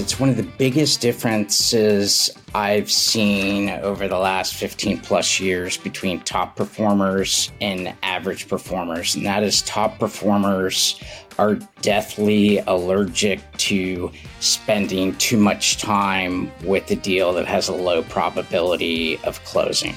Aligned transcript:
It's 0.00 0.20
one 0.20 0.28
of 0.28 0.36
the 0.36 0.44
biggest 0.44 1.00
differences 1.00 2.30
I've 2.54 2.88
seen 2.88 3.68
over 3.70 4.06
the 4.06 4.18
last 4.18 4.54
15 4.54 5.00
plus 5.00 5.40
years 5.40 5.76
between 5.76 6.20
top 6.20 6.54
performers 6.54 7.50
and 7.60 7.92
average 8.04 8.46
performers. 8.46 9.16
And 9.16 9.26
that 9.26 9.42
is 9.42 9.62
top 9.62 9.98
performers 9.98 11.02
are 11.36 11.56
deathly 11.82 12.58
allergic 12.58 13.40
to 13.58 14.12
spending 14.38 15.16
too 15.16 15.36
much 15.36 15.78
time 15.78 16.52
with 16.62 16.88
a 16.92 16.96
deal 16.96 17.32
that 17.32 17.46
has 17.46 17.68
a 17.68 17.74
low 17.74 18.02
probability 18.04 19.18
of 19.24 19.42
closing. 19.44 19.94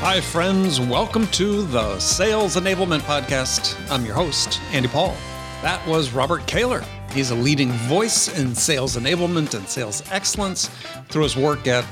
Hi, 0.00 0.20
friends. 0.20 0.80
Welcome 0.80 1.28
to 1.28 1.62
the 1.66 2.00
Sales 2.00 2.56
Enablement 2.56 3.00
Podcast. 3.00 3.78
I'm 3.92 4.04
your 4.04 4.14
host, 4.14 4.60
Andy 4.72 4.88
Paul. 4.88 5.16
That 5.60 5.84
was 5.88 6.12
Robert 6.12 6.46
Kaler. 6.46 6.84
He's 7.12 7.32
a 7.32 7.34
leading 7.34 7.72
voice 7.72 8.38
in 8.38 8.54
sales 8.54 8.96
enablement 8.96 9.54
and 9.54 9.68
sales 9.68 10.04
excellence 10.12 10.68
through 11.08 11.24
his 11.24 11.36
work 11.36 11.66
at 11.66 11.84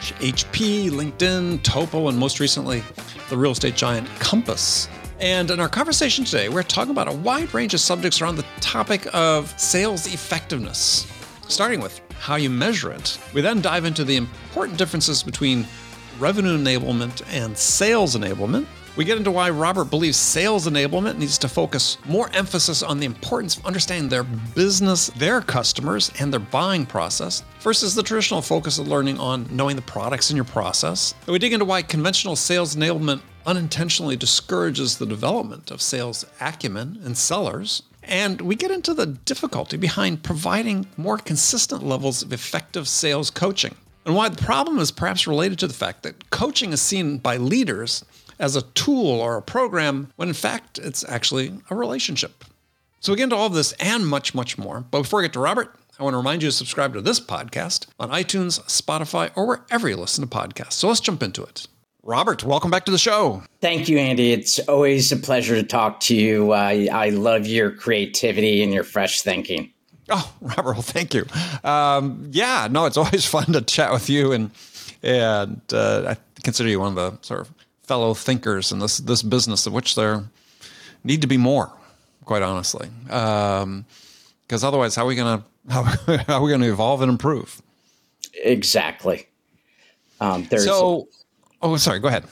HP, 0.00 0.90
LinkedIn, 0.90 1.62
Topo, 1.62 2.08
and 2.08 2.18
most 2.18 2.40
recently, 2.40 2.82
the 3.30 3.36
real 3.36 3.52
estate 3.52 3.76
giant 3.76 4.08
Compass. 4.18 4.88
And 5.20 5.52
in 5.52 5.60
our 5.60 5.68
conversation 5.68 6.24
today, 6.24 6.48
we're 6.48 6.64
talking 6.64 6.90
about 6.90 7.06
a 7.06 7.12
wide 7.12 7.54
range 7.54 7.74
of 7.74 7.80
subjects 7.80 8.20
around 8.20 8.34
the 8.34 8.46
topic 8.60 9.06
of 9.14 9.56
sales 9.56 10.12
effectiveness, 10.12 11.06
starting 11.46 11.78
with 11.78 12.00
how 12.18 12.34
you 12.34 12.50
measure 12.50 12.90
it. 12.90 13.20
We 13.32 13.40
then 13.40 13.60
dive 13.60 13.84
into 13.84 14.02
the 14.02 14.16
important 14.16 14.78
differences 14.78 15.22
between 15.22 15.64
revenue 16.18 16.58
enablement 16.58 17.22
and 17.30 17.56
sales 17.56 18.16
enablement. 18.16 18.66
We 18.94 19.06
get 19.06 19.16
into 19.16 19.30
why 19.30 19.48
Robert 19.48 19.86
believes 19.86 20.18
sales 20.18 20.68
enablement 20.68 21.16
needs 21.16 21.38
to 21.38 21.48
focus 21.48 21.96
more 22.04 22.28
emphasis 22.34 22.82
on 22.82 23.00
the 23.00 23.06
importance 23.06 23.56
of 23.56 23.64
understanding 23.64 24.10
their 24.10 24.22
business, 24.22 25.06
their 25.16 25.40
customers, 25.40 26.12
and 26.20 26.30
their 26.30 26.40
buying 26.40 26.84
process 26.84 27.42
versus 27.60 27.94
the 27.94 28.02
traditional 28.02 28.42
focus 28.42 28.78
of 28.78 28.88
learning 28.88 29.18
on 29.18 29.48
knowing 29.50 29.76
the 29.76 29.82
products 29.82 30.28
in 30.28 30.36
your 30.36 30.44
process. 30.44 31.14
And 31.26 31.32
we 31.32 31.38
dig 31.38 31.54
into 31.54 31.64
why 31.64 31.80
conventional 31.80 32.36
sales 32.36 32.76
enablement 32.76 33.22
unintentionally 33.46 34.16
discourages 34.16 34.98
the 34.98 35.06
development 35.06 35.70
of 35.70 35.80
sales 35.80 36.26
acumen 36.38 37.00
and 37.02 37.16
sellers. 37.16 37.84
And 38.02 38.42
we 38.42 38.56
get 38.56 38.70
into 38.70 38.92
the 38.92 39.06
difficulty 39.06 39.78
behind 39.78 40.22
providing 40.22 40.86
more 40.98 41.16
consistent 41.16 41.82
levels 41.82 42.22
of 42.22 42.30
effective 42.30 42.86
sales 42.88 43.30
coaching 43.30 43.74
and 44.04 44.16
why 44.16 44.28
the 44.28 44.42
problem 44.42 44.78
is 44.78 44.90
perhaps 44.90 45.26
related 45.26 45.58
to 45.60 45.68
the 45.68 45.74
fact 45.74 46.02
that 46.02 46.30
coaching 46.30 46.72
is 46.72 46.82
seen 46.82 47.18
by 47.18 47.36
leaders 47.36 48.04
as 48.38 48.56
a 48.56 48.62
tool 48.62 49.20
or 49.20 49.36
a 49.36 49.42
program 49.42 50.12
when 50.16 50.28
in 50.28 50.34
fact 50.34 50.78
it's 50.78 51.04
actually 51.08 51.52
a 51.70 51.74
relationship. 51.74 52.44
So 53.00 53.12
we 53.12 53.16
get 53.16 53.24
into 53.24 53.36
all 53.36 53.46
of 53.46 53.54
this 53.54 53.72
and 53.80 54.06
much, 54.06 54.34
much 54.34 54.56
more. 54.56 54.80
But 54.80 55.02
before 55.02 55.20
I 55.20 55.24
get 55.24 55.32
to 55.32 55.40
Robert, 55.40 55.74
I 55.98 56.04
want 56.04 56.14
to 56.14 56.18
remind 56.18 56.42
you 56.42 56.48
to 56.48 56.52
subscribe 56.52 56.94
to 56.94 57.00
this 57.00 57.20
podcast 57.20 57.86
on 57.98 58.10
iTunes, 58.10 58.60
Spotify, 58.62 59.30
or 59.34 59.46
wherever 59.46 59.88
you 59.88 59.96
listen 59.96 60.26
to 60.26 60.30
podcasts. 60.30 60.74
So 60.74 60.88
let's 60.88 61.00
jump 61.00 61.22
into 61.22 61.42
it. 61.42 61.66
Robert, 62.04 62.42
welcome 62.42 62.70
back 62.70 62.84
to 62.86 62.90
the 62.90 62.98
show. 62.98 63.44
Thank 63.60 63.88
you, 63.88 63.98
Andy. 63.98 64.32
It's 64.32 64.58
always 64.60 65.12
a 65.12 65.16
pleasure 65.16 65.54
to 65.54 65.62
talk 65.62 66.00
to 66.00 66.16
you. 66.16 66.52
Uh, 66.52 66.86
I 66.92 67.10
love 67.10 67.46
your 67.46 67.70
creativity 67.70 68.62
and 68.62 68.72
your 68.72 68.82
fresh 68.82 69.20
thinking. 69.22 69.72
Oh, 70.08 70.32
Robert, 70.40 70.72
well, 70.72 70.82
thank 70.82 71.14
you. 71.14 71.26
Um, 71.62 72.28
yeah, 72.32 72.68
no, 72.70 72.86
it's 72.86 72.96
always 72.96 73.24
fun 73.26 73.46
to 73.52 73.62
chat 73.62 73.92
with 73.92 74.10
you, 74.10 74.32
and 74.32 74.50
and 75.02 75.60
uh, 75.72 76.14
I 76.14 76.40
consider 76.42 76.68
you 76.68 76.80
one 76.80 76.96
of 76.96 77.20
the 77.20 77.24
sort 77.26 77.40
of 77.40 77.52
fellow 77.84 78.14
thinkers 78.14 78.72
in 78.72 78.78
this 78.78 78.98
this 78.98 79.22
business, 79.22 79.66
of 79.66 79.72
which 79.72 79.94
there 79.94 80.24
need 81.04 81.20
to 81.20 81.26
be 81.26 81.36
more. 81.36 81.72
Quite 82.24 82.42
honestly, 82.42 82.88
because 83.04 83.62
um, 83.62 83.84
otherwise, 84.62 84.94
how 84.94 85.02
are 85.04 85.08
we 85.08 85.16
gonna 85.16 85.44
how, 85.68 85.82
how 85.82 86.34
are 86.38 86.42
we 86.42 86.50
gonna 86.50 86.70
evolve 86.70 87.02
and 87.02 87.10
improve? 87.10 87.60
Exactly. 88.44 89.26
Um, 90.20 90.46
so, 90.56 91.08
oh, 91.60 91.76
sorry. 91.76 91.98
Go 91.98 92.08
ahead. 92.08 92.24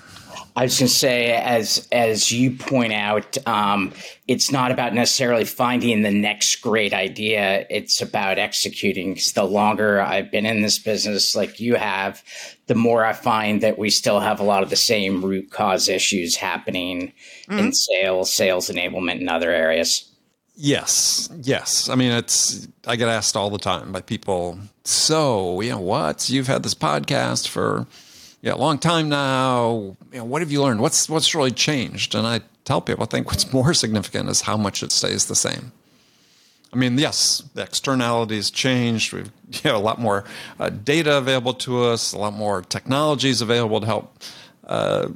I 0.60 0.65
was 0.65 0.78
going 0.78 0.88
to 0.88 0.94
say, 0.94 1.32
as 1.32 1.88
as 1.91 2.31
you 2.31 2.50
point 2.50 2.93
out, 2.93 3.38
um, 3.48 3.94
it's 4.28 4.53
not 4.53 4.71
about 4.71 4.93
necessarily 4.93 5.47
finding 5.47 6.03
the 6.03 6.10
next 6.10 6.56
great 6.56 6.93
idea. 6.93 7.65
It's 7.71 8.03
about 8.03 8.38
executing. 8.38 9.15
Because 9.15 9.32
the 9.32 9.44
longer 9.44 10.03
I've 10.03 10.31
been 10.31 10.44
in 10.44 10.60
this 10.60 10.78
business, 10.78 11.34
like 11.34 11.60
you 11.60 11.76
have, 11.76 12.22
the 12.66 12.75
more 12.75 13.06
I 13.06 13.15
find 13.15 13.62
that 13.62 13.78
we 13.78 13.88
still 13.88 14.21
have 14.21 14.38
a 14.38 14.43
lot 14.43 14.62
of 14.62 14.69
the 14.69 14.76
same 14.76 15.25
root 15.25 15.50
cause 15.50 15.88
issues 15.88 16.37
happening 16.37 17.15
mm-hmm. 17.48 17.59
in 17.59 17.72
sales, 17.72 18.31
sales 18.31 18.69
enablement, 18.69 19.21
and 19.21 19.31
other 19.31 19.50
areas. 19.50 20.12
Yes, 20.56 21.31
yes. 21.41 21.88
I 21.88 21.94
mean, 21.94 22.12
it's 22.12 22.69
I 22.87 22.97
get 22.97 23.09
asked 23.09 23.34
all 23.34 23.48
the 23.48 23.56
time 23.56 23.92
by 23.92 24.03
people. 24.03 24.59
So, 24.84 25.62
you 25.62 25.71
know, 25.71 25.81
what? 25.81 26.28
You've 26.28 26.48
had 26.48 26.65
this 26.65 26.75
podcast 26.75 27.48
for 27.48 27.87
yeah, 28.42 28.54
long 28.54 28.78
time 28.78 29.08
now. 29.08 29.96
You 30.12 30.18
know, 30.18 30.24
what 30.24 30.42
have 30.42 30.50
you 30.50 30.62
learned? 30.62 30.80
What's 30.80 31.08
what's 31.08 31.34
really 31.34 31.50
changed? 31.50 32.14
And 32.14 32.26
I 32.26 32.40
tell 32.64 32.80
people, 32.80 33.02
I 33.02 33.06
think 33.06 33.26
what's 33.26 33.52
more 33.52 33.74
significant 33.74 34.28
is 34.28 34.42
how 34.42 34.56
much 34.56 34.82
it 34.82 34.92
stays 34.92 35.26
the 35.26 35.34
same. 35.34 35.72
I 36.72 36.76
mean, 36.76 36.96
yes, 36.98 37.42
the 37.54 37.62
externalities 37.62 38.50
changed. 38.50 39.12
We've 39.12 39.30
you 39.50 39.70
know, 39.70 39.76
a 39.76 39.78
lot 39.78 40.00
more 40.00 40.24
uh, 40.58 40.70
data 40.70 41.18
available 41.18 41.54
to 41.54 41.84
us, 41.84 42.12
a 42.12 42.18
lot 42.18 42.32
more 42.32 42.62
technologies 42.62 43.40
available 43.40 43.80
to 43.80 43.86
help, 43.86 44.18
uh, 44.64 45.08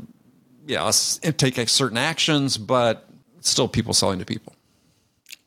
yeah, 0.67 0.85
us 0.85 1.19
take 1.37 1.69
certain 1.69 1.99
actions, 1.99 2.59
but 2.59 3.09
still 3.41 3.69
people 3.69 3.95
selling 3.95 4.19
to 4.19 4.25
people. 4.25 4.55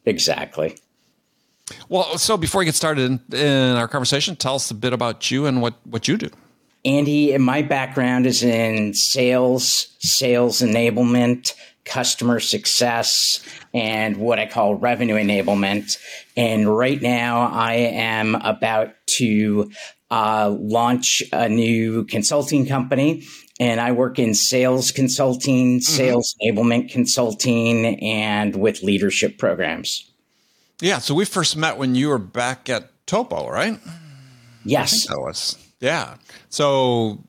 Exactly. 0.05 0.77
Well, 1.89 2.17
so 2.17 2.37
before 2.37 2.59
we 2.59 2.65
get 2.65 2.75
started 2.75 3.21
in, 3.33 3.37
in 3.37 3.75
our 3.75 3.89
conversation, 3.89 4.37
tell 4.37 4.55
us 4.55 4.71
a 4.71 4.75
bit 4.75 4.93
about 4.93 5.29
you 5.29 5.45
and 5.45 5.61
what, 5.61 5.73
what 5.85 6.07
you 6.07 6.15
do. 6.15 6.29
Andy, 6.87 7.37
my 7.37 7.63
background 7.63 8.25
is 8.25 8.43
in 8.43 8.93
sales, 8.93 9.89
sales 9.99 10.61
enablement, 10.61 11.53
customer 11.83 12.39
success, 12.39 13.41
and 13.73 14.15
what 14.15 14.39
I 14.39 14.45
call 14.45 14.75
revenue 14.75 15.15
enablement. 15.15 15.97
And 16.37 16.77
right 16.77 17.01
now, 17.01 17.49
I 17.51 17.73
am 17.73 18.35
about 18.35 18.93
to 19.17 19.69
uh, 20.09 20.55
launch 20.57 21.21
a 21.33 21.49
new 21.49 22.05
consulting 22.05 22.65
company. 22.65 23.25
And 23.59 23.81
I 23.81 23.91
work 23.91 24.17
in 24.17 24.33
sales 24.33 24.91
consulting, 24.91 25.79
mm-hmm. 25.79 25.81
sales 25.81 26.35
mm-hmm. 26.41 26.57
enablement 26.57 26.89
consulting, 26.89 28.01
and 28.01 28.55
with 28.55 28.81
leadership 28.81 29.37
programs. 29.37 30.09
Yeah. 30.79 30.99
So 30.99 31.13
we 31.15 31.25
first 31.25 31.57
met 31.57 31.77
when 31.77 31.95
you 31.95 32.07
were 32.07 32.17
back 32.17 32.69
at 32.69 32.91
Topo, 33.07 33.49
right? 33.49 33.77
Yes. 34.63 35.07
that 35.07 35.19
was. 35.19 35.57
Yeah. 35.79 36.15
So, 36.49 37.23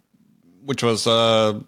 which 0.65 0.83
was 0.83 1.07
a 1.07 1.63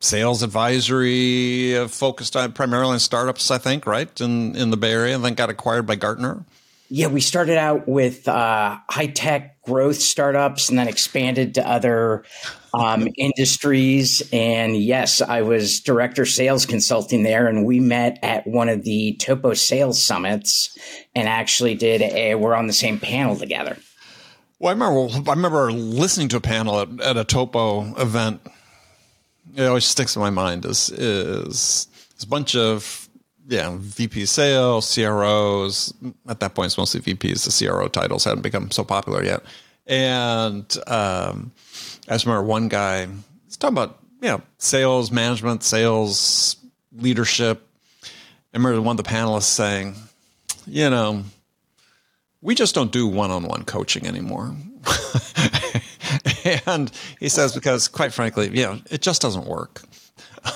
sales 0.00 0.42
advisory 0.42 1.76
uh, 1.76 1.88
focused 1.88 2.36
on 2.36 2.52
primarily 2.52 2.94
on 2.94 3.00
startups, 3.00 3.50
I 3.50 3.58
think, 3.58 3.86
right 3.86 4.20
in 4.20 4.56
in 4.56 4.70
the 4.70 4.76
Bay 4.76 4.92
Area, 4.92 5.14
and 5.14 5.24
then 5.24 5.34
got 5.34 5.50
acquired 5.50 5.86
by 5.86 5.96
Gartner. 5.96 6.44
Yeah, 6.90 7.08
we 7.08 7.20
started 7.20 7.58
out 7.58 7.86
with 7.86 8.26
uh, 8.26 8.78
high 8.88 9.08
tech 9.08 9.60
growth 9.62 9.96
startups, 9.96 10.70
and 10.70 10.78
then 10.78 10.88
expanded 10.88 11.54
to 11.54 11.68
other 11.68 12.24
um, 12.72 13.08
industries. 13.18 14.22
And 14.32 14.74
yes, 14.74 15.20
I 15.20 15.42
was 15.42 15.80
director 15.80 16.24
sales 16.24 16.64
consulting 16.64 17.24
there, 17.24 17.46
and 17.46 17.66
we 17.66 17.78
met 17.78 18.18
at 18.22 18.46
one 18.46 18.70
of 18.70 18.84
the 18.84 19.16
Topo 19.20 19.52
Sales 19.52 20.02
Summits, 20.02 20.76
and 21.14 21.28
actually 21.28 21.74
did 21.74 22.00
a. 22.00 22.36
We're 22.36 22.54
on 22.54 22.68
the 22.68 22.72
same 22.72 22.98
panel 22.98 23.36
together. 23.36 23.76
Well, 24.58 24.70
I 24.70 24.72
remember 24.72 25.30
I 25.30 25.34
remember 25.34 25.72
listening 25.72 26.28
to 26.28 26.36
a 26.36 26.40
panel 26.40 26.80
at, 26.80 27.00
at 27.00 27.16
a 27.16 27.24
Topo 27.24 27.94
event. 28.00 28.40
It 29.54 29.64
always 29.64 29.84
sticks 29.84 30.16
in 30.16 30.22
my 30.22 30.30
mind 30.30 30.64
is 30.64 30.90
is 30.90 31.86
this 32.14 32.24
bunch 32.24 32.56
of 32.56 33.08
yeah 33.46 33.76
VP 33.78 34.26
sales, 34.26 34.92
CROs. 34.92 35.94
At 36.28 36.40
that 36.40 36.54
point, 36.54 36.66
it's 36.66 36.78
mostly 36.78 37.00
VPs. 37.00 37.44
The 37.44 37.66
CRO 37.66 37.86
titles 37.88 38.24
hadn't 38.24 38.42
become 38.42 38.70
so 38.72 38.82
popular 38.82 39.22
yet. 39.22 39.42
And 39.86 40.76
um, 40.88 41.52
I 42.08 42.14
just 42.14 42.26
remember 42.26 42.46
one 42.46 42.68
guy 42.68 43.06
he's 43.46 43.56
talking 43.56 43.76
about 43.76 44.00
you 44.20 44.28
know 44.28 44.42
sales 44.58 45.12
management, 45.12 45.62
sales 45.62 46.56
leadership. 46.96 47.64
I 48.02 48.56
remember 48.56 48.82
one 48.82 48.98
of 48.98 49.04
the 49.04 49.08
panelists 49.08 49.42
saying, 49.44 49.94
you 50.66 50.90
know 50.90 51.22
we 52.40 52.54
just 52.54 52.74
don't 52.74 52.92
do 52.92 53.06
one-on-one 53.06 53.64
coaching 53.64 54.06
anymore. 54.06 54.54
and 56.66 56.90
he 57.18 57.28
says 57.28 57.54
because 57.54 57.88
quite 57.88 58.12
frankly, 58.12 58.48
you 58.56 58.62
know, 58.64 58.80
it 58.90 59.02
just 59.02 59.22
doesn't 59.22 59.46
work. 59.46 59.82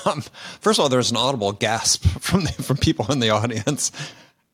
Um, 0.06 0.22
first 0.60 0.78
of 0.78 0.84
all, 0.84 0.88
there's 0.88 1.10
an 1.10 1.16
audible 1.16 1.52
gasp 1.52 2.04
from 2.20 2.44
the, 2.44 2.52
from 2.52 2.76
people 2.76 3.10
in 3.10 3.18
the 3.18 3.30
audience, 3.30 3.90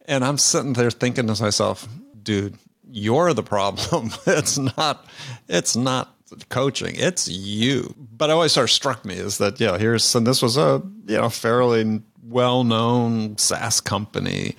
and 0.07 0.25
I'm 0.25 0.39
sitting 0.39 0.73
there 0.73 0.91
thinking 0.91 1.27
to 1.27 1.43
myself, 1.43 1.87
dude, 2.23 2.57
you're 2.91 3.35
the 3.35 3.43
problem. 3.43 4.11
it's 4.27 4.57
not. 4.59 5.07
It's 5.49 5.77
not 5.77 6.15
coaching. 6.49 6.95
It's 6.97 7.29
you. 7.29 7.95
But 8.17 8.31
always 8.31 8.53
sort 8.53 8.65
of 8.65 8.71
struck 8.71 9.05
me 9.05 9.15
is 9.15 9.39
that 9.39 9.61
yeah, 9.61 9.77
here's 9.79 10.15
and 10.15 10.27
this 10.27 10.43
was 10.43 10.57
a 10.57 10.83
you 11.07 11.17
know 11.17 11.29
fairly 11.29 12.03
well 12.23 12.65
known 12.65 13.37
SaaS 13.39 13.81
company 13.81 14.57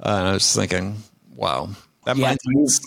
Uh, 0.00 0.08
and 0.18 0.28
I 0.28 0.32
was 0.34 0.54
thinking, 0.54 1.02
wow. 1.34 1.70
That 2.04 2.16
yeah, 2.16 2.34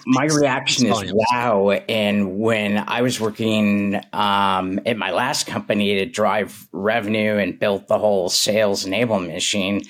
my 0.06 0.26
reaction 0.26 0.88
is 0.88 1.14
wow. 1.32 1.72
And 1.72 2.38
when 2.38 2.84
I 2.86 3.02
was 3.02 3.20
working 3.20 3.96
um, 4.12 4.82
at 4.86 4.98
my 4.98 5.12
last 5.12 5.48
company 5.48 5.96
to 5.96 6.06
drive 6.06 6.68
revenue 6.74 7.38
and 7.38 7.58
built 7.58 7.88
the 7.88 7.98
whole 7.98 8.28
sales 8.28 8.86
enablement 8.86 9.34
machine, 9.34 9.84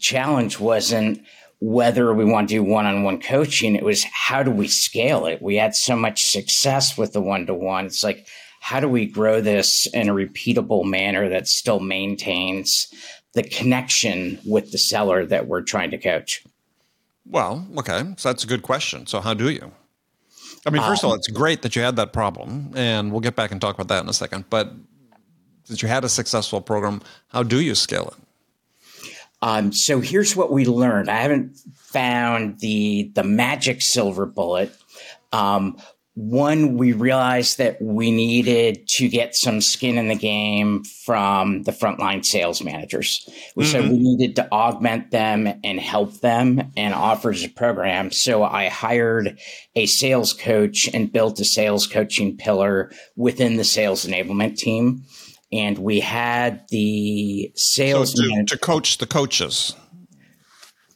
challenge 0.00 0.58
wasn't 0.58 1.22
whether 1.58 2.14
we 2.14 2.24
want 2.24 2.48
to 2.48 2.54
do 2.54 2.64
one-on-one 2.64 3.20
coaching. 3.20 3.76
It 3.76 3.84
was 3.84 4.02
how 4.04 4.42
do 4.42 4.50
we 4.50 4.66
scale 4.66 5.26
it? 5.26 5.42
We 5.42 5.56
had 5.56 5.74
so 5.74 5.94
much 5.94 6.30
success 6.30 6.96
with 6.96 7.12
the 7.12 7.20
one-to-one. 7.20 7.84
It's 7.84 8.02
like 8.02 8.26
how 8.60 8.80
do 8.80 8.88
we 8.88 9.04
grow 9.04 9.42
this 9.42 9.86
in 9.88 10.08
a 10.08 10.14
repeatable 10.14 10.84
manner 10.86 11.28
that 11.28 11.48
still 11.48 11.80
maintains 11.80 12.88
the 13.34 13.42
connection 13.42 14.38
with 14.46 14.72
the 14.72 14.78
seller 14.78 15.26
that 15.26 15.48
we're 15.48 15.62
trying 15.62 15.90
to 15.90 15.98
coach? 15.98 16.42
Well, 17.26 17.66
okay. 17.78 18.14
So 18.16 18.28
that's 18.28 18.44
a 18.44 18.46
good 18.46 18.62
question. 18.62 19.06
So, 19.06 19.20
how 19.20 19.34
do 19.34 19.50
you? 19.50 19.72
I 20.66 20.70
mean, 20.70 20.82
first 20.82 21.04
um, 21.04 21.08
of 21.08 21.12
all, 21.12 21.16
it's 21.16 21.28
great 21.28 21.62
that 21.62 21.74
you 21.74 21.82
had 21.82 21.96
that 21.96 22.12
problem, 22.12 22.72
and 22.74 23.10
we'll 23.10 23.20
get 23.20 23.36
back 23.36 23.50
and 23.50 23.60
talk 23.60 23.74
about 23.74 23.88
that 23.88 24.02
in 24.02 24.08
a 24.08 24.12
second. 24.12 24.44
But 24.50 24.72
since 25.64 25.82
you 25.82 25.88
had 25.88 26.04
a 26.04 26.08
successful 26.08 26.60
program, 26.60 27.00
how 27.28 27.42
do 27.42 27.60
you 27.60 27.74
scale 27.74 28.12
it? 28.16 29.08
Um, 29.42 29.72
so 29.72 30.00
here's 30.00 30.36
what 30.36 30.52
we 30.52 30.66
learned. 30.66 31.08
I 31.08 31.16
haven't 31.16 31.56
found 31.74 32.60
the 32.60 33.10
the 33.14 33.24
magic 33.24 33.80
silver 33.80 34.26
bullet. 34.26 34.74
Um, 35.32 35.78
one, 36.20 36.76
we 36.76 36.92
realized 36.92 37.56
that 37.58 37.80
we 37.80 38.10
needed 38.10 38.86
to 38.88 39.08
get 39.08 39.34
some 39.34 39.62
skin 39.62 39.96
in 39.96 40.08
the 40.08 40.14
game 40.14 40.84
from 41.06 41.62
the 41.62 41.72
frontline 41.72 42.22
sales 42.24 42.62
managers. 42.62 43.26
We 43.56 43.64
mm-hmm. 43.64 43.72
said 43.72 43.90
we 43.90 43.98
needed 43.98 44.36
to 44.36 44.52
augment 44.52 45.12
them 45.12 45.48
and 45.64 45.80
help 45.80 46.20
them 46.20 46.72
and 46.76 46.92
offer 46.92 47.30
a 47.32 47.48
program. 47.48 48.10
So 48.10 48.44
I 48.44 48.68
hired 48.68 49.38
a 49.74 49.86
sales 49.86 50.34
coach 50.34 50.90
and 50.92 51.10
built 51.10 51.40
a 51.40 51.44
sales 51.44 51.86
coaching 51.86 52.36
pillar 52.36 52.92
within 53.16 53.56
the 53.56 53.64
sales 53.64 54.04
enablement 54.04 54.56
team. 54.56 55.04
And 55.50 55.78
we 55.78 56.00
had 56.00 56.68
the 56.68 57.50
sales 57.56 58.12
so 58.14 58.22
to, 58.22 58.44
to 58.46 58.58
coach 58.58 58.98
the 58.98 59.06
coaches 59.06 59.74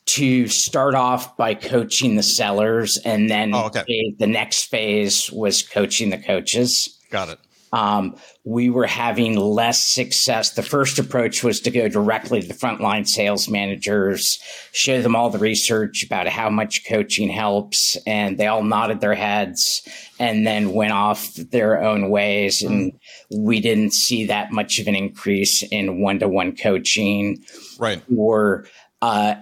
to 0.06 0.48
start 0.48 0.94
off 0.94 1.36
by 1.36 1.54
coaching 1.54 2.16
the 2.16 2.22
sellers, 2.22 2.98
and 2.98 3.30
then 3.30 3.54
oh, 3.54 3.66
okay. 3.66 4.14
the 4.18 4.26
next 4.26 4.64
phase 4.64 5.30
was 5.32 5.62
coaching 5.62 6.10
the 6.10 6.18
coaches. 6.18 6.98
Got 7.10 7.30
it. 7.30 7.38
Um, 7.74 8.14
we 8.44 8.70
were 8.70 8.86
having 8.86 9.36
less 9.36 9.84
success. 9.84 10.50
The 10.50 10.62
first 10.62 11.00
approach 11.00 11.42
was 11.42 11.58
to 11.62 11.72
go 11.72 11.88
directly 11.88 12.40
to 12.40 12.46
the 12.46 12.54
frontline 12.54 13.04
sales 13.04 13.48
managers, 13.48 14.38
show 14.70 15.02
them 15.02 15.16
all 15.16 15.28
the 15.28 15.38
research 15.38 16.04
about 16.04 16.28
how 16.28 16.50
much 16.50 16.86
coaching 16.86 17.28
helps, 17.28 17.96
and 18.06 18.38
they 18.38 18.46
all 18.46 18.62
nodded 18.62 19.00
their 19.00 19.16
heads 19.16 19.82
and 20.20 20.46
then 20.46 20.72
went 20.72 20.92
off 20.92 21.34
their 21.34 21.82
own 21.82 22.10
ways. 22.10 22.62
And 22.62 22.92
we 23.36 23.58
didn't 23.58 23.92
see 23.92 24.26
that 24.26 24.52
much 24.52 24.78
of 24.78 24.86
an 24.86 24.94
increase 24.94 25.64
in 25.64 26.00
one 26.00 26.20
to 26.20 26.28
one 26.28 26.54
coaching. 26.54 27.42
Right. 27.80 28.00
Or 28.16 28.66
uh, 29.02 29.34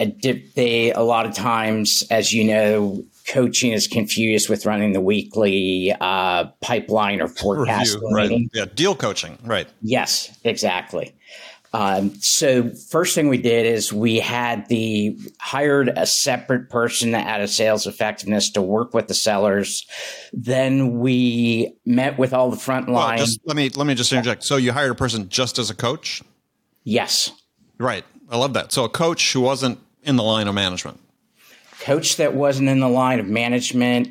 they 0.56 0.92
a 0.92 1.02
lot 1.02 1.26
of 1.26 1.34
times, 1.34 2.04
as 2.10 2.32
you 2.32 2.44
know, 2.44 3.04
coaching 3.28 3.72
is 3.72 3.86
confused 3.86 4.48
with 4.48 4.66
running 4.66 4.92
the 4.92 5.00
weekly 5.00 5.94
uh, 6.00 6.46
pipeline 6.60 7.20
or 7.20 7.28
forecast 7.28 7.96
right. 8.12 8.30
Yeah, 8.52 8.64
deal 8.74 8.94
coaching, 8.94 9.38
right? 9.44 9.68
Yes, 9.80 10.36
exactly. 10.44 11.14
Um, 11.74 12.14
so 12.20 12.68
first 12.90 13.14
thing 13.14 13.28
we 13.28 13.38
did 13.38 13.64
is 13.64 13.92
we 13.92 14.20
had 14.20 14.68
the 14.68 15.16
hired 15.40 15.88
a 15.96 16.06
separate 16.06 16.68
person 16.68 17.14
at 17.14 17.40
a 17.40 17.48
sales 17.48 17.86
effectiveness 17.86 18.50
to 18.50 18.62
work 18.62 18.92
with 18.92 19.08
the 19.08 19.14
sellers. 19.14 19.86
Then 20.34 20.98
we 20.98 21.74
met 21.86 22.18
with 22.18 22.34
all 22.34 22.50
the 22.50 22.58
front 22.58 22.90
line. 22.90 23.18
Well, 23.18 23.28
let 23.46 23.56
me 23.56 23.70
let 23.70 23.86
me 23.86 23.94
just 23.94 24.12
interject. 24.12 24.44
So 24.44 24.56
you 24.56 24.72
hired 24.72 24.90
a 24.90 24.94
person 24.94 25.28
just 25.30 25.58
as 25.58 25.70
a 25.70 25.74
coach? 25.74 26.22
Yes. 26.84 27.30
Right. 27.78 28.04
I 28.32 28.38
love 28.38 28.54
that. 28.54 28.72
So 28.72 28.84
a 28.84 28.88
coach 28.88 29.34
who 29.34 29.42
wasn't 29.42 29.78
in 30.02 30.16
the 30.16 30.22
line 30.22 30.48
of 30.48 30.54
management. 30.54 30.98
Coach 31.80 32.16
that 32.16 32.34
wasn't 32.34 32.70
in 32.70 32.80
the 32.80 32.88
line 32.88 33.20
of 33.20 33.26
management 33.26 34.08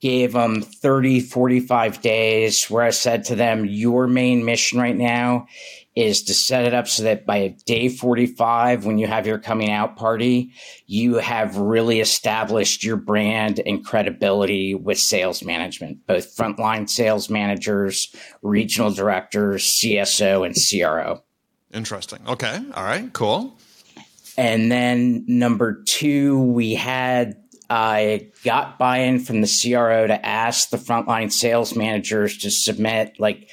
gave 0.00 0.32
them 0.32 0.60
30, 0.60 1.20
45 1.20 2.02
days 2.02 2.66
where 2.66 2.82
I 2.82 2.90
said 2.90 3.24
to 3.24 3.34
them, 3.34 3.64
your 3.64 4.06
main 4.06 4.44
mission 4.44 4.78
right 4.78 4.96
now 4.96 5.46
is 5.94 6.22
to 6.24 6.34
set 6.34 6.64
it 6.64 6.74
up 6.74 6.88
so 6.88 7.04
that 7.04 7.24
by 7.24 7.54
day 7.64 7.88
45, 7.88 8.84
when 8.84 8.98
you 8.98 9.06
have 9.06 9.26
your 9.26 9.38
coming 9.38 9.70
out 9.70 9.96
party, 9.96 10.52
you 10.86 11.14
have 11.14 11.56
really 11.56 12.00
established 12.00 12.82
your 12.82 12.96
brand 12.96 13.60
and 13.64 13.84
credibility 13.84 14.74
with 14.74 14.98
sales 14.98 15.42
management, 15.44 16.06
both 16.06 16.36
frontline 16.36 16.90
sales 16.90 17.30
managers, 17.30 18.14
regional 18.42 18.90
directors, 18.90 19.64
CSO, 19.80 20.44
and 20.44 20.56
CRO. 20.56 21.22
Interesting. 21.72 22.20
Okay. 22.26 22.60
All 22.74 22.84
right. 22.84 23.10
Cool. 23.12 23.56
And 24.36 24.72
then 24.72 25.24
number 25.26 25.82
two, 25.84 26.40
we 26.40 26.74
had 26.74 27.36
I 27.68 28.28
got 28.44 28.78
buy-in 28.78 29.20
from 29.20 29.40
the 29.40 29.46
CRO 29.48 30.06
to 30.06 30.26
ask 30.26 30.68
the 30.68 30.76
frontline 30.76 31.32
sales 31.32 31.74
managers 31.74 32.36
to 32.38 32.50
submit 32.50 33.18
like 33.18 33.48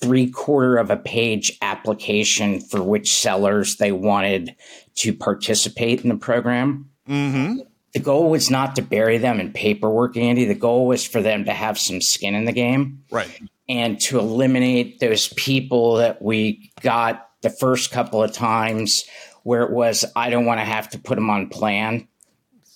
three 0.00 0.30
quarter 0.30 0.76
of 0.78 0.90
a 0.90 0.96
page 0.96 1.58
application 1.60 2.60
for 2.60 2.82
which 2.82 3.14
sellers 3.14 3.76
they 3.76 3.92
wanted 3.92 4.54
to 4.94 5.12
participate 5.12 6.02
in 6.02 6.08
the 6.08 6.16
program. 6.16 6.88
Mm-hmm. 7.08 7.58
The 7.92 8.00
goal 8.00 8.30
was 8.30 8.50
not 8.50 8.76
to 8.76 8.82
bury 8.82 9.18
them 9.18 9.40
in 9.40 9.52
paperwork, 9.52 10.16
Andy. 10.16 10.44
The 10.44 10.54
goal 10.54 10.86
was 10.86 11.06
for 11.06 11.20
them 11.20 11.44
to 11.44 11.52
have 11.52 11.78
some 11.78 12.00
skin 12.00 12.34
in 12.34 12.44
the 12.46 12.52
game. 12.52 13.02
Right. 13.10 13.28
And 13.68 14.00
to 14.02 14.18
eliminate 14.18 15.00
those 15.00 15.28
people 15.34 15.96
that 15.96 16.22
we 16.22 16.70
got 16.80 17.28
the 17.42 17.50
first 17.50 17.90
couple 17.90 18.22
of 18.22 18.32
times 18.32 19.04
where 19.48 19.62
it 19.62 19.70
was, 19.70 20.04
I 20.14 20.28
don't 20.28 20.44
want 20.44 20.60
to 20.60 20.64
have 20.66 20.90
to 20.90 20.98
put 20.98 21.14
them 21.14 21.30
on 21.30 21.48
plan. 21.48 22.06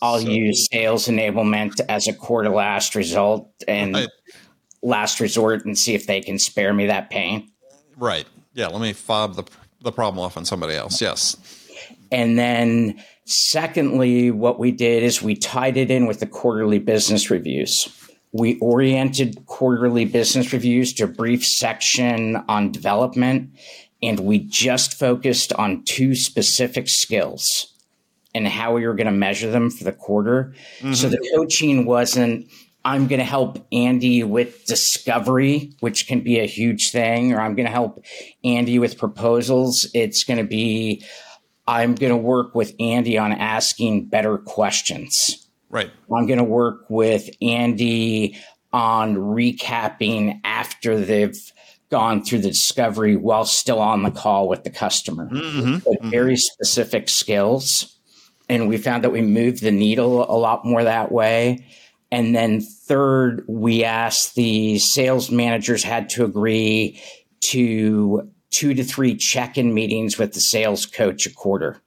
I'll 0.01 0.21
so, 0.21 0.27
use 0.27 0.69
sales 0.73 1.07
enablement 1.07 1.79
as 1.87 2.09
a 2.09 2.15
core 2.15 2.45
to 2.45 2.49
last 2.49 2.95
result 2.95 3.53
and 3.69 3.93
right. 3.93 4.09
last 4.81 5.21
resort 5.21 5.67
and 5.67 5.77
see 5.79 5.93
if 5.93 6.07
they 6.07 6.23
can 6.23 6.39
spare 6.39 6.73
me 6.73 6.87
that 6.87 7.11
pain. 7.11 7.53
Right. 7.99 8.27
Yeah. 8.55 8.69
Let 8.69 8.81
me 8.81 8.95
fob 8.95 9.35
the, 9.35 9.45
the 9.83 9.93
problem 9.93 10.25
off 10.25 10.39
on 10.39 10.47
somebody 10.47 10.73
else. 10.73 10.99
Yes. 11.03 11.37
And 12.11 12.39
then, 12.39 13.05
secondly, 13.27 14.31
what 14.31 14.59
we 14.59 14.71
did 14.71 15.03
is 15.03 15.21
we 15.21 15.35
tied 15.35 15.77
it 15.77 15.91
in 15.91 16.07
with 16.07 16.21
the 16.21 16.27
quarterly 16.27 16.79
business 16.79 17.31
reviews. 17.31 17.87
We 18.33 18.59
oriented 18.61 19.45
quarterly 19.45 20.07
business 20.07 20.55
reviews 20.55 20.95
to 20.95 21.05
a 21.05 21.07
brief 21.07 21.45
section 21.45 22.43
on 22.49 22.73
development 22.73 23.51
and 24.03 24.21
we 24.21 24.39
just 24.39 24.99
focused 24.99 25.53
on 25.55 25.85
two 25.85 26.15
specific 26.15 26.89
skills 26.89 27.69
and 28.35 28.49
how 28.49 28.75
we 28.75 28.87
were 28.87 28.95
going 28.95 29.07
to 29.07 29.13
measure 29.13 29.51
them 29.51 29.71
for 29.71 29.85
the 29.85 29.93
quarter. 29.93 30.55
Mm-hmm. 30.79 30.95
So 30.95 31.09
the 31.09 31.21
coaching 31.37 31.85
wasn't, 31.85 32.49
I'm 32.85 33.07
going 33.07 33.21
to 33.21 33.25
help 33.25 33.65
Andy 33.71 34.25
with 34.25 34.65
discovery, 34.65 35.73
which 35.81 36.09
can 36.09 36.23
be 36.23 36.41
a 36.41 36.47
huge 36.47 36.91
thing, 36.91 37.33
or 37.33 37.41
I'm 37.41 37.55
going 37.55 37.67
to 37.67 37.73
help 37.73 38.05
Andy 38.43 38.79
with 38.79 38.99
proposals. 38.99 39.89
It's 39.95 40.25
going 40.25 40.39
to 40.39 40.45
be, 40.45 41.05
I'm 41.69 41.95
going 41.95 42.11
to 42.11 42.17
work 42.17 42.55
with 42.55 42.75
Andy 42.81 43.19
on 43.19 43.33
asking 43.33 44.07
better 44.07 44.39
questions. 44.39 45.47
Right. 45.71 45.91
I'm 46.15 46.27
going 46.27 46.39
to 46.39 46.45
work 46.45 46.87
with 46.89 47.31
Andy 47.41 48.37
on 48.73 49.17
recapping 49.17 50.41
after 50.43 50.99
they've 50.99 51.39
gone 51.93 52.25
through 52.25 52.39
the 52.39 52.49
discovery 52.49 53.17
while 53.17 53.45
still 53.45 53.79
on 53.79 54.03
the 54.03 54.11
call 54.11 54.49
with 54.49 54.65
the 54.65 54.71
customer. 54.71 55.29
Mm-hmm. 55.29 55.75
mm-hmm. 55.75 56.11
Very 56.11 56.37
specific 56.37 57.09
skills. 57.09 58.01
And 58.49 58.69
we 58.69 58.79
found 58.79 59.05
that 59.05 59.11
we 59.11 59.21
moved 59.21 59.63
the 59.63 59.71
needle 59.71 60.25
a 60.29 60.35
lot 60.37 60.65
more 60.65 60.83
that 60.83 61.13
way. 61.13 61.67
And 62.11 62.35
then 62.35 62.63
third, 62.63 63.45
we 63.47 63.85
asked 63.85 64.35
the 64.35 64.79
sales 64.79 65.31
managers 65.31 65.85
had 65.85 66.09
to 66.11 66.25
agree 66.25 67.01
to 67.43 68.31
two 68.51 68.75
to 68.75 68.85
three 68.85 69.15
check-in 69.15 69.75
meetings 69.75 70.19
with 70.19 70.33
the 70.33 70.41
sales 70.41 70.87
coach 70.87 71.27
a 71.27 71.31
quarter. 71.31 71.81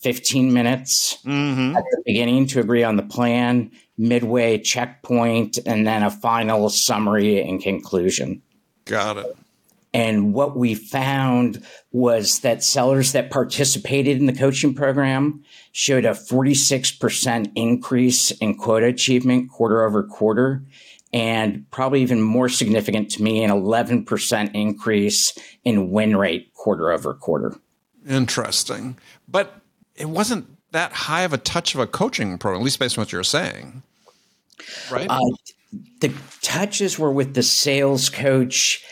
15 0.00 0.52
minutes 0.52 1.18
mm-hmm. 1.24 1.76
at 1.76 1.84
the 1.90 2.02
beginning 2.04 2.46
to 2.46 2.60
agree 2.60 2.84
on 2.84 2.96
the 2.96 3.02
plan, 3.02 3.70
midway 3.96 4.58
checkpoint, 4.58 5.58
and 5.66 5.86
then 5.86 6.02
a 6.02 6.10
final 6.10 6.68
summary 6.68 7.40
and 7.40 7.62
conclusion. 7.62 8.42
Got 8.86 9.18
it. 9.18 9.36
And 9.92 10.34
what 10.34 10.56
we 10.56 10.74
found 10.74 11.64
was 11.90 12.40
that 12.40 12.62
sellers 12.62 13.12
that 13.12 13.30
participated 13.30 14.18
in 14.18 14.26
the 14.26 14.32
coaching 14.34 14.74
program 14.74 15.42
showed 15.72 16.04
a 16.04 16.10
46% 16.10 17.52
increase 17.54 18.30
in 18.32 18.58
quota 18.58 18.86
achievement 18.86 19.50
quarter 19.50 19.86
over 19.86 20.02
quarter. 20.02 20.62
And 21.12 21.64
probably 21.70 22.02
even 22.02 22.20
more 22.20 22.50
significant 22.50 23.10
to 23.12 23.22
me, 23.22 23.42
an 23.42 23.50
11% 23.50 24.54
increase 24.54 25.32
in 25.64 25.90
win 25.90 26.16
rate 26.16 26.52
quarter 26.52 26.90
over 26.92 27.14
quarter. 27.14 27.56
Interesting. 28.06 28.98
But 29.26 29.54
it 29.94 30.10
wasn't 30.10 30.46
that 30.72 30.92
high 30.92 31.22
of 31.22 31.32
a 31.32 31.38
touch 31.38 31.74
of 31.74 31.80
a 31.80 31.86
coaching 31.86 32.36
program, 32.36 32.60
at 32.60 32.64
least 32.64 32.78
based 32.78 32.98
on 32.98 33.02
what 33.02 33.12
you're 33.12 33.24
saying. 33.24 33.82
Right. 34.90 35.06
Uh, 35.08 35.20
the 36.00 36.12
touches 36.42 36.98
were 36.98 37.12
with 37.12 37.34
the 37.34 37.42
sales 37.42 38.08
coach 38.08 38.84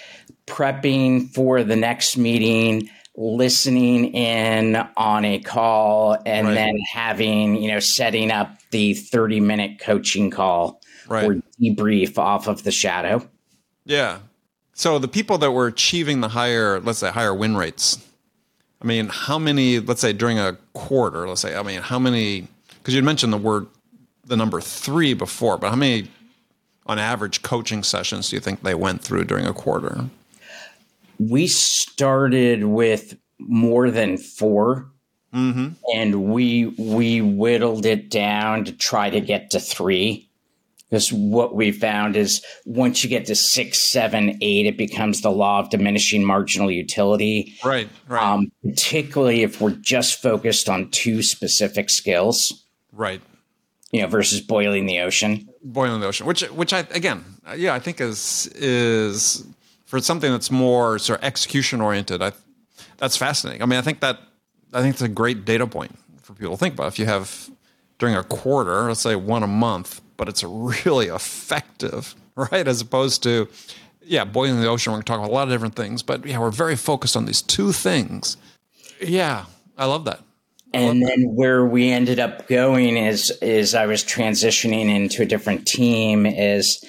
prepping 0.47 1.33
for 1.33 1.62
the 1.62 1.76
next 1.76 2.16
meeting, 2.16 2.90
listening 3.16 4.12
in 4.14 4.76
on 4.97 5.25
a 5.25 5.38
call, 5.38 6.16
and 6.26 6.49
right. 6.49 6.54
then 6.54 6.76
having, 6.93 7.57
you 7.57 7.71
know, 7.71 7.81
setting 7.81 8.31
up 8.31 8.57
the 8.71 8.95
30 8.95 9.40
minute 9.40 9.78
coaching 9.78 10.31
call 10.31 10.81
right. 11.09 11.25
or 11.25 11.43
debrief 11.61 12.19
off 12.19 12.49
of 12.49 12.64
the 12.64 12.73
shadow. 12.73 13.26
Yeah. 13.85 14.19
So 14.75 14.99
the 14.99 15.09
people 15.09 15.38
that 15.38 15.52
were 15.52 15.66
achieving 15.66 16.21
the 16.21 16.28
higher, 16.28 16.81
let's 16.81 16.99
say, 16.99 17.11
higher 17.11 17.35
win 17.35 17.57
rates, 17.57 18.04
I 18.83 18.87
mean, 18.87 19.09
how 19.09 19.38
many, 19.38 19.78
let's 19.81 20.00
say 20.00 20.12
during 20.12 20.38
a 20.38 20.59
quarter, 20.73 21.28
let's 21.28 21.40
say, 21.40 21.54
I 21.57 21.62
mean, 21.62 21.81
how 21.81 21.99
many, 21.99 22.49
because 22.78 22.95
you 22.95 23.02
mentioned 23.02 23.33
the 23.33 23.38
word, 23.38 23.66
the 24.26 24.37
number 24.37 24.61
three 24.61 25.14
before, 25.14 25.59
but 25.59 25.71
how 25.71 25.76
many 25.76 26.09
on 26.86 26.98
average 26.98 27.42
coaching 27.42 27.82
sessions 27.82 28.30
do 28.30 28.36
you 28.36 28.40
think 28.40 28.62
they 28.62 28.74
went 28.74 29.02
through 29.02 29.24
during 29.24 29.46
a 29.46 29.52
quarter? 29.52 30.06
We 31.18 31.46
started 31.46 32.64
with 32.64 33.16
more 33.38 33.90
than 33.90 34.16
4 34.16 34.90
mm-hmm. 35.32 35.68
and 35.94 36.24
we 36.24 36.66
we 36.78 37.20
whittled 37.20 37.86
it 37.86 38.10
down 38.10 38.64
to 38.64 38.72
try 38.72 39.10
to 39.10 39.20
get 39.20 39.50
to 39.50 39.60
three. 39.60 40.28
Because 40.90 41.12
what 41.12 41.56
we 41.56 41.72
found 41.72 42.14
is 42.14 42.44
once 42.66 43.02
you 43.02 43.10
get 43.10 43.26
to 43.26 43.34
six, 43.34 43.78
seven, 43.78 44.38
eight, 44.40 44.66
it 44.66 44.76
becomes 44.76 45.22
the 45.22 45.30
law 45.30 45.58
of 45.58 45.70
diminishing 45.70 46.24
marginal 46.24 46.70
utility. 46.70 47.52
Right, 47.64 47.88
right. 48.06 48.22
Um, 48.22 48.52
particularly 48.62 49.42
if 49.42 49.60
we're 49.60 49.70
just 49.70 50.22
focused 50.22 50.68
on 50.68 50.90
two 50.90 51.22
specific 51.22 51.90
skills. 51.90 52.64
Right. 52.92 53.20
You 53.94 54.02
know, 54.02 54.08
versus 54.08 54.40
boiling 54.40 54.86
the 54.86 54.98
ocean. 54.98 55.48
Boiling 55.62 56.00
the 56.00 56.08
ocean, 56.08 56.26
which, 56.26 56.42
which 56.50 56.72
I 56.72 56.80
again, 56.90 57.24
yeah, 57.56 57.74
I 57.74 57.78
think 57.78 58.00
is 58.00 58.48
is 58.56 59.46
for 59.84 60.00
something 60.00 60.32
that's 60.32 60.50
more 60.50 60.98
sort 60.98 61.20
of 61.20 61.24
execution 61.24 61.80
oriented. 61.80 62.20
I 62.20 62.32
that's 62.96 63.16
fascinating. 63.16 63.62
I 63.62 63.66
mean, 63.66 63.78
I 63.78 63.82
think 63.82 64.00
that 64.00 64.18
I 64.72 64.82
think 64.82 64.94
it's 64.94 65.02
a 65.02 65.08
great 65.08 65.44
data 65.44 65.64
point 65.68 65.96
for 66.22 66.34
people 66.34 66.54
to 66.54 66.58
think 66.58 66.74
about. 66.74 66.88
If 66.88 66.98
you 66.98 67.06
have 67.06 67.48
during 68.00 68.16
a 68.16 68.24
quarter, 68.24 68.88
let's 68.88 68.98
say 68.98 69.14
one 69.14 69.44
a 69.44 69.46
month, 69.46 70.00
but 70.16 70.28
it's 70.28 70.42
really 70.42 71.06
effective, 71.06 72.16
right? 72.34 72.66
As 72.66 72.80
opposed 72.80 73.22
to, 73.22 73.48
yeah, 74.02 74.24
boiling 74.24 74.60
the 74.60 74.66
ocean. 74.66 74.90
We're 74.92 74.96
going 74.96 75.04
to 75.04 75.06
talk 75.06 75.18
about 75.20 75.30
a 75.30 75.32
lot 75.32 75.46
of 75.46 75.50
different 75.54 75.76
things, 75.76 76.02
but 76.02 76.26
yeah, 76.26 76.40
we're 76.40 76.50
very 76.50 76.74
focused 76.74 77.16
on 77.16 77.26
these 77.26 77.42
two 77.42 77.70
things. 77.70 78.38
Yeah, 79.00 79.44
I 79.78 79.84
love 79.84 80.04
that. 80.06 80.20
And 80.75 81.02
then 81.02 81.35
where 81.35 81.64
we 81.64 81.90
ended 81.90 82.19
up 82.21 82.49
going 82.49 82.97
is 82.97 83.31
is 83.43 83.75
I 83.75 83.87
was 83.87 84.04
transitioning 84.04 84.95
into 84.95 85.23
a 85.23 85.26
different 85.26 85.66
team. 85.66 86.26
Is 86.26 86.85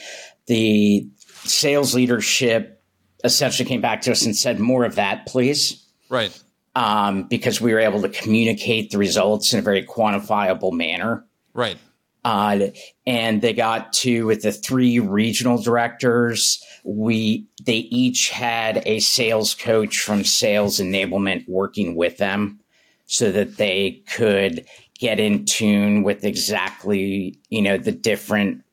the 0.48 1.08
sales 1.44 1.94
leadership 1.94 2.84
essentially 3.24 3.68
came 3.68 3.82
back 3.82 4.01
to 4.01 4.12
us 4.12 4.25
and 4.25 4.36
said, 4.36 4.60
"More 4.60 4.86
of 4.86 4.96
that, 4.96 5.25
please." 5.25 5.86
Right. 6.10 6.38
Um, 6.75 7.24
because 7.24 7.62
we 7.62 7.74
were 7.74 7.80
able 7.80 8.01
to 8.01 8.10
communicate 8.10 8.92
the 8.92 8.98
results 8.98 9.54
in 9.54 9.60
a 9.60 9.62
very 9.62 9.86
quantifiable 9.86 10.74
manner. 10.74 11.25
Right. 11.54 11.77
Uh, 12.25 12.70
and 13.06 13.42
they 13.44 13.54
got 13.54 13.94
to 13.94 14.25
with 14.25 14.42
the 14.42 14.51
three 14.51 15.00
regional 15.00 15.62
directors. 15.62 16.62
We 16.84 17.48
they 17.63 17.77
each 17.77 18.32
had 18.32 18.82
a 18.88 19.00
sales 19.00 19.54
coach 19.54 20.00
from 20.00 20.24
sales 20.24 20.80
enablement 20.80 21.48
working 21.48 21.96
with 21.96 22.18
them, 22.18 22.60
so 23.05 23.31
that 23.31 23.57
they 23.57 24.03
could 24.07 24.65
get 25.00 25.19
in 25.19 25.45
tune 25.45 26.03
with 26.03 26.24
exactly 26.24 27.38
you 27.50 27.62
know 27.62 27.77
the 27.77 27.91
different 27.91 28.63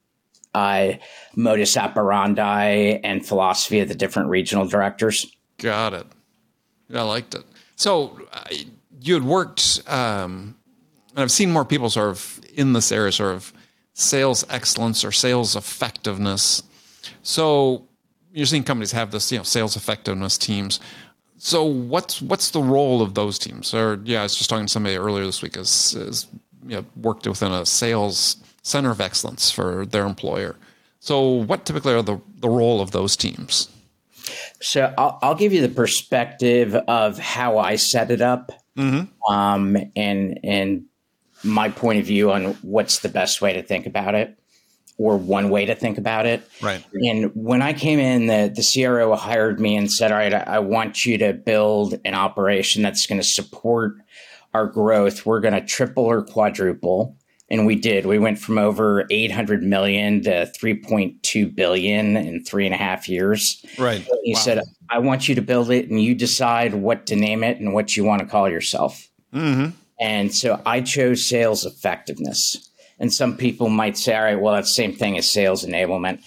uh, 0.54 0.92
modus 1.34 1.76
operandi 1.76 2.98
and 3.02 3.26
philosophy 3.26 3.80
of 3.80 3.88
the 3.88 3.94
different 3.94 4.28
regional 4.28 4.66
directors. 4.66 5.26
Got 5.58 5.94
it. 5.94 6.06
I 6.92 7.02
liked 7.02 7.34
it. 7.34 7.44
So 7.76 8.20
you 9.00 9.14
had 9.14 9.24
worked, 9.24 9.82
um, 9.86 10.56
and 11.10 11.20
I've 11.20 11.30
seen 11.30 11.50
more 11.50 11.64
people 11.64 11.88
sort 11.90 12.10
of 12.10 12.40
in 12.54 12.74
this 12.74 12.92
area, 12.92 13.12
sort 13.12 13.34
of 13.34 13.52
sales 13.94 14.44
excellence 14.50 15.04
or 15.04 15.12
sales 15.12 15.56
effectiveness. 15.56 16.62
So 17.22 17.88
you're 18.32 18.46
seeing 18.46 18.64
companies 18.64 18.92
have 18.92 19.10
this, 19.10 19.30
you 19.32 19.38
know, 19.38 19.44
sales 19.44 19.76
effectiveness 19.76 20.38
teams. 20.38 20.80
So 21.44 21.64
what's 21.64 22.22
what's 22.22 22.50
the 22.50 22.62
role 22.62 23.02
of 23.02 23.14
those 23.14 23.37
teams? 23.37 23.75
Or 23.75 24.00
yeah, 24.04 24.20
I 24.20 24.22
was 24.22 24.37
just 24.37 24.49
talking 24.49 24.66
to 24.66 24.72
somebody 24.72 24.96
earlier 24.96 25.26
this 25.26 25.42
week 25.42 25.56
as, 25.56 26.28
you 26.64 26.76
know, 26.76 26.84
worked 26.94 27.26
within 27.26 27.50
a 27.50 27.66
sales 27.66 28.37
center 28.62 28.92
of 28.92 29.00
excellence 29.00 29.50
for 29.50 29.84
their 29.84 30.06
employer. 30.06 30.54
So 31.00 31.28
what 31.28 31.66
typically 31.66 31.94
are 31.94 32.02
the, 32.02 32.20
the 32.38 32.49
role 32.49 32.80
of 32.80 32.92
those 32.92 33.16
teams? 33.16 33.68
So 34.61 34.94
I'll, 34.96 35.18
I'll 35.20 35.34
give 35.34 35.52
you 35.52 35.61
the 35.62 35.68
perspective 35.68 36.76
of 36.76 37.18
how 37.18 37.58
I 37.58 37.75
set 37.75 38.12
it 38.12 38.20
up, 38.20 38.52
mm-hmm. 38.76 39.32
um, 39.32 39.76
and 39.96 40.38
and 40.44 40.84
my 41.42 41.70
point 41.70 41.99
of 41.99 42.06
view 42.06 42.30
on 42.30 42.52
what's 42.62 43.00
the 43.00 43.08
best 43.08 43.42
way 43.42 43.52
to 43.54 43.64
think 43.64 43.87
about 43.87 44.14
it 44.14 44.38
or 45.02 45.16
one 45.16 45.50
way 45.50 45.66
to 45.66 45.75
think 45.75 45.99
about 45.99 46.26
it. 46.26 46.49
Right. 46.61 46.85
And 46.94 47.30
when 47.35 47.61
I 47.62 47.73
came 47.73 47.99
in, 47.99 48.26
the, 48.26 48.52
the 48.54 48.62
CRO 48.62 49.14
hired 49.16 49.59
me 49.59 49.76
and 49.76 49.90
said, 49.90 50.12
All 50.12 50.18
right, 50.18 50.32
I, 50.32 50.44
I 50.47 50.59
want 50.61 51.04
you 51.04 51.18
to 51.18 51.32
build 51.32 51.94
an 52.04 52.14
operation 52.14 52.82
that's 52.82 53.06
going 53.06 53.21
to 53.21 53.26
support 53.26 53.97
our 54.54 54.66
growth. 54.66 55.26
We're 55.26 55.40
going 55.40 55.54
to 55.54 55.64
triple 55.64 56.04
or 56.04 56.23
quadruple. 56.23 57.16
And 57.50 57.66
we 57.66 57.75
did. 57.75 58.06
We 58.06 58.18
went 58.18 58.38
from 58.38 58.56
over 58.56 59.04
800 59.11 59.62
million 59.62 60.23
to 60.23 60.50
3.2 60.59 61.54
billion 61.54 62.16
in 62.16 62.42
three 62.44 62.64
and 62.64 62.75
a 62.75 62.78
half 62.78 63.11
years. 63.11 63.62
Right. 63.78 64.09
He 64.23 64.32
wow. 64.32 64.40
said, 64.40 64.62
I 64.88 65.00
want 65.00 65.28
you 65.28 65.35
to 65.35 65.42
build 65.42 65.71
it 65.71 65.90
and 65.90 66.02
you 66.02 66.14
decide 66.14 66.73
what 66.73 67.06
to 67.06 67.16
name 67.16 67.44
it 67.44 67.59
and 67.59 67.75
what 67.75 67.94
you 67.94 68.04
want 68.04 68.21
to 68.21 68.26
call 68.26 68.49
yourself. 68.49 69.06
Mm-hmm. 69.35 69.71
And 70.00 70.35
so 70.35 70.62
I 70.64 70.80
chose 70.80 71.26
sales 71.26 71.66
effectiveness. 71.66 72.71
And 73.02 73.12
some 73.12 73.37
people 73.37 73.68
might 73.68 73.99
say, 73.99 74.14
all 74.14 74.23
right, 74.23 74.40
well, 74.40 74.54
that's 74.54 74.71
the 74.71 74.75
same 74.75 74.94
thing 74.94 75.18
as 75.18 75.28
sales 75.28 75.66
enablement. 75.66 76.23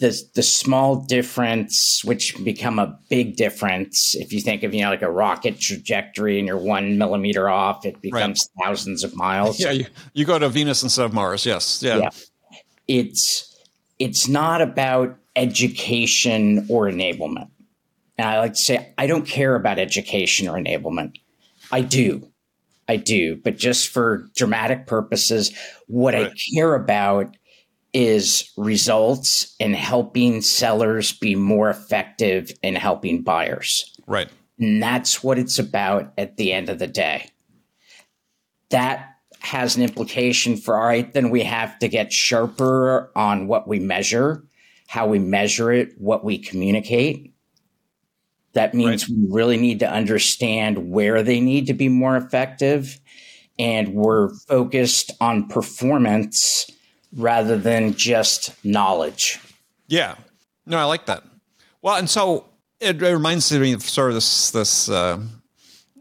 The, 0.00 0.14
the 0.34 0.42
small 0.42 0.96
difference, 0.96 2.02
which 2.04 2.34
can 2.34 2.44
become 2.44 2.78
a 2.78 2.98
big 3.08 3.36
difference, 3.36 4.14
if 4.14 4.30
you 4.30 4.42
think 4.42 4.64
of, 4.64 4.74
you 4.74 4.82
know, 4.82 4.90
like 4.90 5.00
a 5.00 5.10
rocket 5.10 5.58
trajectory 5.58 6.38
and 6.38 6.46
you're 6.46 6.58
one 6.58 6.98
millimeter 6.98 7.48
off, 7.48 7.86
it 7.86 8.02
becomes 8.02 8.46
right. 8.58 8.66
thousands 8.66 9.02
of 9.02 9.16
miles. 9.16 9.58
Yeah, 9.58 9.70
you, 9.70 9.86
you 10.12 10.26
go 10.26 10.38
to 10.38 10.50
Venus 10.50 10.82
instead 10.82 11.06
of 11.06 11.14
Mars. 11.14 11.46
Yes. 11.46 11.82
Yeah. 11.82 11.96
yeah. 11.96 12.10
It's 12.86 13.58
it's 13.98 14.28
not 14.28 14.60
about 14.60 15.16
education 15.36 16.66
or 16.68 16.84
enablement. 16.84 17.48
And 18.18 18.28
I 18.28 18.40
like 18.40 18.52
to 18.52 18.58
say, 18.58 18.92
I 18.98 19.06
don't 19.06 19.26
care 19.26 19.54
about 19.54 19.78
education 19.78 20.48
or 20.48 20.58
enablement. 20.58 21.14
I 21.72 21.80
do. 21.80 22.28
I 22.88 22.96
do, 22.96 23.36
but 23.36 23.56
just 23.56 23.88
for 23.88 24.28
dramatic 24.36 24.86
purposes, 24.86 25.52
what 25.86 26.14
right. 26.14 26.30
I 26.30 26.34
care 26.54 26.74
about 26.74 27.36
is 27.92 28.50
results 28.56 29.54
and 29.60 29.74
helping 29.74 30.42
sellers 30.42 31.12
be 31.12 31.36
more 31.36 31.70
effective 31.70 32.50
in 32.62 32.74
helping 32.74 33.22
buyers. 33.22 33.96
Right. 34.06 34.28
And 34.58 34.82
that's 34.82 35.22
what 35.22 35.38
it's 35.38 35.58
about 35.58 36.12
at 36.18 36.36
the 36.36 36.52
end 36.52 36.68
of 36.68 36.78
the 36.78 36.86
day. 36.86 37.30
That 38.70 39.14
has 39.40 39.76
an 39.76 39.82
implication 39.82 40.56
for 40.56 40.76
all 40.76 40.86
right, 40.86 41.12
then 41.12 41.30
we 41.30 41.42
have 41.42 41.78
to 41.78 41.88
get 41.88 42.12
sharper 42.12 43.12
on 43.14 43.46
what 43.46 43.68
we 43.68 43.78
measure, 43.78 44.42
how 44.88 45.06
we 45.06 45.18
measure 45.18 45.70
it, 45.70 45.92
what 45.98 46.24
we 46.24 46.38
communicate. 46.38 47.33
That 48.54 48.72
means 48.74 49.08
right. 49.08 49.18
we 49.18 49.26
really 49.28 49.56
need 49.56 49.80
to 49.80 49.90
understand 49.90 50.90
where 50.90 51.22
they 51.22 51.40
need 51.40 51.66
to 51.66 51.74
be 51.74 51.88
more 51.88 52.16
effective. 52.16 52.98
And 53.58 53.94
we're 53.94 54.34
focused 54.48 55.12
on 55.20 55.48
performance 55.48 56.70
rather 57.12 57.56
than 57.56 57.94
just 57.94 58.52
knowledge. 58.64 59.38
Yeah. 59.86 60.16
No, 60.66 60.78
I 60.78 60.84
like 60.84 61.06
that. 61.06 61.24
Well, 61.82 61.96
and 61.96 62.08
so 62.08 62.46
it, 62.80 63.00
it 63.02 63.12
reminds 63.12 63.52
me 63.52 63.72
of 63.72 63.82
sort 63.82 64.08
of 64.08 64.14
this, 64.14 64.50
this 64.50 64.88
uh, 64.88 65.20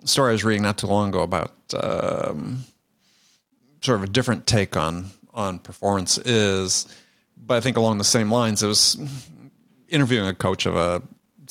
story 0.05 0.29
I 0.29 0.33
was 0.33 0.43
reading 0.43 0.63
not 0.63 0.77
too 0.77 0.87
long 0.87 1.09
ago 1.09 1.21
about 1.21 1.51
um, 1.73 2.63
sort 3.81 3.97
of 3.97 4.03
a 4.03 4.11
different 4.11 4.47
take 4.47 4.77
on, 4.77 5.11
on 5.33 5.59
performance 5.59 6.17
is, 6.19 6.87
but 7.37 7.55
I 7.55 7.59
think 7.59 7.77
along 7.77 7.97
the 7.97 8.03
same 8.03 8.31
lines, 8.31 8.63
it 8.63 8.67
was 8.67 8.97
interviewing 9.89 10.27
a 10.27 10.33
coach 10.33 10.65
of 10.65 10.75
a 10.75 11.01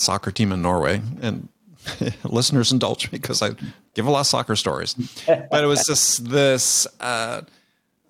soccer 0.02 0.30
team 0.30 0.52
in 0.52 0.62
Norway, 0.62 1.00
and 1.21 1.49
listeners 2.25 2.73
indulge 2.73 3.11
me 3.11 3.18
because 3.18 3.42
I 3.42 3.50
give 3.94 4.06
a 4.06 4.11
lot 4.11 4.21
of 4.21 4.26
soccer 4.26 4.56
stories. 4.56 4.94
But 5.26 5.64
it 5.64 5.66
was 5.66 5.85
just 5.87 6.28
this 6.28 6.87
uh, 7.00 7.42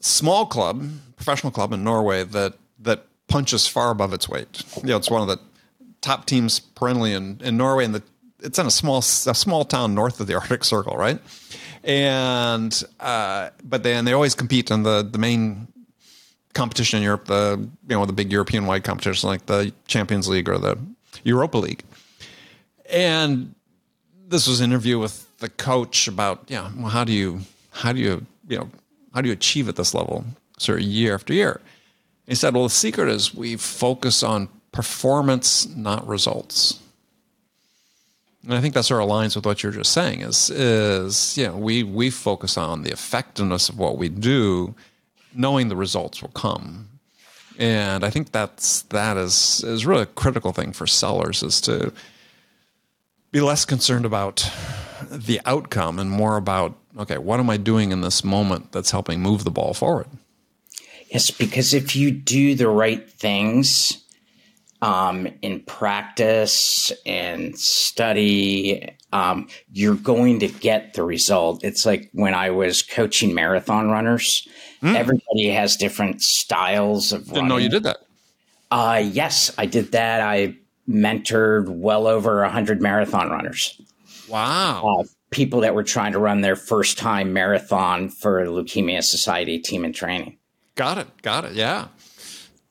small 0.00 0.46
club, 0.46 0.88
professional 1.16 1.50
club 1.50 1.72
in 1.72 1.84
Norway 1.84 2.24
that 2.24 2.54
that 2.80 3.06
punches 3.28 3.66
far 3.66 3.90
above 3.90 4.12
its 4.12 4.28
weight. 4.28 4.62
You 4.82 4.88
know, 4.88 4.96
it's 4.96 5.10
one 5.10 5.22
of 5.22 5.28
the 5.28 5.38
top 6.00 6.26
teams 6.26 6.60
perennially 6.60 7.12
in, 7.12 7.40
in 7.42 7.56
Norway, 7.56 7.84
and 7.84 7.94
the 7.94 8.02
it's 8.40 8.58
in 8.58 8.66
a 8.66 8.70
small 8.70 8.98
a 8.98 9.34
small 9.34 9.64
town 9.64 9.94
north 9.94 10.20
of 10.20 10.26
the 10.26 10.34
Arctic 10.38 10.64
Circle, 10.64 10.96
right? 10.96 11.20
And 11.84 12.82
uh, 13.00 13.50
but 13.64 13.82
then 13.82 14.04
they 14.04 14.12
always 14.12 14.34
compete 14.34 14.70
in 14.70 14.82
the 14.82 15.02
the 15.02 15.18
main 15.18 15.68
competition 16.54 16.98
in 16.98 17.02
Europe, 17.04 17.26
the 17.26 17.68
you 17.88 17.96
know 17.96 18.04
the 18.04 18.12
big 18.12 18.30
European 18.30 18.66
wide 18.66 18.84
competition 18.84 19.28
like 19.28 19.46
the 19.46 19.72
Champions 19.86 20.28
League 20.28 20.48
or 20.48 20.58
the 20.58 20.78
Europa 21.24 21.58
League. 21.58 21.82
And 22.90 23.54
this 24.28 24.46
was 24.46 24.60
an 24.60 24.70
interview 24.70 24.98
with 24.98 25.26
the 25.38 25.48
coach 25.48 26.08
about 26.08 26.44
yeah, 26.48 26.70
well, 26.76 26.88
how 26.88 27.04
do 27.04 27.12
you 27.12 27.40
how 27.70 27.92
do 27.92 28.00
you 28.00 28.26
you 28.48 28.58
know 28.58 28.70
how 29.14 29.20
do 29.20 29.28
you 29.28 29.32
achieve 29.32 29.68
at 29.68 29.76
this 29.76 29.94
level, 29.94 30.24
sort 30.58 30.80
of 30.80 30.84
year 30.84 31.14
after 31.14 31.32
year? 31.32 31.60
He 32.26 32.34
said, 32.34 32.54
well, 32.54 32.64
the 32.64 32.70
secret 32.70 33.08
is 33.08 33.34
we 33.34 33.56
focus 33.56 34.22
on 34.22 34.48
performance, 34.70 35.68
not 35.68 36.06
results. 36.06 36.80
And 38.44 38.54
I 38.54 38.60
think 38.60 38.74
that 38.74 38.84
sort 38.84 39.02
of 39.02 39.08
aligns 39.08 39.36
with 39.36 39.44
what 39.44 39.62
you're 39.62 39.72
just 39.72 39.92
saying 39.92 40.20
is 40.20 40.50
is 40.50 41.36
you 41.38 41.46
know, 41.46 41.56
we 41.56 41.82
we 41.82 42.10
focus 42.10 42.56
on 42.56 42.82
the 42.82 42.90
effectiveness 42.90 43.68
of 43.68 43.78
what 43.78 43.98
we 43.98 44.08
do, 44.08 44.74
knowing 45.34 45.68
the 45.68 45.76
results 45.76 46.22
will 46.22 46.30
come. 46.30 46.88
And 47.58 48.04
I 48.04 48.10
think 48.10 48.32
that's 48.32 48.82
that 48.82 49.16
is 49.16 49.62
is 49.64 49.86
really 49.86 50.02
a 50.02 50.06
critical 50.06 50.52
thing 50.52 50.72
for 50.72 50.86
sellers 50.86 51.42
is 51.42 51.60
to 51.62 51.92
be 53.30 53.40
less 53.40 53.64
concerned 53.64 54.04
about 54.04 54.50
the 55.10 55.40
outcome 55.44 55.98
and 55.98 56.10
more 56.10 56.36
about 56.36 56.74
okay, 56.98 57.18
what 57.18 57.40
am 57.40 57.50
I 57.50 57.56
doing 57.56 57.92
in 57.92 58.00
this 58.00 58.22
moment 58.22 58.72
that's 58.72 58.90
helping 58.90 59.20
move 59.20 59.44
the 59.44 59.50
ball 59.50 59.74
forward? 59.74 60.06
Yes, 61.08 61.30
because 61.30 61.74
if 61.74 61.94
you 61.94 62.10
do 62.10 62.54
the 62.54 62.68
right 62.68 63.10
things, 63.10 64.02
um, 64.82 65.28
in 65.42 65.60
practice 65.60 66.92
and 67.06 67.56
study, 67.56 68.96
um, 69.12 69.46
you're 69.72 69.94
going 69.94 70.40
to 70.40 70.48
get 70.48 70.94
the 70.94 71.04
result. 71.04 71.62
It's 71.62 71.86
like 71.86 72.10
when 72.12 72.34
I 72.34 72.50
was 72.50 72.82
coaching 72.82 73.32
marathon 73.32 73.90
runners. 73.90 74.46
Mm. 74.82 74.96
Everybody 74.96 75.48
has 75.48 75.76
different 75.76 76.22
styles 76.22 77.12
of. 77.12 77.24
Didn't 77.24 77.34
running. 77.34 77.48
know 77.48 77.56
you 77.56 77.68
did 77.68 77.84
that. 77.84 77.98
Uh, 78.70 79.02
yes, 79.04 79.52
I 79.56 79.66
did 79.66 79.92
that. 79.92 80.20
I 80.20 80.56
mentored 80.88 81.68
well 81.68 82.06
over 82.06 82.44
hundred 82.44 82.82
marathon 82.82 83.30
runners. 83.30 83.80
Wow. 84.28 85.00
Uh, 85.00 85.04
people 85.30 85.60
that 85.60 85.74
were 85.74 85.84
trying 85.84 86.12
to 86.12 86.18
run 86.18 86.40
their 86.40 86.56
first 86.56 86.98
time 86.98 87.32
marathon 87.32 88.08
for 88.08 88.44
Leukemia 88.46 89.02
Society 89.02 89.58
team 89.58 89.84
in 89.84 89.92
training. 89.92 90.38
Got 90.74 90.98
it. 90.98 91.06
Got 91.22 91.44
it. 91.44 91.52
Yeah. 91.52 91.88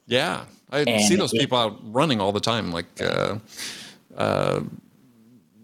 Yeah. 0.08 0.46
I 0.72 0.80
and 0.82 1.04
see 1.04 1.16
those 1.16 1.32
people 1.32 1.58
out 1.58 1.80
running 1.84 2.20
all 2.20 2.32
the 2.32 2.40
time. 2.40 2.72
Like 2.72 3.02
uh, 3.02 3.38
uh, 4.16 4.62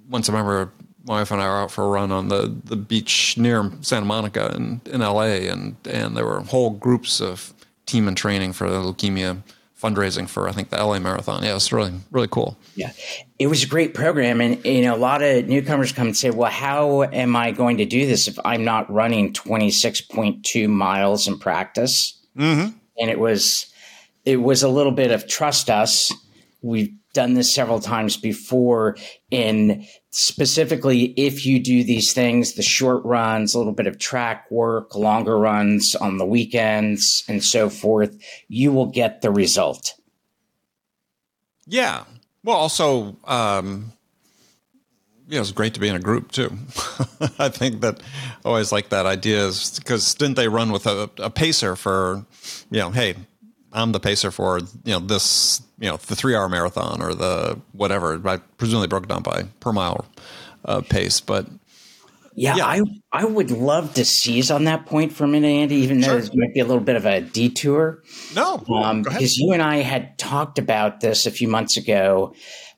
once 0.09 0.29
I 0.29 0.33
remember 0.33 0.71
wife 1.07 1.31
and 1.31 1.41
I 1.41 1.47
were 1.47 1.55
out 1.55 1.71
for 1.71 1.85
a 1.85 1.87
run 1.87 2.11
on 2.11 2.27
the, 2.27 2.53
the 2.63 2.75
beach 2.75 3.37
near 3.37 3.71
Santa 3.81 4.05
Monica 4.05 4.53
in, 4.55 4.81
in 4.85 5.01
LA, 5.01 5.49
and, 5.51 5.75
and 5.89 6.15
there 6.15 6.25
were 6.25 6.41
whole 6.41 6.71
groups 6.71 7.19
of 7.21 7.53
team 7.85 8.07
and 8.07 8.15
training 8.15 8.53
for 8.53 8.69
the 8.69 8.77
leukemia 8.77 9.41
fundraising 9.81 10.27
for 10.27 10.49
I 10.49 10.51
think 10.51 10.69
the 10.69 10.83
LA 10.83 10.99
Marathon. 10.99 11.43
Yeah, 11.43 11.51
it 11.51 11.55
was 11.55 11.71
really 11.71 11.93
really 12.11 12.27
cool. 12.27 12.57
Yeah, 12.75 12.91
it 13.39 13.47
was 13.47 13.63
a 13.63 13.67
great 13.67 13.93
program, 13.93 14.41
and 14.41 14.63
you 14.65 14.81
know 14.81 14.95
a 14.95 14.97
lot 14.97 15.21
of 15.21 15.47
newcomers 15.47 15.91
come 15.91 16.07
and 16.07 16.17
say, 16.17 16.29
"Well, 16.29 16.51
how 16.51 17.03
am 17.03 17.35
I 17.35 17.51
going 17.51 17.77
to 17.77 17.85
do 17.85 18.05
this 18.05 18.27
if 18.27 18.37
I'm 18.43 18.63
not 18.63 18.91
running 18.91 19.33
26.2 19.33 20.69
miles 20.69 21.27
in 21.27 21.37
practice?" 21.39 22.19
Mm-hmm. 22.35 22.75
And 22.99 23.09
it 23.09 23.19
was 23.19 23.67
it 24.25 24.37
was 24.37 24.63
a 24.63 24.69
little 24.69 24.91
bit 24.91 25.11
of 25.11 25.27
trust 25.27 25.69
us. 25.69 26.11
We've 26.61 26.93
done 27.17 27.33
this 27.33 27.51
several 27.51 27.79
times 27.79 28.15
before. 28.15 28.95
And 29.31 29.87
specifically, 30.11 31.15
if 31.17 31.47
you 31.47 31.59
do 31.59 31.83
these 31.83 32.13
things, 32.13 32.53
the 32.53 32.61
short 32.61 33.03
runs, 33.03 33.55
a 33.55 33.57
little 33.57 33.73
bit 33.73 33.87
of 33.87 33.97
track 33.97 34.49
work, 34.51 34.93
longer 34.93 35.35
runs 35.35 35.95
on 35.95 36.19
the 36.19 36.27
weekends, 36.27 37.23
and 37.27 37.43
so 37.43 37.71
forth, 37.71 38.15
you 38.49 38.71
will 38.71 38.85
get 38.85 39.21
the 39.21 39.31
result. 39.31 39.95
Yeah. 41.65 42.03
Well, 42.43 42.55
also, 42.55 43.17
um, 43.25 43.93
it's 45.27 45.51
great 45.51 45.73
to 45.73 45.79
be 45.79 45.87
in 45.87 45.95
a 45.95 45.99
group 45.99 46.31
too. 46.31 46.51
I 47.39 47.49
think 47.49 47.81
that 47.81 47.99
I 48.45 48.47
always 48.47 48.71
like 48.71 48.89
that 48.89 49.07
idea 49.07 49.47
is 49.47 49.79
because 49.79 50.13
didn't 50.13 50.35
they 50.35 50.47
run 50.47 50.71
with 50.71 50.85
a, 50.85 51.09
a 51.17 51.31
pacer 51.31 51.75
for, 51.75 52.27
you 52.69 52.79
know, 52.79 52.91
hey, 52.91 53.15
I'm 53.77 53.91
the 53.91 53.99
pacer 53.99 54.31
for 54.31 54.59
you 54.59 54.93
know 54.93 54.99
this 54.99 55.61
you 55.79 55.89
know 55.89 55.97
the 55.97 56.15
three 56.15 56.35
hour 56.35 56.49
marathon 56.49 57.01
or 57.01 57.13
the 57.13 57.59
whatever. 57.73 58.19
I 58.27 58.37
presume 58.57 58.81
they 58.81 58.87
broke 58.87 59.03
it 59.03 59.09
down 59.09 59.23
by 59.23 59.43
per 59.59 59.71
mile 59.71 60.05
uh, 60.65 60.81
pace, 60.81 61.21
but 61.21 61.45
yeah, 62.33 62.55
yeah, 62.55 62.65
I 62.65 62.81
I 63.11 63.25
would 63.25 63.51
love 63.51 63.93
to 63.95 64.05
seize 64.05 64.51
on 64.51 64.65
that 64.65 64.85
point 64.85 65.13
for 65.13 65.25
a 65.25 65.27
minute, 65.27 65.47
Andy. 65.47 65.75
Even 65.75 66.01
sure. 66.01 66.19
though 66.19 66.25
it 66.25 66.35
might 66.35 66.53
be 66.53 66.59
a 66.59 66.65
little 66.65 66.83
bit 66.83 66.95
of 66.95 67.05
a 67.05 67.21
detour. 67.21 68.03
No, 68.35 68.63
um, 68.69 69.03
because 69.03 69.37
you 69.37 69.53
and 69.53 69.61
I 69.61 69.77
had 69.77 70.17
talked 70.17 70.59
about 70.59 70.99
this 70.99 71.25
a 71.25 71.31
few 71.31 71.47
months 71.47 71.77
ago. 71.77 72.33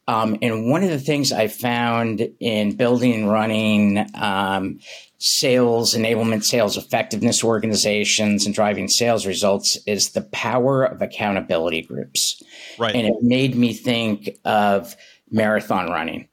Um, 0.07 0.37
and 0.41 0.71
one 0.71 0.83
of 0.83 0.89
the 0.89 0.99
things 0.99 1.31
I 1.31 1.47
found 1.47 2.27
in 2.39 2.75
building 2.75 3.13
and 3.13 3.29
running 3.29 4.07
um, 4.15 4.79
sales 5.19 5.93
enablement, 5.93 6.43
sales 6.43 6.77
effectiveness 6.77 7.43
organizations 7.43 8.45
and 8.45 8.55
driving 8.55 8.87
sales 8.87 9.25
results 9.25 9.77
is 9.85 10.11
the 10.11 10.21
power 10.21 10.85
of 10.85 11.01
accountability 11.01 11.81
groups. 11.81 12.41
Right. 12.77 12.95
And 12.95 13.05
it 13.05 13.21
made 13.21 13.55
me 13.55 13.73
think 13.73 14.29
of 14.45 14.95
marathon 15.29 15.91
running. 15.91 16.27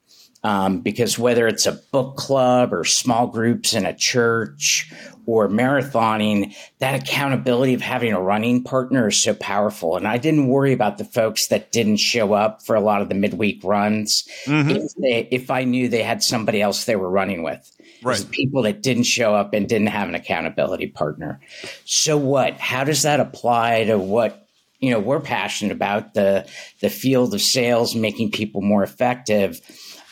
Um, 0.45 0.81
because 0.81 1.19
whether 1.19 1.49
it's 1.49 1.67
a 1.67 1.81
book 1.91 2.17
club 2.17 2.73
or 2.73 2.85
small 2.85 3.27
groups 3.27 3.75
in 3.75 3.85
a 3.85 3.93
church 3.93 4.93
or 5.25 5.49
marathoning, 5.49 6.55
that 6.79 7.03
accountability 7.03 7.75
of 7.75 7.81
having 7.81 8.13
a 8.13 8.21
running 8.21 8.63
partner 8.63 9.09
is 9.09 9.21
so 9.21 9.35
powerful. 9.35 9.97
And 9.97 10.07
I 10.07 10.19
didn't 10.19 10.47
worry 10.47 10.73
about 10.73 10.99
the 10.99 11.05
folks 11.05 11.49
that 11.49 11.73
didn't 11.73 11.97
show 11.97 12.33
up 12.33 12.65
for 12.65 12.77
a 12.77 12.81
lot 12.81 13.03
of 13.03 13.09
the 13.09 13.17
midweek 13.17 13.65
runs 13.65 14.23
mm-hmm. 14.45 14.71
if, 14.71 14.95
they, 14.95 15.29
if 15.33 15.51
I 15.51 15.65
knew 15.65 15.89
they 15.89 16.05
had 16.05 16.23
somebody 16.23 16.63
else 16.63 16.85
they 16.85 16.95
were 16.95 17.11
running 17.11 17.43
with 17.43 17.69
right. 18.07 18.31
people 18.31 18.63
that 18.63 18.83
didn't 18.83 19.05
show 19.05 19.35
up 19.35 19.53
and 19.53 19.69
didn't 19.69 19.89
have 19.89 20.09
an 20.09 20.15
accountability 20.15 20.89
partner. 20.89 21.41
So 21.85 22.17
what? 22.17 22.59
How 22.59 22.85
does 22.85 23.03
that 23.03 23.21
apply 23.21 23.85
to 23.85 23.99
what 23.99 24.47
you 24.81 24.91
know 24.91 25.01
we're 25.01 25.21
passionate 25.21 25.73
about 25.73 26.15
the 26.15 26.47
the 26.81 26.91
field 26.91 27.35
of 27.35 27.43
sales, 27.43 27.95
making 27.95 28.31
people 28.31 28.63
more 28.63 28.83
effective? 28.83 29.61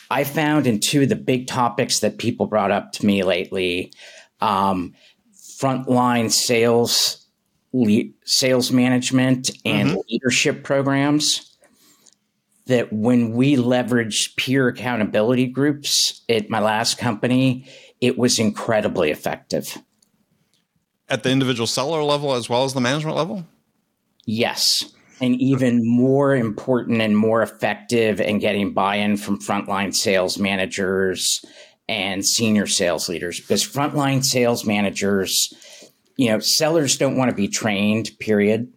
I 0.09 0.23
found 0.23 0.67
in 0.67 0.79
two 0.79 1.03
of 1.03 1.09
the 1.09 1.15
big 1.15 1.47
topics 1.47 1.99
that 1.99 2.17
people 2.17 2.45
brought 2.45 2.71
up 2.71 2.91
to 2.93 3.05
me 3.05 3.23
lately, 3.23 3.91
um, 4.39 4.93
frontline 5.33 6.31
sales, 6.31 7.25
le- 7.73 8.11
sales 8.23 8.71
management, 8.71 9.49
and 9.65 9.89
mm-hmm. 9.89 9.99
leadership 10.09 10.63
programs 10.63 11.55
that 12.67 12.91
when 12.91 13.33
we 13.33 13.55
leveraged 13.55 14.35
peer 14.37 14.67
accountability 14.67 15.47
groups 15.47 16.21
at 16.29 16.49
my 16.49 16.59
last 16.59 16.97
company, 16.97 17.67
it 18.01 18.17
was 18.17 18.39
incredibly 18.39 19.11
effective. 19.11 19.77
At 21.09 21.23
the 21.23 21.29
individual 21.29 21.67
seller 21.67 22.03
level 22.03 22.33
as 22.33 22.49
well 22.49 22.63
as 22.63 22.73
the 22.73 22.81
management 22.81 23.15
level? 23.15 23.45
Yes. 24.25 24.83
And 25.21 25.39
even 25.39 25.87
more 25.87 26.35
important 26.35 27.01
and 27.01 27.15
more 27.15 27.41
effective 27.41 28.19
in 28.19 28.39
getting 28.39 28.73
buy 28.73 28.97
in 28.97 29.17
from 29.17 29.39
frontline 29.39 29.93
sales 29.95 30.37
managers 30.37 31.43
and 31.87 32.25
senior 32.25 32.67
sales 32.67 33.07
leaders. 33.07 33.39
Because 33.39 33.65
frontline 33.65 34.23
sales 34.23 34.65
managers, 34.65 35.53
you 36.17 36.29
know, 36.29 36.39
sellers 36.39 36.97
don't 36.97 37.17
want 37.17 37.29
to 37.29 37.35
be 37.35 37.47
trained, 37.47 38.09
period. 38.19 38.73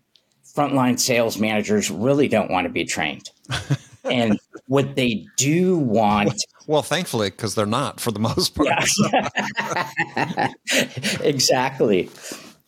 Frontline 0.54 0.98
sales 0.98 1.38
managers 1.38 1.90
really 1.90 2.28
don't 2.28 2.50
want 2.50 2.66
to 2.66 2.72
be 2.72 2.84
trained. 2.84 3.30
and 4.10 4.38
what 4.66 4.96
they 4.96 5.26
do 5.36 5.76
want 5.76 6.34
well, 6.68 6.82
thankfully, 6.82 7.30
because 7.30 7.54
they're 7.54 7.64
not 7.64 7.98
for 7.98 8.10
the 8.10 8.20
most 8.20 8.54
part. 8.54 8.68
Yeah. 8.68 10.52
exactly. 11.22 12.10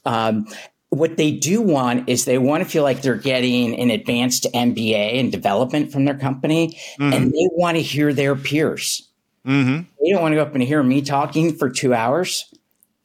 Um, 0.06 0.46
what 0.88 1.18
they 1.18 1.30
do 1.30 1.60
want 1.60 2.08
is 2.08 2.24
they 2.24 2.38
want 2.38 2.64
to 2.64 2.68
feel 2.68 2.82
like 2.82 3.02
they're 3.02 3.14
getting 3.14 3.78
an 3.78 3.90
advanced 3.90 4.46
MBA 4.54 5.20
and 5.20 5.30
development 5.30 5.92
from 5.92 6.06
their 6.06 6.16
company, 6.16 6.78
mm-hmm. 6.98 7.12
and 7.12 7.30
they 7.30 7.48
want 7.52 7.76
to 7.76 7.82
hear 7.82 8.14
their 8.14 8.34
peers. 8.34 9.06
Mm-hmm. 9.46 9.82
They 10.02 10.10
don't 10.10 10.22
want 10.22 10.32
to 10.32 10.36
go 10.36 10.42
up 10.42 10.54
and 10.54 10.64
hear 10.64 10.82
me 10.82 11.02
talking 11.02 11.54
for 11.54 11.68
two 11.68 11.92
hours. 11.92 12.46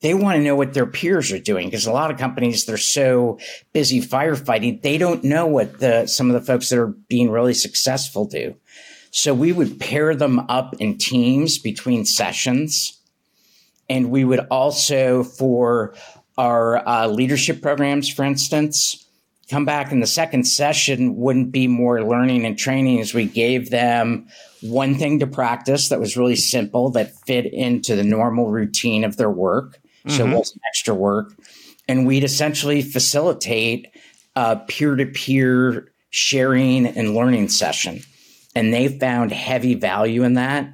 They 0.06 0.14
want 0.14 0.36
to 0.36 0.44
know 0.44 0.56
what 0.56 0.76
their 0.76 0.86
peers 0.86 1.32
are 1.32 1.40
doing 1.40 1.66
because 1.66 1.88
a 1.88 1.92
lot 1.92 2.12
of 2.12 2.20
companies 2.20 2.66
they're 2.66 2.78
so 2.78 3.40
busy 3.74 4.00
firefighting 4.00 4.84
they 4.84 5.00
don't 5.00 5.24
know 5.24 5.48
what 5.48 5.80
the 5.80 6.06
some 6.06 6.30
of 6.30 6.36
the 6.36 6.46
folks 6.46 6.70
that 6.70 6.78
are 6.78 6.94
being 7.10 7.32
really 7.32 7.56
successful 7.56 8.26
do. 8.26 8.56
So 9.10 9.34
we 9.34 9.52
would 9.52 9.80
pair 9.80 10.16
them 10.16 10.46
up 10.48 10.76
in 10.78 11.00
teams 11.00 11.58
between 11.58 12.06
sessions. 12.06 13.00
And 13.90 14.12
we 14.12 14.24
would 14.24 14.42
also, 14.52 15.24
for 15.24 15.96
our 16.38 16.88
uh, 16.88 17.08
leadership 17.08 17.64
programs, 17.64 18.08
for 18.08 18.26
instance, 18.26 19.08
come 19.50 19.66
back 19.66 19.92
in 19.92 20.02
the 20.02 20.06
second 20.06 20.44
session 20.44 21.16
wouldn't 21.16 21.52
be 21.52 21.68
more 21.68 22.04
learning 22.04 22.46
and 22.46 22.60
training 22.60 23.00
as 23.00 23.16
we 23.16 23.26
gave 23.26 23.72
them 23.72 24.28
one 24.62 24.94
thing 24.94 25.18
to 25.22 25.26
practice 25.26 25.90
that 25.90 26.00
was 26.00 26.16
really 26.16 26.36
simple 26.36 26.92
that 26.92 27.16
fit 27.26 27.52
into 27.52 27.96
the 27.96 28.04
normal 28.04 28.52
routine 28.52 29.04
of 29.04 29.18
their 29.18 29.32
work. 29.32 29.80
Mm-hmm. 30.06 30.18
So 30.18 30.28
it 30.28 30.36
wasn't 30.36 30.62
extra 30.68 30.94
work. 30.94 31.34
And 31.88 32.08
we'd 32.08 32.24
essentially 32.24 32.82
facilitate 32.82 33.88
a 34.36 34.58
peer 34.58 34.96
to 34.96 35.06
peer 35.06 35.92
sharing 36.10 36.86
and 36.88 37.16
learning 37.16 37.50
session. 37.50 38.02
And 38.56 38.74
they 38.74 38.88
found 38.88 39.32
heavy 39.32 39.76
value 39.76 40.24
in 40.24 40.36
that. 40.36 40.74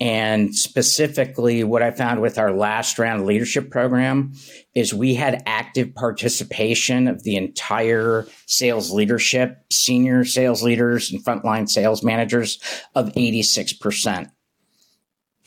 And 0.00 0.54
specifically, 0.54 1.62
what 1.62 1.82
I 1.82 1.92
found 1.92 2.20
with 2.20 2.36
our 2.36 2.52
last 2.52 2.98
round 2.98 3.26
leadership 3.26 3.70
program 3.70 4.32
is 4.74 4.92
we 4.92 5.14
had 5.14 5.42
active 5.46 5.94
participation 5.94 7.06
of 7.06 7.22
the 7.22 7.36
entire 7.36 8.26
sales 8.46 8.90
leadership, 8.90 9.56
senior 9.70 10.24
sales 10.24 10.62
leaders 10.62 11.12
and 11.12 11.24
frontline 11.24 11.68
sales 11.68 12.02
managers 12.02 12.58
of 12.94 13.12
86% 13.12 14.30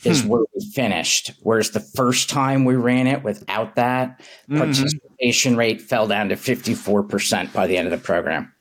is 0.04 0.22
hmm. 0.22 0.30
where 0.30 0.44
we 0.56 0.66
finished. 0.66 1.32
Whereas 1.42 1.72
the 1.72 1.80
first 1.80 2.30
time 2.30 2.66
we 2.66 2.76
ran 2.76 3.08
it 3.08 3.24
without 3.24 3.76
that, 3.76 4.20
mm-hmm. 4.20 4.58
participation 4.58 5.58
rate 5.58 5.82
fell 5.82 6.08
down 6.08 6.30
to 6.30 6.36
54% 6.36 7.54
by 7.54 7.68
the 7.68 7.78
end 7.78 7.88
of 7.88 7.92
the 7.92 8.04
program. 8.04 8.54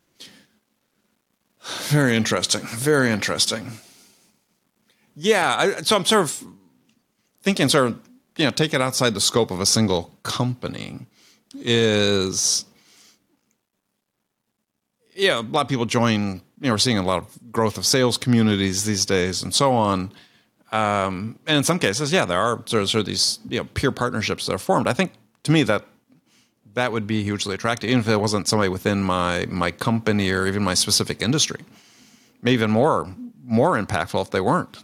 Very 1.88 2.16
interesting. 2.16 2.62
Very 2.62 3.10
interesting. 3.10 3.72
Yeah. 5.14 5.56
I, 5.58 5.82
so 5.82 5.96
I'm 5.96 6.04
sort 6.04 6.22
of 6.22 6.44
thinking, 7.42 7.68
sort 7.68 7.88
of, 7.88 8.00
you 8.36 8.44
know, 8.44 8.50
take 8.50 8.72
it 8.72 8.80
outside 8.80 9.14
the 9.14 9.20
scope 9.20 9.50
of 9.50 9.60
a 9.60 9.66
single 9.66 10.12
company 10.22 11.06
is, 11.54 12.64
yeah, 15.14 15.40
a 15.40 15.42
lot 15.42 15.62
of 15.62 15.68
people 15.68 15.86
join, 15.86 16.34
you 16.60 16.68
know, 16.68 16.72
we're 16.72 16.78
seeing 16.78 16.98
a 16.98 17.02
lot 17.02 17.18
of 17.18 17.52
growth 17.52 17.78
of 17.78 17.86
sales 17.86 18.16
communities 18.16 18.84
these 18.84 19.06
days 19.06 19.42
and 19.42 19.54
so 19.54 19.72
on. 19.72 20.12
Um, 20.72 21.38
and 21.46 21.56
in 21.56 21.64
some 21.64 21.78
cases, 21.78 22.12
yeah, 22.12 22.24
there 22.24 22.38
are 22.38 22.62
sort 22.66 22.82
of, 22.82 22.90
sort 22.90 23.00
of 23.00 23.06
these, 23.06 23.38
you 23.48 23.58
know, 23.58 23.64
peer 23.74 23.92
partnerships 23.92 24.46
that 24.46 24.54
are 24.54 24.58
formed. 24.58 24.88
I 24.88 24.92
think 24.92 25.12
to 25.44 25.52
me 25.52 25.62
that 25.62 25.84
that 26.74 26.92
would 26.92 27.06
be 27.06 27.22
hugely 27.22 27.54
attractive, 27.54 27.88
even 27.88 28.00
if 28.00 28.08
it 28.08 28.20
wasn't 28.20 28.48
somebody 28.48 28.68
within 28.68 29.02
my 29.02 29.46
my 29.48 29.70
company 29.70 30.30
or 30.30 30.46
even 30.46 30.62
my 30.62 30.74
specific 30.74 31.22
industry. 31.22 31.60
Maybe 32.42 32.54
even 32.54 32.70
more 32.70 33.14
more 33.44 33.80
impactful 33.80 34.20
if 34.22 34.30
they 34.30 34.40
weren't. 34.40 34.78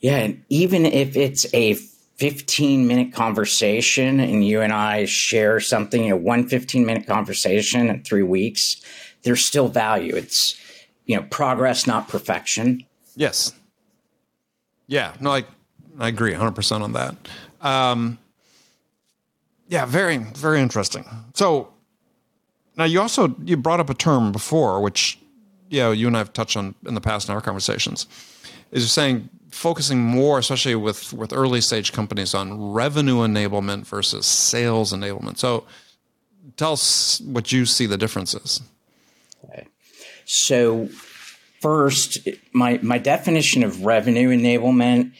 Yeah, 0.00 0.16
and 0.16 0.44
even 0.48 0.86
if 0.86 1.16
it's 1.16 1.46
a 1.54 1.74
15 2.20 2.86
minute 2.86 3.14
conversation 3.14 4.20
and 4.20 4.44
you 4.44 4.60
and 4.60 4.72
I 4.72 5.06
share 5.06 5.60
something, 5.60 6.04
you 6.04 6.10
know, 6.10 6.16
one 6.16 6.48
15 6.48 6.84
minute 6.84 7.06
conversation 7.06 7.88
in 7.88 8.02
three 8.02 8.22
weeks, 8.22 8.82
there's 9.22 9.44
still 9.44 9.68
value. 9.68 10.14
It's, 10.14 10.58
you 11.06 11.16
know, 11.16 11.22
progress, 11.30 11.86
not 11.86 12.08
perfection. 12.08 12.84
Yes. 13.16 13.54
Yeah, 14.90 15.14
no, 15.20 15.30
I, 15.30 15.44
I 16.00 16.08
agree 16.08 16.32
100% 16.32 16.80
on 16.80 16.92
that. 16.94 17.14
Um, 17.60 18.18
yeah, 19.68 19.86
very, 19.86 20.18
very 20.18 20.60
interesting. 20.60 21.04
So 21.34 21.72
now 22.76 22.84
you 22.84 23.00
also, 23.00 23.36
you 23.44 23.56
brought 23.56 23.78
up 23.78 23.88
a 23.88 23.94
term 23.94 24.32
before, 24.32 24.80
which, 24.80 25.16
you 25.68 25.78
know, 25.78 25.92
you 25.92 26.08
and 26.08 26.16
I 26.16 26.18
have 26.18 26.32
touched 26.32 26.56
on 26.56 26.74
in 26.86 26.94
the 26.94 27.00
past 27.00 27.28
in 27.28 27.34
our 27.36 27.40
conversations, 27.40 28.08
is 28.72 28.90
saying 28.90 29.28
focusing 29.52 30.00
more, 30.00 30.40
especially 30.40 30.74
with 30.74 31.12
with 31.12 31.32
early 31.32 31.60
stage 31.60 31.92
companies, 31.92 32.34
on 32.34 32.72
revenue 32.72 33.18
enablement 33.18 33.86
versus 33.86 34.26
sales 34.26 34.92
enablement. 34.92 35.38
So, 35.38 35.66
tell 36.56 36.72
us 36.72 37.20
what 37.20 37.52
you 37.52 37.64
see 37.64 37.86
the 37.86 37.96
differences. 37.96 38.60
Okay. 39.44 39.68
So, 40.24 40.88
first, 41.60 42.28
my 42.52 42.78
my 42.82 42.98
definition 42.98 43.62
of 43.62 43.84
revenue 43.84 44.28
enablement 44.28 45.12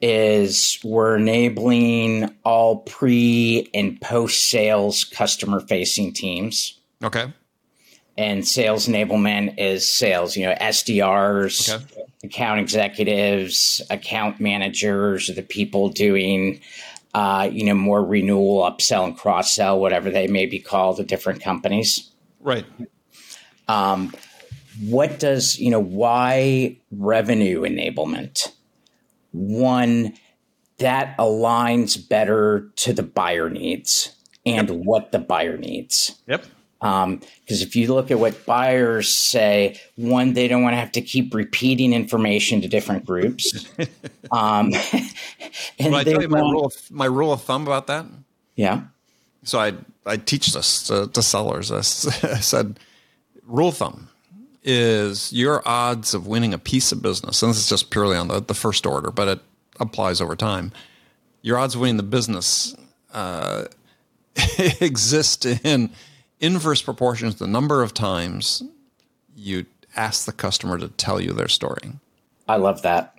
is 0.00 0.78
we're 0.84 1.16
enabling 1.16 2.34
all 2.44 2.78
pre 2.78 3.68
and 3.74 4.00
post 4.00 4.48
sales 4.48 5.04
customer 5.04 5.60
facing 5.60 6.12
teams. 6.12 6.78
Okay 7.02 7.32
and 8.18 8.46
sales 8.46 8.88
enablement 8.88 9.58
is 9.58 9.88
sales, 9.88 10.36
you 10.36 10.46
know, 10.46 10.54
SDRs, 10.54 11.74
okay. 11.74 12.02
account 12.24 12.60
executives, 12.60 13.82
account 13.90 14.40
managers, 14.40 15.30
the 15.34 15.42
people 15.42 15.90
doing, 15.90 16.60
uh, 17.12 17.48
you 17.50 17.64
know, 17.64 17.74
more 17.74 18.02
renewal, 18.02 18.62
upsell, 18.62 19.04
and 19.04 19.18
cross 19.18 19.54
sell, 19.54 19.78
whatever 19.78 20.10
they 20.10 20.26
may 20.26 20.46
be 20.46 20.58
called 20.58 20.98
at 20.98 21.06
different 21.06 21.42
companies. 21.42 22.10
Right. 22.40 22.64
Um, 23.68 24.14
what 24.80 25.18
does, 25.18 25.58
you 25.58 25.70
know, 25.70 25.80
why 25.80 26.76
revenue 26.90 27.62
enablement? 27.62 28.52
One, 29.32 30.14
that 30.78 31.16
aligns 31.18 32.08
better 32.08 32.70
to 32.76 32.92
the 32.92 33.02
buyer 33.02 33.48
needs 33.50 34.14
and 34.44 34.68
yep. 34.68 34.78
what 34.78 35.12
the 35.12 35.18
buyer 35.18 35.56
needs. 35.56 36.20
Yep. 36.26 36.46
Because 36.78 37.04
um, 37.04 37.20
if 37.48 37.74
you 37.74 37.92
look 37.92 38.10
at 38.10 38.18
what 38.18 38.44
buyers 38.44 39.08
say, 39.08 39.80
one, 39.96 40.34
they 40.34 40.46
don't 40.46 40.62
want 40.62 40.74
to 40.74 40.78
have 40.78 40.92
to 40.92 41.00
keep 41.00 41.34
repeating 41.34 41.92
information 41.92 42.60
to 42.60 42.68
different 42.68 43.06
groups. 43.06 43.66
um, 44.30 44.72
and 45.78 45.92
well, 45.92 45.96
I 45.96 46.04
tell 46.04 46.20
you 46.20 46.28
my 46.28 46.40
rule, 46.40 46.66
of, 46.66 46.90
my 46.90 47.06
rule 47.06 47.32
of 47.32 47.42
thumb 47.42 47.62
about 47.62 47.86
that. 47.86 48.06
Yeah. 48.56 48.82
So 49.42 49.58
I 49.58 49.74
I 50.04 50.16
teach 50.16 50.52
this 50.52 50.86
to, 50.88 51.08
to 51.08 51.22
sellers. 51.22 51.72
I, 51.72 51.78
I 52.28 52.40
said, 52.40 52.78
rule 53.46 53.68
of 53.68 53.76
thumb 53.76 54.08
is 54.66 55.32
your 55.32 55.66
odds 55.66 56.12
of 56.12 56.26
winning 56.26 56.52
a 56.52 56.58
piece 56.58 56.90
of 56.90 57.00
business, 57.00 57.40
and 57.42 57.50
this 57.50 57.58
is 57.58 57.68
just 57.68 57.90
purely 57.90 58.16
on 58.16 58.28
the, 58.28 58.40
the 58.40 58.52
first 58.54 58.84
order, 58.84 59.10
but 59.12 59.28
it 59.28 59.40
applies 59.78 60.20
over 60.20 60.34
time. 60.34 60.72
Your 61.40 61.56
odds 61.56 61.76
of 61.76 61.80
winning 61.80 61.96
the 61.96 62.02
business 62.02 62.74
uh, 63.14 63.66
exist 64.80 65.46
in 65.46 65.90
inverse 66.40 66.82
proportion 66.82 67.30
to 67.30 67.38
the 67.38 67.46
number 67.46 67.82
of 67.82 67.94
times 67.94 68.62
you 69.36 69.66
ask 69.94 70.26
the 70.26 70.32
customer 70.32 70.78
to 70.78 70.88
tell 70.88 71.20
you 71.20 71.32
their 71.32 71.48
story. 71.48 71.92
I 72.48 72.56
love 72.56 72.82
that. 72.82 73.14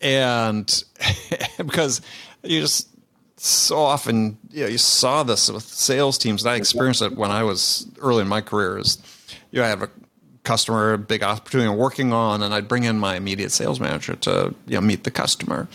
And 0.00 0.84
because 1.58 2.00
you 2.42 2.60
just 2.60 2.88
so 3.36 3.76
often, 3.76 4.36
you 4.50 4.64
know, 4.64 4.68
you 4.68 4.78
saw 4.78 5.22
this 5.22 5.50
with 5.50 5.62
sales 5.62 6.18
teams, 6.18 6.42
and 6.42 6.50
I 6.50 6.56
experienced 6.56 7.02
it 7.02 7.16
when 7.16 7.30
I 7.30 7.44
was 7.44 7.86
early 8.00 8.22
in 8.22 8.28
my 8.28 8.40
career. 8.40 8.78
Is 8.78 8.98
you 9.50 9.60
know, 9.60 9.66
I 9.66 9.68
have 9.68 9.82
a 9.82 9.90
customer, 10.48 10.96
big 10.96 11.22
opportunity 11.22 11.68
I'm 11.70 11.76
working 11.76 12.12
on, 12.12 12.42
and 12.42 12.54
I'd 12.54 12.68
bring 12.68 12.84
in 12.84 12.98
my 12.98 13.16
immediate 13.16 13.52
sales 13.52 13.78
manager 13.78 14.16
to 14.16 14.54
you 14.66 14.74
know 14.74 14.80
meet 14.80 15.04
the 15.04 15.10
customer. 15.10 15.68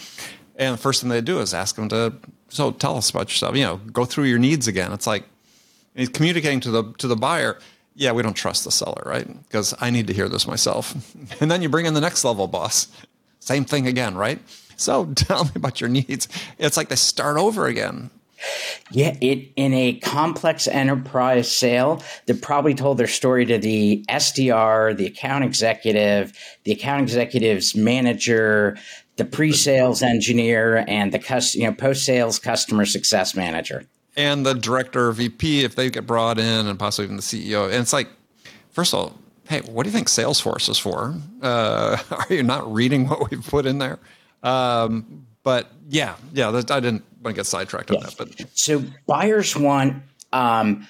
And 0.55 0.73
the 0.73 0.81
first 0.81 1.01
thing 1.01 1.09
they 1.09 1.21
do 1.21 1.39
is 1.39 1.53
ask 1.53 1.75
them 1.75 1.89
to 1.89 2.13
so 2.49 2.71
tell 2.71 2.97
us 2.97 3.09
about 3.09 3.29
yourself. 3.29 3.55
You 3.55 3.63
know, 3.63 3.77
go 3.77 4.05
through 4.05 4.25
your 4.25 4.39
needs 4.39 4.67
again. 4.67 4.91
It's 4.91 5.07
like 5.07 5.23
he's 5.95 6.09
communicating 6.09 6.59
to 6.62 6.71
the 6.71 6.83
to 6.97 7.07
the 7.07 7.15
buyer 7.15 7.59
yeah 7.95 8.12
we 8.12 8.23
don't 8.23 8.33
trust 8.33 8.63
the 8.63 8.71
seller 8.71 9.03
right 9.05 9.27
because 9.43 9.73
i 9.79 9.89
need 9.89 10.07
to 10.07 10.13
hear 10.13 10.29
this 10.29 10.47
myself 10.47 10.95
and 11.41 11.49
then 11.49 11.62
you 11.62 11.69
bring 11.69 11.86
in 11.86 11.93
the 11.93 12.01
next 12.01 12.23
level 12.23 12.47
boss 12.47 12.88
same 13.39 13.65
thing 13.65 13.88
again 13.88 14.15
right 14.15 14.39
so 14.75 15.05
tell 15.15 15.45
me 15.45 15.51
about 15.55 15.79
your 15.81 15.89
needs 15.89 16.27
it's 16.57 16.77
like 16.77 16.89
they 16.89 16.95
start 16.95 17.38
over 17.38 17.67
again 17.67 18.09
yeah, 18.91 19.15
it 19.21 19.51
in 19.56 19.73
a 19.73 19.93
complex 19.99 20.67
enterprise 20.67 21.51
sale, 21.51 22.01
they 22.25 22.34
probably 22.34 22.73
told 22.73 22.97
their 22.97 23.08
story 23.08 23.45
to 23.45 23.58
the 23.58 24.03
SDR, 24.10 24.95
the 24.95 25.06
account 25.06 25.43
executive, 25.43 26.38
the 26.63 26.71
account 26.71 27.01
executive's 27.01 27.75
manager, 27.75 28.77
the 29.17 29.25
pre-sales 29.25 30.01
engineer, 30.01 30.84
and 30.88 31.12
the 31.12 31.51
you 31.53 31.65
know 31.65 31.73
post-sales 31.73 32.39
customer 32.39 32.86
success 32.86 33.36
manager 33.36 33.86
and 34.15 34.45
the 34.45 34.53
director 34.53 35.08
or 35.08 35.12
VP 35.12 35.63
if 35.63 35.75
they 35.75 35.89
get 35.89 36.06
brought 36.06 36.38
in, 36.38 36.67
and 36.67 36.77
possibly 36.77 37.06
even 37.06 37.15
the 37.15 37.21
CEO. 37.21 37.65
And 37.65 37.75
it's 37.75 37.93
like, 37.93 38.10
first 38.71 38.93
of 38.93 38.99
all, 38.99 39.17
hey, 39.47 39.62
what 39.62 39.84
do 39.84 39.89
you 39.89 39.93
think 39.93 40.08
Salesforce 40.08 40.69
is 40.69 40.77
for? 40.77 41.15
Uh, 41.41 41.97
are 42.12 42.34
you 42.34 42.43
not 42.43 42.71
reading 42.71 43.08
what 43.08 43.29
we've 43.29 43.45
put 43.45 43.65
in 43.65 43.79
there? 43.79 43.99
Um, 44.43 45.25
but 45.43 45.71
yeah, 45.89 46.15
yeah, 46.34 46.49
I 46.49 46.79
didn't 46.79 47.03
want 47.23 47.36
to 47.36 47.39
get 47.39 47.45
sidetracked 47.45 47.91
on 47.91 48.01
that. 48.01 48.15
But 48.17 48.45
so 48.53 48.83
buyers 49.07 49.55
want 49.55 50.03
um, 50.31 50.88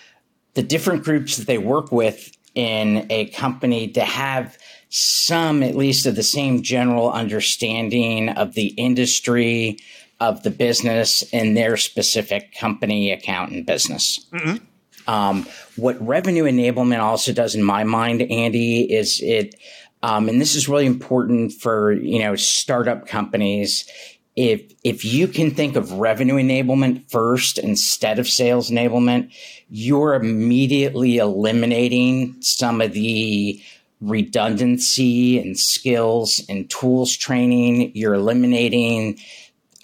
the 0.54 0.63
different 0.63 1.04
groups 1.04 1.38
that 1.38 1.48
they 1.48 1.58
work 1.58 1.91
with 1.91 2.36
in 2.56 3.08
a 3.10 3.26
company 3.28 3.88
to 3.89 4.02
have 4.02 4.58
some, 4.89 5.63
at 5.63 5.76
least, 5.76 6.06
of 6.06 6.15
the 6.15 6.24
same 6.24 6.62
general 6.62 7.12
understanding 7.12 8.30
of 8.30 8.54
the 8.54 8.67
industry, 8.67 9.78
of 10.19 10.43
the 10.43 10.52
business 10.52 11.24
in 11.34 11.56
their 11.56 11.78
specific 11.78 12.54
company, 12.56 13.12
account, 13.12 13.52
and 13.52 13.65
business. 13.65 14.26
Mm-hmm. 14.32 15.10
Um, 15.10 15.48
what 15.76 16.00
revenue 16.06 16.43
enablement 16.43 17.00
also 17.00 17.34
does, 17.34 17.56
in 17.56 17.63
my 17.63 17.84
mind, 17.84 18.22
Andy, 18.22 18.82
is 18.93 19.19
it, 19.22 19.56
um, 20.02 20.30
and 20.30 20.39
this 20.39 20.56
is 20.56 20.69
really 20.69 20.86
important 20.86 21.54
for 21.54 21.91
you 21.91 22.19
know 22.19 22.36
startup 22.36 23.08
companies, 23.08 23.89
if 24.36 24.74
if 24.84 25.06
you 25.06 25.28
can 25.28 25.52
think 25.52 25.76
of 25.76 25.93
revenue 25.93 26.36
enablement 26.36 27.10
first 27.10 27.58
instead 27.58 28.19
of 28.19 28.28
sales 28.28 28.69
enablement, 28.69 29.32
you're 29.69 30.15
immediately 30.15 31.17
eliminating 31.17 32.36
some 32.41 32.82
of 32.82 32.93
the 32.93 33.62
redundancy 34.02 35.39
and 35.39 35.58
skills 35.58 36.43
and 36.50 36.69
tools 36.69 37.15
training. 37.15 37.91
You're 37.96 38.15
eliminating 38.15 39.19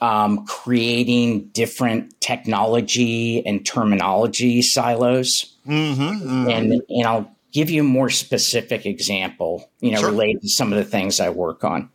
um, 0.01 0.45
creating 0.45 1.47
different 1.49 2.19
technology 2.21 3.45
and 3.45 3.65
terminology 3.65 4.61
silos. 4.61 5.55
Mm-hmm, 5.67 6.01
mm-hmm. 6.01 6.49
And, 6.49 6.81
and 6.89 7.05
I'll 7.05 7.35
give 7.51 7.69
you 7.69 7.81
a 7.81 7.85
more 7.85 8.09
specific 8.09 8.85
example, 8.85 9.69
you 9.81 9.91
know, 9.91 9.99
sure. 9.99 10.11
related 10.11 10.41
to 10.43 10.49
some 10.49 10.71
of 10.71 10.77
the 10.77 10.85
things 10.85 11.19
I 11.19 11.29
work 11.29 11.63
on. 11.63 11.89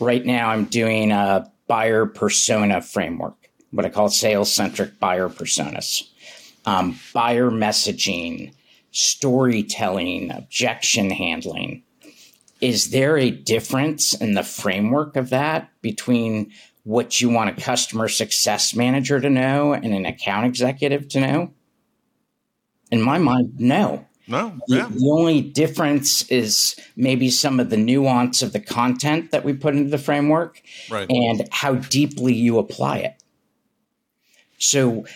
Right 0.00 0.24
now, 0.24 0.50
I'm 0.50 0.64
doing 0.64 1.12
a 1.12 1.50
buyer 1.72 2.04
persona 2.04 2.82
framework, 2.82 3.48
what 3.70 3.86
I 3.86 3.88
call 3.88 4.10
sales 4.10 4.52
centric 4.52 5.00
buyer 5.00 5.30
personas, 5.30 6.02
um, 6.66 7.00
buyer 7.14 7.50
messaging, 7.50 8.52
storytelling, 8.90 10.30
objection 10.32 11.08
handling. 11.08 11.82
Is 12.60 12.90
there 12.90 13.16
a 13.16 13.30
difference 13.30 14.12
in 14.12 14.34
the 14.34 14.42
framework 14.42 15.16
of 15.16 15.30
that 15.30 15.70
between 15.80 16.52
what 16.84 17.22
you 17.22 17.30
want 17.30 17.48
a 17.48 17.62
customer 17.62 18.06
success 18.06 18.74
manager 18.74 19.18
to 19.18 19.30
know 19.30 19.72
and 19.72 19.94
an 19.94 20.04
account 20.04 20.44
executive 20.44 21.08
to 21.08 21.20
know? 21.20 21.54
In 22.90 23.00
my 23.00 23.16
mind, 23.16 23.54
no. 23.58 24.04
No. 24.26 24.58
Yeah. 24.68 24.86
The, 24.88 24.98
the, 24.98 25.10
only 25.10 25.40
difference 25.40 26.22
is 26.30 26.76
maybe 26.96 27.28
some 27.30 27.58
of 27.58 27.70
the 27.70 27.76
nuance 27.76 28.42
of 28.42 28.52
the 28.52 28.60
content 28.60 29.32
that 29.32 29.44
we 29.44 29.52
put 29.52 29.74
into 29.74 29.90
the 29.90 29.98
framework 29.98 30.62
right. 30.90 31.10
and 31.10 31.48
how 31.50 31.74
deeply 31.74 32.34
you 32.34 32.58
apply 32.58 32.98
it. 32.98 33.22
So 34.58 35.06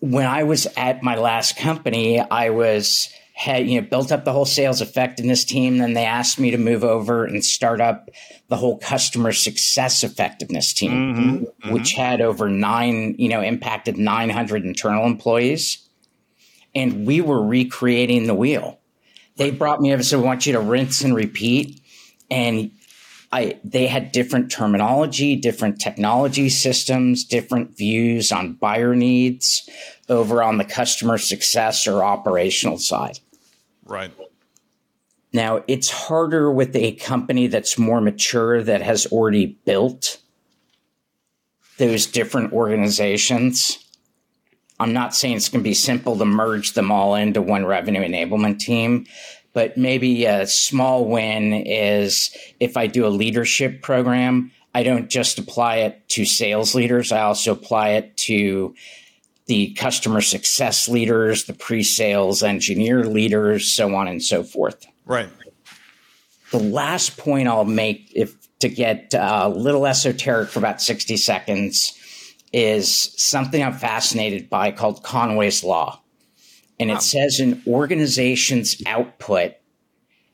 when 0.00 0.26
I 0.26 0.42
was 0.42 0.66
at 0.76 1.02
my 1.02 1.16
last 1.16 1.56
company, 1.56 2.20
I 2.20 2.50
was 2.50 3.12
had 3.40 3.66
you 3.66 3.80
know 3.80 3.86
built 3.86 4.12
up 4.12 4.26
the 4.26 4.32
whole 4.32 4.44
sales 4.44 4.82
effectiveness 4.82 5.44
team. 5.44 5.78
Then 5.78 5.94
they 5.94 6.04
asked 6.04 6.38
me 6.38 6.50
to 6.50 6.58
move 6.58 6.84
over 6.84 7.24
and 7.24 7.42
start 7.42 7.80
up 7.80 8.10
the 8.48 8.56
whole 8.56 8.76
customer 8.78 9.32
success 9.32 10.04
effectiveness 10.04 10.74
team, 10.74 10.92
mm-hmm, 10.92 11.30
mm-hmm. 11.44 11.72
which 11.72 11.92
had 11.92 12.20
over 12.20 12.50
nine, 12.50 13.14
you 13.18 13.30
know, 13.30 13.40
impacted 13.40 13.96
900 13.96 14.64
internal 14.64 15.06
employees. 15.06 15.78
And 16.74 17.06
we 17.06 17.20
were 17.20 17.44
recreating 17.44 18.26
the 18.26 18.34
wheel. 18.34 18.78
They 19.36 19.50
brought 19.50 19.80
me 19.80 19.90
over 19.90 19.96
and 19.96 20.06
said, 20.06 20.20
"We 20.20 20.26
want 20.26 20.46
you 20.46 20.52
to 20.52 20.60
rinse 20.60 21.02
and 21.02 21.14
repeat." 21.14 21.80
And 22.30 22.70
I, 23.32 23.58
they 23.62 23.86
had 23.86 24.12
different 24.12 24.50
terminology, 24.50 25.36
different 25.36 25.80
technology 25.80 26.48
systems, 26.48 27.24
different 27.24 27.76
views 27.76 28.32
on 28.32 28.54
buyer 28.54 28.94
needs 28.94 29.68
over 30.08 30.42
on 30.42 30.58
the 30.58 30.64
customer 30.64 31.16
success 31.16 31.86
or 31.86 32.02
operational 32.02 32.78
side. 32.78 33.20
Right. 33.84 34.12
Now, 35.32 35.62
it's 35.68 35.90
harder 35.90 36.50
with 36.50 36.74
a 36.74 36.92
company 36.92 37.46
that's 37.46 37.78
more 37.78 38.00
mature 38.00 38.62
that 38.64 38.82
has 38.82 39.06
already 39.06 39.58
built 39.64 40.18
those 41.78 42.06
different 42.06 42.52
organizations. 42.52 43.78
I'm 44.80 44.94
not 44.94 45.14
saying 45.14 45.36
it's 45.36 45.50
going 45.50 45.62
to 45.62 45.68
be 45.68 45.74
simple 45.74 46.16
to 46.16 46.24
merge 46.24 46.72
them 46.72 46.90
all 46.90 47.14
into 47.14 47.42
one 47.42 47.66
revenue 47.66 48.00
enablement 48.00 48.60
team, 48.60 49.06
but 49.52 49.76
maybe 49.76 50.24
a 50.24 50.46
small 50.46 51.04
win 51.04 51.52
is 51.52 52.34
if 52.60 52.78
I 52.78 52.86
do 52.86 53.06
a 53.06 53.08
leadership 53.08 53.82
program, 53.82 54.50
I 54.74 54.82
don't 54.82 55.10
just 55.10 55.38
apply 55.38 55.76
it 55.78 56.08
to 56.10 56.24
sales 56.24 56.74
leaders, 56.74 57.12
I 57.12 57.20
also 57.20 57.52
apply 57.52 57.90
it 57.90 58.16
to 58.18 58.74
the 59.46 59.74
customer 59.74 60.22
success 60.22 60.88
leaders, 60.88 61.44
the 61.44 61.54
pre 61.54 61.82
sales 61.82 62.42
engineer 62.42 63.04
leaders, 63.04 63.70
so 63.70 63.94
on 63.94 64.08
and 64.08 64.22
so 64.22 64.42
forth. 64.42 64.86
Right. 65.04 65.28
The 66.52 66.60
last 66.60 67.18
point 67.18 67.48
I'll 67.48 67.64
make, 67.64 68.10
if 68.14 68.34
to 68.60 68.68
get 68.68 69.14
uh, 69.14 69.42
a 69.44 69.48
little 69.48 69.86
esoteric 69.86 70.50
for 70.50 70.58
about 70.58 70.80
60 70.80 71.16
seconds, 71.16 71.99
is 72.52 73.14
something 73.16 73.62
I'm 73.62 73.72
fascinated 73.72 74.50
by 74.50 74.72
called 74.72 75.02
Conway's 75.02 75.62
Law. 75.62 76.02
And 76.78 76.90
wow. 76.90 76.96
it 76.96 77.02
says 77.02 77.40
an 77.40 77.62
organization's 77.66 78.82
output 78.86 79.52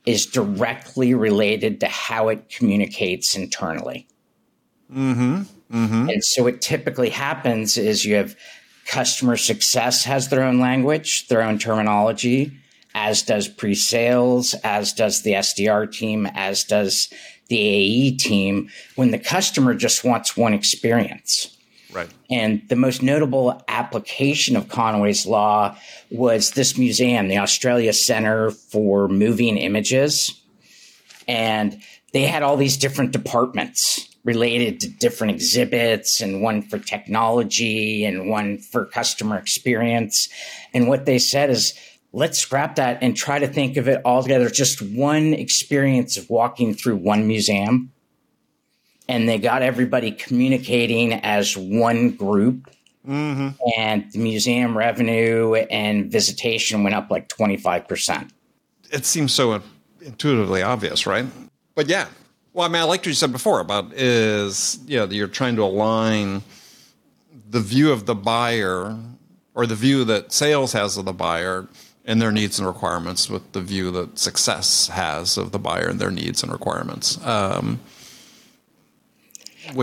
is 0.05 0.27
directly 0.27 1.15
related 1.15 1.81
to 1.81 1.89
how 1.89 2.29
it 2.29 2.49
communicates 2.49 3.37
internally. 3.37 4.07
Mm-hmm. 4.91 5.43
Mm-hmm. 5.73 6.09
And 6.09 6.25
so 6.25 6.45
what 6.45 6.61
typically 6.61 7.11
happens 7.11 7.77
is 7.77 8.05
you 8.05 8.15
have 8.15 8.37
Customer 8.87 9.37
success 9.37 10.05
has 10.05 10.29
their 10.29 10.45
own 10.45 10.61
language, 10.61 11.27
their 11.27 11.43
own 11.43 11.59
terminology, 11.59 12.53
as 12.95 13.21
does 13.23 13.49
pre 13.49 13.75
sales, 13.75 14.55
as 14.63 14.93
does 14.93 15.23
the 15.23 15.33
SDR 15.33 15.91
team, 15.91 16.27
as 16.35 16.63
does 16.63 17.13
the 17.49 17.59
AE 17.59 18.17
team, 18.17 18.71
when 18.95 19.11
the 19.11 19.19
customer 19.19 19.75
just 19.75 20.05
wants 20.05 20.37
one 20.37 20.55
experience. 20.55 21.56
Right. 21.93 22.09
And 22.31 22.63
the 22.69 22.77
most 22.77 23.03
notable 23.03 23.63
application 23.69 24.57
of 24.57 24.69
Conway's 24.69 25.27
Law 25.27 25.77
was 26.11 26.51
this 26.51 26.77
museum, 26.77 27.29
the 27.29 27.39
Australia 27.39 27.93
Center 27.93 28.51
for 28.51 29.09
Moving 29.09 29.57
Images. 29.57 30.41
And 31.29 31.81
they 32.13 32.23
had 32.23 32.43
all 32.43 32.57
these 32.57 32.77
different 32.77 33.13
departments 33.13 34.09
related 34.25 34.81
to 34.81 34.89
different 34.89 35.33
exhibits 35.33 36.21
and 36.21 36.43
one 36.43 36.61
for 36.63 36.79
technology 36.79 38.05
and 38.05 38.29
one 38.29 38.59
for 38.59 38.85
customer 38.85 39.39
experience. 39.39 40.29
And 40.75 40.89
what 40.89 41.07
they 41.07 41.19
said 41.19 41.49
is, 41.49 41.75
let's 42.13 42.39
scrap 42.39 42.77
that 42.77 42.99
and 43.03 43.17
try 43.17 43.39
to 43.39 43.47
think 43.47 43.77
of 43.77 43.87
it 43.87 44.01
all 44.05 44.23
together. 44.23 44.51
Just 44.51 44.83
one 44.83 45.33
experience 45.33 46.17
of 46.17 46.29
walking 46.29 46.75
through 46.75 46.97
one 46.97 47.29
museum. 47.29 47.93
And 49.09 49.29
they 49.29 49.39
got 49.39 49.63
everybody 49.63 50.11
communicating 50.11 51.13
as 51.13 51.57
one 51.57 52.11
group. 52.11 52.71
Mm-hmm. 53.07 53.51
And 53.79 54.11
the 54.11 54.19
museum 54.19 54.77
revenue 54.77 55.55
and 55.55 56.11
visitation 56.11 56.83
went 56.83 56.97
up 56.97 57.11
like 57.11 57.29
25%. 57.29 58.31
It 58.91 59.05
seems 59.05 59.33
so 59.33 59.63
intuitively 60.01 60.63
obvious, 60.63 61.07
right? 61.07 61.27
But 61.77 61.89
yeah, 61.89 62.09
well, 62.53 62.65
I 62.65 62.69
mean, 62.69 62.81
I 62.81 62.85
liked 62.85 63.03
what 63.03 63.09
you 63.09 63.13
said 63.13 63.33
before 63.33 63.61
about 63.61 63.93
is 63.93 64.79
you 64.87 64.97
know 64.97 65.05
you're 65.05 65.29
trying 65.29 65.57
to 65.57 65.63
align 65.63 66.43
the 67.51 67.61
view 67.61 67.93
of 67.93 68.07
the 68.07 68.15
buyer 68.15 68.97
or 69.55 69.67
the 69.67 69.75
view 69.75 70.05
that 70.05 70.33
sales 70.33 70.73
has 70.73 70.97
of 70.97 71.05
the 71.05 71.13
buyer 71.13 71.69
and 72.07 72.23
their 72.23 72.33
needs 72.33 72.59
and 72.59 72.67
requirements 72.67 73.29
with 73.29 73.53
the 73.53 73.61
view 73.61 73.91
that 73.91 74.19
success 74.19 74.89
has 74.89 75.37
of 75.37 75.53
the 75.53 75.59
buyer 75.59 75.89
and 75.89 76.01
their 76.01 76.11
needs 76.11 76.43
and 76.43 76.51
requirements. 76.51 77.23
Um, 77.27 77.81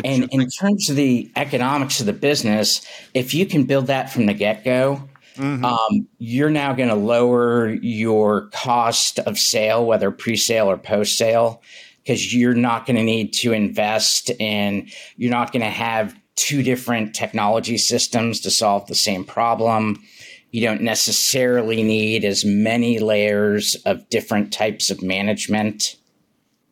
and 0.04 0.28
in 0.32 0.50
terms 0.50 0.90
of 0.90 0.96
the 0.96 1.32
economics 1.36 2.00
of 2.00 2.06
the 2.06 2.14
business, 2.14 2.86
if 3.14 3.34
you 3.34 3.46
can 3.46 3.64
build 3.66 3.88
that 3.88 4.12
from 4.12 4.26
the 4.26 4.34
get 4.34 4.64
go, 4.64 5.08
mm-hmm. 5.36 5.66
um, 5.66 6.08
you're 6.18 6.50
now 6.50 6.74
going 6.74 6.90
to 6.90 6.96
lower 6.96 7.70
your 7.70 8.48
cost 8.50 9.20
of 9.20 9.38
sale, 9.38 9.86
whether 9.86 10.12
pre 10.12 10.36
sale 10.36 10.70
or 10.70 10.78
post 10.78 11.18
sale, 11.18 11.62
because 12.04 12.34
you're 12.34 12.54
not 12.54 12.86
going 12.86 12.98
to 12.98 13.04
need 13.04 13.34
to 13.34 13.54
invest 13.54 14.30
in, 14.40 14.90
you're 15.18 15.32
not 15.32 15.52
going 15.52 15.64
to 15.64 15.70
have 15.70 16.16
two 16.36 16.64
different 16.64 17.14
technology 17.14 17.78
systems 17.78 18.40
to 18.42 18.52
solve 18.52 18.88
the 18.88 18.96
same 18.96 19.24
problem. 19.24 20.04
You 20.52 20.62
don't 20.62 20.82
necessarily 20.82 21.82
need 21.84 22.26
as 22.26 22.46
many 22.46 23.00
layers 23.00 23.76
of 23.86 24.08
different 24.10 24.54
types 24.54 24.90
of 24.90 25.02
management. 25.02 25.96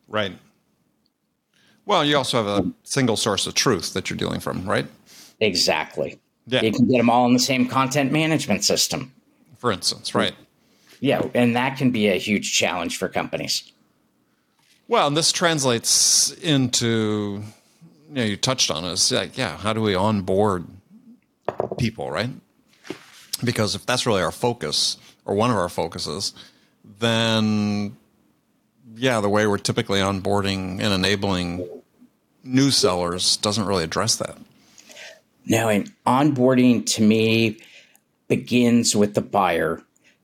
Right. 0.08 0.38
Well, 1.84 2.04
you 2.04 2.16
also 2.16 2.42
have 2.42 2.64
a 2.64 2.72
single 2.84 3.16
source 3.16 3.46
of 3.46 3.54
truth 3.54 3.92
that 3.94 4.08
you're 4.08 4.16
dealing 4.16 4.40
from, 4.40 4.64
right? 4.64 4.86
Exactly. 5.40 6.20
Yeah. 6.46 6.62
You 6.62 6.72
can 6.72 6.88
get 6.88 6.98
them 6.98 7.10
all 7.10 7.26
in 7.26 7.32
the 7.32 7.38
same 7.38 7.68
content 7.68 8.12
management 8.12 8.64
system. 8.64 9.12
For 9.58 9.72
instance, 9.72 10.14
right. 10.14 10.34
Yeah, 11.00 11.22
and 11.34 11.56
that 11.56 11.76
can 11.76 11.90
be 11.90 12.08
a 12.08 12.14
huge 12.14 12.52
challenge 12.52 12.96
for 12.96 13.08
companies. 13.08 13.72
Well, 14.86 15.06
and 15.08 15.16
this 15.16 15.32
translates 15.32 16.32
into, 16.32 17.42
you 18.08 18.14
know, 18.14 18.22
you 18.22 18.36
touched 18.36 18.70
on 18.70 18.84
it. 18.84 18.92
It's 18.92 19.10
like, 19.10 19.36
yeah, 19.36 19.56
how 19.56 19.72
do 19.72 19.80
we 19.80 19.94
onboard 19.94 20.66
people, 21.78 22.10
right? 22.10 22.30
Because 23.42 23.74
if 23.74 23.86
that's 23.86 24.06
really 24.06 24.22
our 24.22 24.30
focus 24.30 24.96
or 25.24 25.34
one 25.34 25.50
of 25.50 25.56
our 25.56 25.68
focuses, 25.68 26.34
then 26.98 27.96
yeah, 28.96 29.20
the 29.20 29.28
way 29.28 29.46
we're 29.46 29.58
typically 29.58 30.00
onboarding 30.00 30.80
and 30.80 30.92
enabling 30.92 31.68
new 32.44 32.70
sellers 32.70 33.36
doesn't 33.38 33.66
really 33.66 33.84
address 33.84 34.16
that. 34.16 34.36
No, 35.46 35.68
and 35.68 35.92
onboarding 36.06 36.86
to 36.94 37.02
me 37.02 37.58
begins 38.28 38.94
with 38.94 39.14
the 39.14 39.20
buyer, 39.20 39.82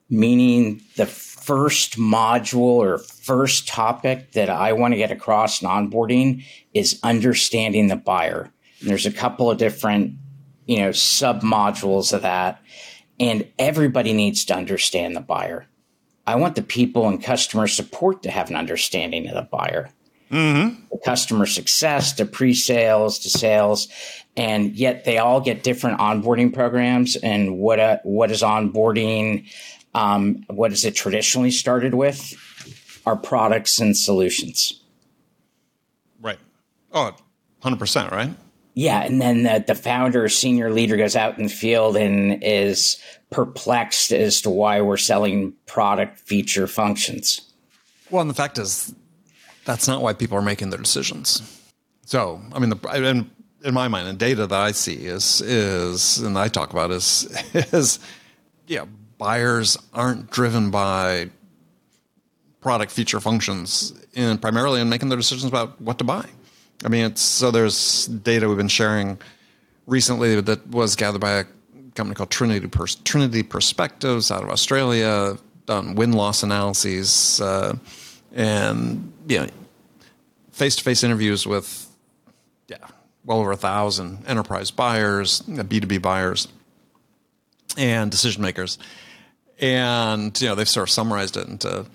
meaning 0.09 0.81
the 0.97 1.07
first 1.07 1.99
module 1.99 2.57
or 2.59 2.99
first 2.99 3.67
topic 3.67 4.33
that 4.33 4.51
I 4.51 4.73
want 4.75 4.93
to 4.93 4.99
get 4.99 5.11
across 5.11 5.63
in 5.63 5.69
onboarding 5.69 6.45
is 6.75 7.01
understanding 7.03 7.89
the 7.89 7.97
buyer. 7.97 8.51
And 8.81 8.91
there's 8.91 9.07
a 9.07 9.13
couple 9.13 9.51
of 9.51 9.59
different, 9.59 10.15
you 10.67 10.79
know, 10.79 10.93
sub 10.93 11.43
modules 11.43 12.13
of 12.13 12.23
that. 12.23 12.61
And 13.19 13.49
everybody 13.59 14.13
needs 14.13 14.45
to 14.45 14.55
understand 14.55 15.17
the 15.17 15.21
buyer. 15.21 15.67
I 16.29 16.35
want 16.35 16.57
the 16.57 16.63
people 16.63 17.09
and 17.09 17.23
customer 17.23 17.67
support 17.67 18.23
to 18.25 18.31
have 18.31 18.51
an 18.51 18.57
understanding 18.57 19.27
of 19.29 19.35
the 19.35 19.49
buyer. 19.51 19.89
Mm-hmm. 20.31 20.83
The 20.93 20.99
customer 20.99 21.47
success 21.47 22.13
to 22.17 22.27
pre-sales 22.27 23.19
to 23.21 23.31
sales, 23.31 23.89
and 24.37 24.77
yet 24.77 25.07
they 25.07 25.17
all 25.17 25.41
get 25.41 25.63
different 25.63 26.01
onboarding 26.01 26.53
programs. 26.53 27.17
And 27.17 27.57
what 27.57 27.81
uh, 27.81 27.97
what 28.03 28.31
is 28.31 28.43
onboarding? 28.43 29.51
Um, 29.95 30.45
what 30.49 30.71
is 30.71 30.85
it 30.85 30.95
traditionally 30.95 31.51
started 31.51 31.95
with? 31.95 32.37
Our 33.07 33.17
products 33.17 33.81
and 33.81 33.97
solutions. 33.97 34.83
Right. 36.21 36.39
Oh, 36.93 37.17
100%, 37.63 38.11
right? 38.11 38.35
Yeah, 38.79 39.01
and 39.01 39.21
then 39.21 39.43
the, 39.43 39.65
the 39.67 39.75
founder, 39.75 40.29
senior 40.29 40.71
leader, 40.71 40.97
goes 40.97 41.17
out 41.17 41.37
in 41.37 41.47
the 41.47 41.51
field 41.53 41.97
and 41.97 42.41
is 42.45 42.97
perplexed 43.29 44.13
as 44.13 44.41
to 44.43 44.51
why 44.51 44.81
we're 44.83 44.97
selling 44.97 45.53
product 45.67 46.21
feature 46.21 46.69
functions. 46.69 47.41
Well, 48.09 48.21
and 48.21 48.31
the 48.31 48.35
fact 48.35 48.57
is, 48.57 48.95
that's 49.65 49.89
not 49.89 50.01
why 50.01 50.13
people 50.13 50.39
are 50.39 50.43
making 50.43 50.71
their 50.71 50.79
decisions. 50.79 51.43
So, 52.07 52.41
I 52.53 52.61
mean, 52.61 52.71
the, 52.71 53.05
in, 53.05 53.29
in 53.65 53.75
my 53.75 53.89
mind, 53.89 54.07
the 54.07 54.13
data 54.13 54.47
that 54.47 54.61
I 54.61 54.71
see 54.71 55.07
is 55.07 55.41
is, 55.41 56.19
and 56.19 56.39
I 56.39 56.47
talk 56.47 56.73
about 56.73 56.93
is 56.93 57.27
is, 57.73 57.99
yeah, 58.69 58.85
buyers 59.19 59.77
aren't 59.93 60.31
driven 60.31 60.71
by 60.71 61.31
product 62.61 62.93
feature 62.93 63.19
functions 63.19 63.93
primarily 64.41 64.81
in 64.81 64.89
making 64.89 65.09
their 65.09 65.19
decisions 65.19 65.47
about 65.47 65.81
what 65.81 65.99
to 65.99 66.05
buy. 66.05 66.27
I 66.85 66.89
mean, 66.89 67.07
it's 67.07 67.23
so 67.23 67.51
there's 67.51 68.07
data 68.07 68.49
we've 68.49 68.57
been 68.57 68.69
sharing 68.69 69.19
recently 69.87 70.41
that 70.41 70.67
was 70.69 70.95
gathered 70.95 71.21
by 71.21 71.33
a 71.33 71.45
company 71.95 72.15
called 72.15 72.31
Trinity 72.31 72.67
Pers- 72.69 72.95
Trinity 72.97 73.43
Perspectives 73.43 74.31
out 74.31 74.43
of 74.43 74.51
Australia, 74.51 75.37
done 75.67 75.97
win 75.97 76.13
loss 76.13 76.43
analyses, 76.43 77.41
uh, 77.41 77.77
and 78.33 79.13
you 79.27 79.41
know, 79.41 79.49
face 80.53 80.77
to 80.77 80.85
face 80.85 81.03
interviews 81.03 81.47
with 81.47 81.89
yeah, 82.69 82.77
well 83.25 83.41
over 83.41 83.51
a 83.51 83.57
thousand 83.57 84.25
enterprise 84.29 84.71
buyers, 84.71 85.41
B 85.41 85.81
two 85.81 85.87
B 85.89 85.99
buyers, 85.99 86.47
and 87.77 88.11
decision 88.11 88.43
makers, 88.43 88.79
and 89.59 90.41
you 90.41 90.47
know 90.47 90.55
they've 90.55 90.69
sort 90.69 90.89
of 90.89 90.93
summarized 90.93 91.37
it 91.37 91.49
into 91.49 91.87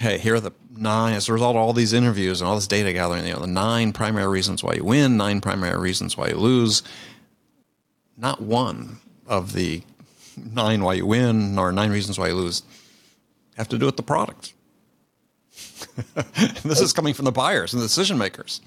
hey, 0.00 0.16
here 0.16 0.34
are 0.34 0.40
the 0.40 0.52
nine, 0.74 1.14
as 1.14 1.28
a 1.28 1.32
result 1.32 1.56
of 1.56 1.62
all 1.62 1.74
these 1.74 1.92
interviews 1.92 2.40
and 2.40 2.48
all 2.48 2.54
this 2.54 2.66
data 2.66 2.92
gathering, 2.92 3.26
you 3.26 3.34
know, 3.34 3.40
the 3.40 3.46
nine 3.46 3.92
primary 3.92 4.28
reasons 4.28 4.64
why 4.64 4.72
you 4.72 4.84
win, 4.84 5.18
nine 5.18 5.42
primary 5.42 5.78
reasons 5.78 6.16
why 6.16 6.28
you 6.28 6.36
lose. 6.36 6.82
Not 8.16 8.40
one 8.40 8.98
of 9.26 9.52
the 9.52 9.82
nine 10.36 10.82
why 10.82 10.94
you 10.94 11.06
win 11.06 11.58
or 11.58 11.70
nine 11.70 11.90
reasons 11.90 12.18
why 12.18 12.28
you 12.28 12.34
lose 12.34 12.62
have 13.56 13.68
to 13.68 13.78
do 13.78 13.84
with 13.84 13.98
the 13.98 14.02
product. 14.02 14.54
this 16.64 16.80
is 16.80 16.94
coming 16.94 17.12
from 17.12 17.26
the 17.26 17.32
buyers 17.32 17.74
and 17.74 17.82
the 17.82 17.86
decision 17.86 18.16
makers. 18.16 18.62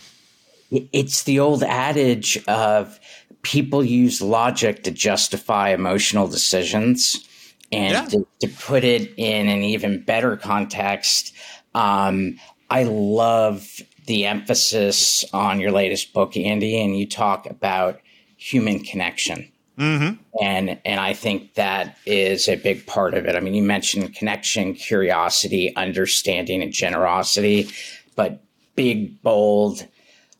It's 0.69 1.23
the 1.23 1.39
old 1.39 1.63
adage 1.63 2.37
of 2.47 2.99
people 3.41 3.83
use 3.83 4.21
logic 4.21 4.83
to 4.83 4.91
justify 4.91 5.69
emotional 5.69 6.27
decisions 6.27 7.27
and 7.73 7.93
yeah. 7.93 8.05
to, 8.05 8.27
to, 8.41 8.47
put 8.47 8.83
it 8.83 9.13
in 9.17 9.47
an 9.47 9.63
even 9.63 10.01
better 10.01 10.37
context, 10.37 11.33
um, 11.73 12.39
I 12.69 12.83
love 12.83 13.67
the 14.05 14.25
emphasis 14.25 15.25
on 15.33 15.59
your 15.59 15.71
latest 15.71 16.13
book, 16.13 16.37
Andy, 16.37 16.79
and 16.79 16.97
you 16.97 17.07
talk 17.07 17.49
about 17.49 17.99
human 18.37 18.79
connection. 18.79 19.51
Mm-hmm. 19.77 20.21
And 20.39 20.79
and 20.85 20.99
I 20.99 21.13
think 21.13 21.55
that 21.55 21.97
is 22.05 22.47
a 22.47 22.55
big 22.55 22.85
part 22.85 23.15
of 23.15 23.25
it. 23.25 23.35
I 23.35 23.39
mean, 23.39 23.55
you 23.55 23.63
mentioned 23.63 24.13
connection, 24.13 24.75
curiosity, 24.75 25.75
understanding, 25.75 26.61
and 26.61 26.71
generosity, 26.71 27.69
but 28.15 28.43
big, 28.75 29.19
bold 29.23 29.87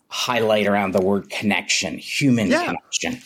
highlight 0.09 0.67
around 0.67 0.91
the 0.91 1.01
word 1.01 1.31
connection, 1.31 1.97
human 1.97 2.49
yeah. 2.49 2.65
connection. 2.65 3.19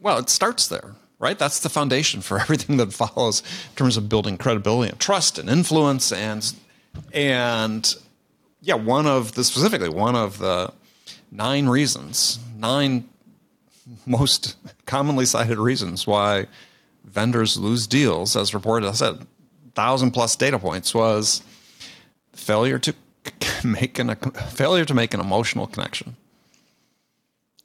Well, 0.00 0.18
it 0.18 0.30
starts 0.30 0.66
there 0.66 0.96
right? 1.18 1.38
That's 1.38 1.60
the 1.60 1.68
foundation 1.68 2.20
for 2.20 2.38
everything 2.40 2.76
that 2.78 2.92
follows 2.92 3.42
in 3.70 3.76
terms 3.76 3.96
of 3.96 4.08
building 4.08 4.36
credibility 4.38 4.90
and 4.90 5.00
trust 5.00 5.38
and 5.38 5.48
influence 5.48 6.12
and 6.12 6.52
and 7.12 7.94
yeah, 8.62 8.74
one 8.74 9.06
of 9.06 9.34
the 9.34 9.44
specifically 9.44 9.88
one 9.88 10.16
of 10.16 10.38
the 10.38 10.72
nine 11.30 11.68
reasons, 11.68 12.38
nine 12.56 13.08
most 14.04 14.56
commonly 14.86 15.26
cited 15.26 15.58
reasons 15.58 16.06
why 16.06 16.46
vendors 17.04 17.56
lose 17.56 17.86
deals, 17.86 18.36
as 18.36 18.52
reported, 18.54 18.88
I 18.88 18.92
said, 18.92 19.26
thousand 19.74 20.12
plus 20.12 20.34
data 20.36 20.58
points 20.58 20.94
was 20.94 21.42
failure 22.32 22.78
to 22.78 22.94
make 23.64 23.98
an 23.98 24.14
failure 24.16 24.84
to 24.84 24.94
make 24.94 25.14
an 25.14 25.20
emotional 25.20 25.66
connection. 25.66 26.16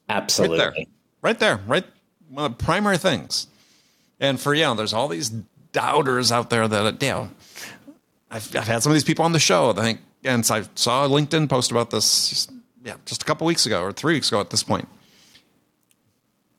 Absolutely. 0.09 0.59
Right 0.59 0.73
there. 0.75 0.85
Right 1.21 1.39
there. 1.39 1.57
Right 1.67 1.85
one 2.31 2.45
of 2.45 2.57
the 2.57 2.63
primary 2.63 2.97
things. 2.97 3.47
And 4.19 4.39
for 4.39 4.53
you 4.53 4.63
know, 4.63 4.73
there's 4.73 4.93
all 4.93 5.07
these 5.07 5.29
doubters 5.71 6.31
out 6.31 6.49
there 6.49 6.67
that 6.67 7.01
you 7.01 7.09
know, 7.09 7.29
I've, 8.29 8.55
I've 8.55 8.67
had 8.67 8.83
some 8.83 8.91
of 8.91 8.95
these 8.95 9.03
people 9.03 9.25
on 9.25 9.33
the 9.33 9.39
show. 9.39 9.71
I 9.71 9.73
think, 9.81 9.99
and 10.23 10.45
so 10.45 10.55
I 10.55 10.63
saw 10.75 11.05
a 11.05 11.09
LinkedIn 11.09 11.49
post 11.49 11.71
about 11.71 11.89
this, 11.91 12.47
yeah, 12.83 12.95
just 13.05 13.21
a 13.21 13.25
couple 13.25 13.47
weeks 13.47 13.65
ago 13.65 13.81
or 13.81 13.91
three 13.91 14.13
weeks 14.13 14.29
ago 14.29 14.39
at 14.39 14.49
this 14.49 14.63
point. 14.63 14.87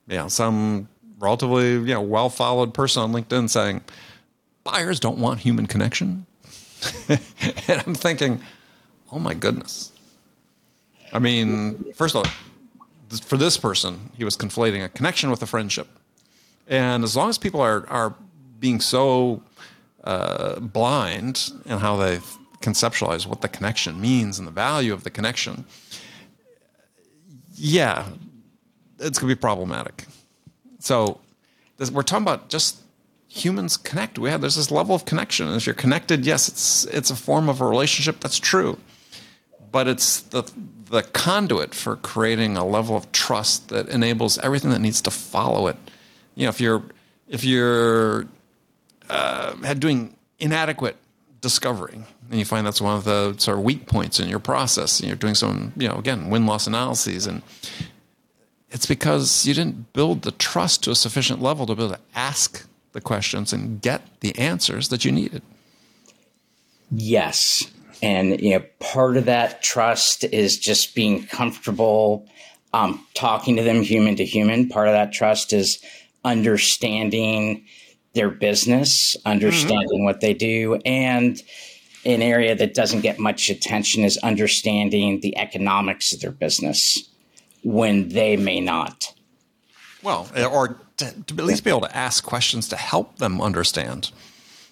Yeah, 0.06 0.26
some 0.26 0.88
relatively 1.18 1.72
you 1.72 1.94
know 1.94 2.02
well 2.02 2.28
followed 2.28 2.74
person 2.74 3.02
on 3.02 3.12
LinkedIn 3.12 3.48
saying 3.48 3.82
buyers 4.64 5.00
don't 5.00 5.18
want 5.18 5.40
human 5.40 5.66
connection, 5.66 6.26
and 7.08 7.82
I'm 7.86 7.94
thinking, 7.94 8.40
oh 9.10 9.18
my 9.18 9.34
goodness. 9.34 9.92
I 11.14 11.18
mean, 11.18 11.92
first 11.92 12.14
of 12.14 12.24
all, 12.24 12.32
for 13.20 13.36
this 13.36 13.56
person, 13.56 14.10
he 14.16 14.24
was 14.24 14.36
conflating 14.36 14.84
a 14.84 14.88
connection 14.88 15.30
with 15.30 15.42
a 15.42 15.46
friendship. 15.46 15.88
And 16.66 17.04
as 17.04 17.16
long 17.16 17.28
as 17.28 17.38
people 17.38 17.60
are 17.60 17.88
are 17.88 18.14
being 18.58 18.80
so 18.80 19.42
uh, 20.04 20.60
blind 20.60 21.52
in 21.66 21.78
how 21.78 21.96
they 21.96 22.20
conceptualize 22.60 23.26
what 23.26 23.40
the 23.40 23.48
connection 23.48 24.00
means 24.00 24.38
and 24.38 24.46
the 24.46 24.52
value 24.52 24.92
of 24.92 25.02
the 25.02 25.10
connection, 25.10 25.64
yeah, 27.54 28.06
it's 28.98 29.18
going 29.18 29.28
to 29.28 29.34
be 29.34 29.40
problematic. 29.40 30.06
So 30.78 31.20
this, 31.76 31.90
we're 31.90 32.02
talking 32.02 32.24
about 32.24 32.48
just 32.48 32.80
humans 33.28 33.76
connect. 33.76 34.18
We 34.18 34.30
have 34.30 34.40
there's 34.40 34.56
this 34.56 34.70
level 34.70 34.94
of 34.94 35.04
connection. 35.04 35.48
And 35.48 35.56
if 35.56 35.66
you're 35.66 35.74
connected, 35.74 36.24
yes, 36.24 36.48
it's 36.48 36.84
it's 36.86 37.10
a 37.10 37.16
form 37.16 37.48
of 37.48 37.60
a 37.60 37.66
relationship. 37.66 38.20
That's 38.20 38.38
true, 38.38 38.78
but 39.70 39.88
it's 39.88 40.20
the 40.20 40.44
the 40.92 41.02
conduit 41.02 41.74
for 41.74 41.96
creating 41.96 42.54
a 42.54 42.66
level 42.66 42.94
of 42.94 43.10
trust 43.12 43.70
that 43.70 43.88
enables 43.88 44.36
everything 44.40 44.70
that 44.70 44.78
needs 44.78 45.00
to 45.00 45.10
follow 45.10 45.66
it. 45.66 45.76
You 46.34 46.44
know, 46.44 46.50
if 46.50 46.60
you're 46.60 46.82
if 47.28 47.44
you're 47.44 48.26
uh, 49.08 49.74
doing 49.74 50.14
inadequate 50.38 50.96
discovery, 51.40 51.98
and 52.30 52.38
you 52.38 52.44
find 52.44 52.66
that's 52.66 52.82
one 52.82 52.94
of 52.94 53.04
the 53.04 53.34
sort 53.38 53.56
of 53.56 53.64
weak 53.64 53.86
points 53.86 54.20
in 54.20 54.28
your 54.28 54.38
process, 54.38 55.00
and 55.00 55.08
you're 55.08 55.16
doing 55.16 55.34
some, 55.34 55.72
you 55.78 55.88
know, 55.88 55.94
again, 55.94 56.28
win 56.28 56.44
loss 56.44 56.66
analyses, 56.66 57.26
and 57.26 57.40
it's 58.70 58.84
because 58.84 59.46
you 59.46 59.54
didn't 59.54 59.94
build 59.94 60.22
the 60.22 60.32
trust 60.32 60.84
to 60.84 60.90
a 60.90 60.94
sufficient 60.94 61.40
level 61.40 61.64
to 61.64 61.74
be 61.74 61.84
able 61.84 61.94
to 61.94 62.00
ask 62.14 62.66
the 62.92 63.00
questions 63.00 63.50
and 63.54 63.80
get 63.80 64.02
the 64.20 64.38
answers 64.38 64.88
that 64.88 65.06
you 65.06 65.12
needed. 65.12 65.40
Yes. 66.90 67.70
And 68.02 68.40
you 68.40 68.58
know, 68.58 68.64
part 68.80 69.16
of 69.16 69.26
that 69.26 69.62
trust 69.62 70.24
is 70.24 70.58
just 70.58 70.94
being 70.94 71.24
comfortable 71.26 72.28
um, 72.74 73.04
talking 73.14 73.56
to 73.56 73.62
them 73.62 73.82
human 73.82 74.16
to 74.16 74.24
human. 74.24 74.68
Part 74.68 74.88
of 74.88 74.94
that 74.94 75.12
trust 75.12 75.52
is 75.52 75.82
understanding 76.24 77.64
their 78.14 78.30
business, 78.30 79.16
understanding 79.24 79.98
mm-hmm. 79.98 80.04
what 80.04 80.20
they 80.20 80.34
do, 80.34 80.80
and 80.84 81.40
an 82.04 82.22
area 82.22 82.54
that 82.54 82.74
doesn't 82.74 83.00
get 83.00 83.18
much 83.18 83.48
attention 83.48 84.04
is 84.04 84.18
understanding 84.18 85.20
the 85.20 85.36
economics 85.38 86.12
of 86.12 86.20
their 86.20 86.32
business 86.32 87.08
when 87.62 88.08
they 88.08 88.36
may 88.36 88.60
not. 88.60 89.14
Well, 90.02 90.28
or 90.50 90.80
to, 90.96 91.12
to 91.26 91.34
at 91.34 91.44
least 91.44 91.62
be 91.62 91.70
able 91.70 91.82
to 91.82 91.96
ask 91.96 92.24
questions 92.24 92.68
to 92.68 92.76
help 92.76 93.18
them 93.18 93.40
understand. 93.40 94.10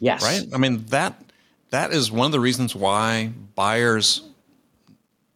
Yes. 0.01 0.23
Right? 0.23 0.49
I 0.53 0.59
mean, 0.59 0.85
that 0.87 1.23
that 1.71 1.93
is 1.93 2.11
one 2.11 2.27
of 2.27 2.33
the 2.33 2.41
reasons 2.41 2.75
why 2.75 3.33
buyers 3.55 4.23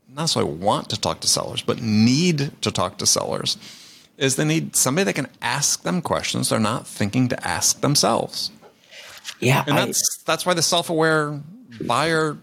not 0.08 0.22
necessarily 0.22 0.52
want 0.52 0.90
to 0.90 1.00
talk 1.00 1.20
to 1.20 1.28
sellers, 1.28 1.62
but 1.62 1.82
need 1.82 2.52
to 2.62 2.70
talk 2.70 2.98
to 2.98 3.06
sellers, 3.06 3.56
is 4.16 4.36
they 4.36 4.44
need 4.44 4.76
somebody 4.76 5.04
that 5.04 5.14
can 5.14 5.28
ask 5.42 5.82
them 5.82 6.00
questions 6.00 6.48
they're 6.48 6.60
not 6.60 6.86
thinking 6.86 7.28
to 7.28 7.46
ask 7.46 7.80
themselves. 7.80 8.52
Yeah, 9.40 9.64
and 9.66 9.76
that's 9.76 10.20
I, 10.20 10.22
that's 10.26 10.46
why 10.46 10.54
the 10.54 10.62
self-aware 10.62 11.40
buyer 11.80 12.38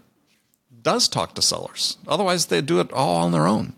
does 0.82 1.08
talk 1.08 1.34
to 1.34 1.42
sellers. 1.42 1.96
Otherwise, 2.06 2.46
they 2.46 2.60
do 2.60 2.80
it 2.80 2.92
all 2.92 3.22
on 3.22 3.32
their 3.32 3.46
own. 3.46 3.72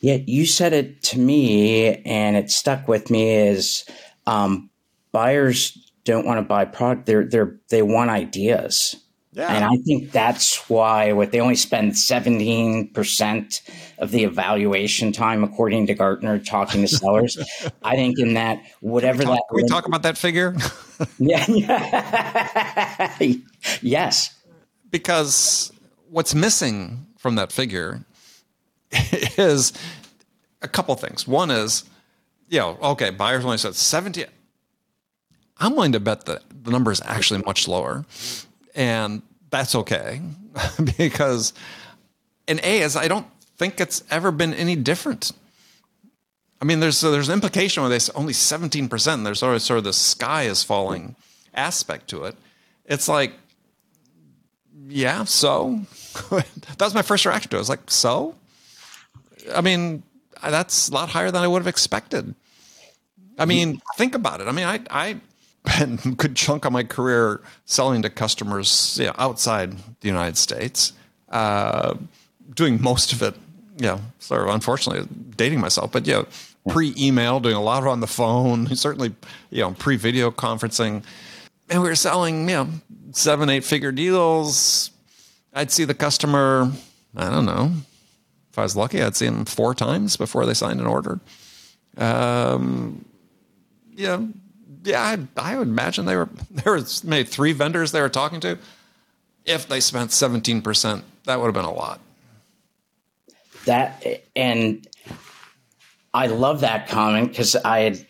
Yeah, 0.00 0.18
you 0.26 0.46
said 0.46 0.72
it 0.72 1.02
to 1.04 1.18
me, 1.18 1.96
and 2.04 2.36
it 2.36 2.50
stuck 2.50 2.86
with 2.88 3.10
me. 3.10 3.30
Is 3.30 3.84
um, 4.26 4.70
buyers 5.12 5.90
don't 6.04 6.26
want 6.26 6.38
to 6.38 6.42
buy 6.42 6.66
product; 6.66 7.06
they're 7.06 7.24
they're 7.24 7.56
they 7.70 7.82
want 7.82 8.10
ideas. 8.10 8.96
Yeah. 9.38 9.54
And 9.54 9.64
I 9.64 9.76
think 9.76 10.10
that's 10.10 10.68
why 10.68 11.12
what 11.12 11.30
they 11.30 11.38
only 11.38 11.54
spend 11.54 11.92
17% 11.92 13.60
of 13.98 14.10
the 14.10 14.24
evaluation 14.24 15.12
time, 15.12 15.44
according 15.44 15.86
to 15.86 15.94
Gartner, 15.94 16.40
talking 16.40 16.80
to 16.82 16.88
sellers. 16.88 17.38
I 17.84 17.94
think 17.94 18.18
in 18.18 18.34
that, 18.34 18.60
whatever 18.80 19.22
can 19.22 19.30
we 19.30 19.36
talk, 19.36 19.46
that. 19.48 19.54
Can 19.54 19.62
we 19.62 19.68
talk 19.68 19.86
about 19.86 20.02
that 20.02 20.18
figure? 20.18 20.56
yeah. 21.20 21.46
yes. 23.80 24.34
Because 24.90 25.70
what's 26.10 26.34
missing 26.34 27.06
from 27.16 27.36
that 27.36 27.52
figure 27.52 28.00
is 29.38 29.72
a 30.62 30.68
couple 30.68 30.96
things. 30.96 31.28
One 31.28 31.52
is, 31.52 31.84
you 32.48 32.58
know, 32.58 32.76
okay, 32.82 33.10
buyers 33.10 33.44
only 33.44 33.58
said 33.58 33.76
70. 33.76 34.24
I'm 35.58 35.76
willing 35.76 35.92
to 35.92 36.00
bet 36.00 36.24
that 36.24 36.42
the 36.64 36.72
number 36.72 36.90
is 36.90 37.00
actually 37.04 37.40
much 37.42 37.68
lower. 37.68 38.04
And 38.74 39.22
that's 39.50 39.74
okay 39.74 40.20
because, 40.96 41.52
and 42.46 42.60
A 42.62 42.80
is 42.80 42.96
I 42.96 43.08
don't 43.08 43.26
think 43.56 43.80
it's 43.80 44.02
ever 44.10 44.30
been 44.30 44.54
any 44.54 44.76
different. 44.76 45.32
I 46.60 46.64
mean, 46.64 46.80
there's 46.80 47.00
there's 47.00 47.28
an 47.28 47.34
implication 47.34 47.82
where 47.82 47.90
they 47.90 47.98
say 47.98 48.12
only 48.14 48.32
17%, 48.32 49.14
and 49.14 49.26
there's 49.26 49.42
of, 49.42 49.62
sort 49.62 49.78
of 49.78 49.84
the 49.84 49.92
sky 49.92 50.44
is 50.44 50.64
falling 50.64 51.14
aspect 51.54 52.08
to 52.08 52.24
it. 52.24 52.34
It's 52.84 53.08
like, 53.08 53.32
yeah, 54.88 55.24
so 55.24 55.80
that 56.30 56.80
was 56.80 56.94
my 56.94 57.02
first 57.02 57.26
reaction 57.26 57.50
to 57.50 57.56
it. 57.56 57.58
I 57.58 57.60
was 57.60 57.68
like, 57.68 57.90
so? 57.90 58.34
I 59.54 59.60
mean, 59.60 60.02
that's 60.42 60.88
a 60.88 60.94
lot 60.94 61.10
higher 61.10 61.30
than 61.30 61.42
I 61.42 61.46
would 61.46 61.60
have 61.60 61.68
expected. 61.68 62.34
I 63.38 63.44
mean, 63.44 63.80
think 63.96 64.16
about 64.16 64.40
it. 64.40 64.48
I 64.48 64.52
mean, 64.52 64.66
I, 64.66 64.80
I 64.90 65.20
spent 65.66 66.04
a 66.04 66.10
good 66.10 66.36
chunk 66.36 66.64
of 66.64 66.72
my 66.72 66.84
career 66.84 67.40
selling 67.64 68.02
to 68.02 68.10
customers 68.10 68.98
you 68.98 69.06
know, 69.06 69.14
outside 69.18 69.76
the 70.00 70.08
United 70.08 70.36
States, 70.36 70.92
uh, 71.30 71.94
doing 72.54 72.80
most 72.80 73.12
of 73.12 73.22
it, 73.22 73.34
you 73.76 73.86
know, 73.86 74.00
sort 74.18 74.42
of 74.42 74.54
unfortunately 74.54 75.08
dating 75.36 75.60
myself, 75.60 75.92
but 75.92 76.06
you 76.06 76.14
know, 76.14 76.26
pre-email, 76.68 77.40
doing 77.40 77.54
a 77.54 77.62
lot 77.62 77.86
on 77.86 78.00
the 78.00 78.06
phone, 78.06 78.66
certainly, 78.76 79.14
you 79.50 79.62
know, 79.62 79.72
pre-video 79.72 80.30
conferencing. 80.30 81.02
And 81.70 81.82
we 81.82 81.88
were 81.88 81.94
selling, 81.94 82.48
you 82.48 82.56
know, 82.56 82.68
seven, 83.12 83.48
eight 83.48 83.64
figure 83.64 83.92
deals. 83.92 84.90
I'd 85.54 85.70
see 85.70 85.84
the 85.84 85.94
customer, 85.94 86.70
I 87.16 87.30
don't 87.30 87.46
know, 87.46 87.72
if 88.50 88.58
I 88.58 88.62
was 88.62 88.76
lucky, 88.76 89.02
I'd 89.02 89.16
see 89.16 89.26
them 89.26 89.44
four 89.44 89.74
times 89.74 90.16
before 90.16 90.46
they 90.46 90.54
signed 90.54 90.80
an 90.80 90.86
order. 90.86 91.20
Um, 91.96 93.04
yeah, 93.94 94.20
yeah, 94.88 95.02
I, 95.36 95.52
I 95.52 95.58
would 95.58 95.68
imagine 95.68 96.06
they 96.06 96.16
were 96.16 96.30
there 96.50 96.72
was 96.72 97.04
maybe 97.04 97.28
three 97.28 97.52
vendors 97.52 97.92
they 97.92 98.00
were 98.00 98.08
talking 98.08 98.40
to. 98.40 98.58
If 99.44 99.68
they 99.68 99.80
spent 99.80 100.12
seventeen 100.12 100.62
percent, 100.62 101.04
that 101.24 101.38
would 101.38 101.46
have 101.46 101.54
been 101.54 101.64
a 101.64 101.72
lot. 101.72 102.00
That 103.66 104.24
and 104.34 104.86
I 106.14 106.26
love 106.26 106.60
that 106.60 106.88
comment 106.88 107.28
because 107.28 107.54
I 107.54 107.80
had, 107.80 108.06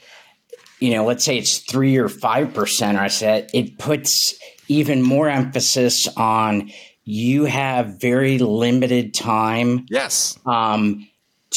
you 0.78 0.92
know, 0.92 1.04
let's 1.04 1.24
say 1.24 1.36
it's 1.36 1.58
three 1.58 1.96
or 1.96 2.08
five 2.08 2.54
percent. 2.54 2.96
I 2.96 3.08
said 3.08 3.50
it 3.52 3.78
puts 3.78 4.38
even 4.68 5.02
more 5.02 5.28
emphasis 5.28 6.06
on 6.16 6.70
you 7.04 7.46
have 7.46 8.00
very 8.00 8.38
limited 8.38 9.14
time. 9.14 9.86
Yes. 9.88 10.38
Um, 10.44 11.08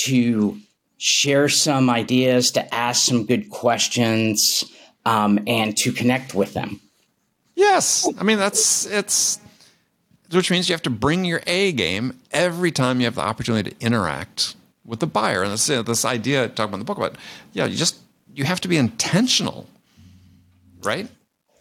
to 0.05 0.57
share 0.97 1.49
some 1.49 1.89
ideas, 1.89 2.51
to 2.51 2.73
ask 2.73 3.05
some 3.05 3.25
good 3.25 3.49
questions, 3.49 4.63
um, 5.05 5.39
and 5.47 5.75
to 5.77 5.91
connect 5.91 6.33
with 6.33 6.53
them. 6.53 6.79
Yes, 7.55 8.07
I 8.17 8.23
mean 8.23 8.37
that's 8.37 8.85
it's 8.85 9.39
which 10.31 10.49
means 10.49 10.69
you 10.69 10.73
have 10.73 10.81
to 10.83 10.89
bring 10.89 11.25
your 11.25 11.41
A 11.45 11.71
game 11.71 12.19
every 12.31 12.71
time 12.71 12.99
you 12.99 13.05
have 13.05 13.15
the 13.15 13.21
opportunity 13.21 13.71
to 13.71 13.85
interact 13.85 14.55
with 14.85 14.99
the 14.99 15.07
buyer. 15.07 15.43
And 15.43 15.51
this 15.51 15.67
this 15.67 16.05
idea 16.05 16.47
talking 16.47 16.65
about 16.65 16.75
in 16.75 16.79
the 16.79 16.85
book 16.85 16.97
about 16.97 17.15
yeah, 17.53 17.65
you 17.65 17.75
just 17.75 17.97
you 18.33 18.45
have 18.45 18.61
to 18.61 18.67
be 18.67 18.77
intentional, 18.77 19.67
right? 20.83 21.07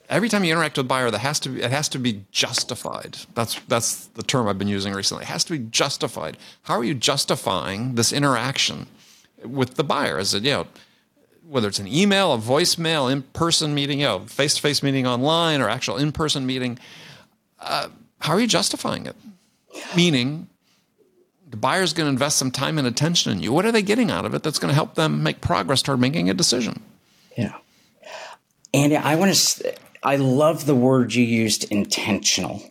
Every 0.09 0.29
time 0.29 0.43
you 0.43 0.51
interact 0.51 0.77
with 0.77 0.87
a 0.87 0.89
buyer, 0.89 1.11
that 1.11 1.19
has 1.19 1.39
to 1.41 1.51
be, 1.51 1.63
it 1.63 1.71
has 1.71 1.89
to 1.91 1.99
be 1.99 2.25
justified. 2.33 3.19
That's 3.35 3.61
that's 3.69 4.07
the 4.07 4.23
term 4.23 4.49
I've 4.49 4.59
been 4.59 4.69
using 4.69 4.93
recently. 4.93 5.23
It 5.23 5.29
has 5.29 5.45
to 5.45 5.53
be 5.53 5.67
justified. 5.71 6.37
How 6.63 6.75
are 6.75 6.85
you 6.85 6.95
justifying 6.95 7.95
this 7.95 8.13
interaction 8.13 8.87
with 9.45 9.75
the 9.75 9.85
buyer? 9.85 10.19
Is 10.19 10.35
it 10.35 10.45
you 10.45 10.51
know 10.51 10.67
whether 11.51 11.67
it's 11.67 11.81
an 11.81 11.89
email, 11.89 12.33
a 12.33 12.39
voicemail, 12.39 13.11
in-person 13.11 13.75
meeting, 13.75 13.99
you 13.99 14.07
know, 14.07 14.21
face-to-face 14.21 14.85
meeting 14.85 15.05
online, 15.05 15.61
or 15.61 15.69
actual 15.69 15.97
in-person 15.97 16.47
meeting, 16.47 16.79
uh, 17.59 17.89
how 18.21 18.35
are 18.35 18.41
you 18.41 18.47
justifying 18.47 19.07
it? 19.07 19.17
Meaning, 19.97 20.49
the 21.49 21.57
buyer's 21.57 21.93
going 21.93 22.07
to 22.07 22.11
invest 22.11 22.39
some 22.39 22.53
time 22.53 22.79
and 22.79 22.87
attention 22.87 23.33
in 23.33 23.43
you. 23.43 23.53
What 23.53 23.67
are 23.67 23.73
they 23.73 23.83
getting 23.83 24.11
out 24.13 24.25
of 24.25 24.35
it 24.35 24.45
that's 24.45 24.61
going 24.61 24.69
to 24.69 24.75
help 24.75 24.95
them 24.95 25.25
make 25.25 25.41
progress 25.41 25.83
toward 25.83 26.01
making 26.01 26.31
a 26.31 26.35
decision? 26.35 26.83
Yeah, 27.37 27.57
Andy, 28.73 28.97
I 28.97 29.17
want 29.17 29.35
to. 29.35 29.75
I 30.03 30.17
love 30.17 30.67
the 30.67 30.75
word 30.75 31.15
you 31.15 31.25
used, 31.25 31.71
intentional. 31.73 32.63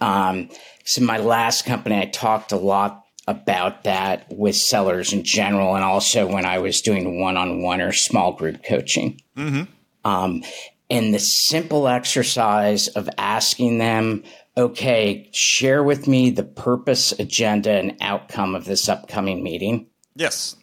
Um, 0.00 0.50
so 0.84 1.02
my 1.02 1.18
last 1.18 1.64
company, 1.64 1.98
I 1.98 2.06
talked 2.06 2.52
a 2.52 2.56
lot 2.56 3.05
about 3.26 3.84
that 3.84 4.26
with 4.30 4.54
sellers 4.54 5.12
in 5.12 5.24
general, 5.24 5.74
and 5.74 5.84
also 5.84 6.26
when 6.26 6.44
I 6.44 6.58
was 6.58 6.80
doing 6.80 7.20
one 7.20 7.36
on 7.36 7.62
one 7.62 7.80
or 7.80 7.92
small 7.92 8.32
group 8.32 8.62
coaching. 8.62 9.20
Mm-hmm. 9.36 9.62
Um, 10.04 10.44
and 10.88 11.12
the 11.12 11.18
simple 11.18 11.88
exercise 11.88 12.86
of 12.88 13.10
asking 13.18 13.78
them, 13.78 14.22
okay, 14.56 15.28
share 15.32 15.82
with 15.82 16.06
me 16.06 16.30
the 16.30 16.44
purpose, 16.44 17.12
agenda, 17.12 17.72
and 17.72 17.96
outcome 18.00 18.54
of 18.54 18.64
this 18.64 18.88
upcoming 18.88 19.42
meeting. 19.42 19.88
Yes. 20.14 20.54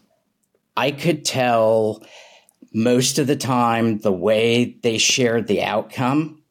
I 0.77 0.91
could 0.91 1.25
tell 1.25 2.03
most 2.73 3.19
of 3.19 3.27
the 3.27 3.35
time 3.35 3.99
the 3.99 4.11
way 4.11 4.77
they 4.81 4.97
shared 4.97 5.47
the 5.47 5.63
outcome, 5.63 6.41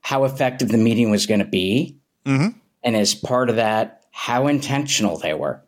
how 0.00 0.24
effective 0.24 0.70
the 0.70 0.78
meeting 0.78 1.10
was 1.10 1.26
going 1.26 1.40
to 1.40 1.46
be. 1.46 1.98
Mm-hmm. 2.24 2.58
And 2.82 2.96
as 2.96 3.14
part 3.14 3.50
of 3.50 3.56
that, 3.56 4.03
how 4.14 4.46
intentional 4.46 5.18
they 5.18 5.34
were. 5.34 5.60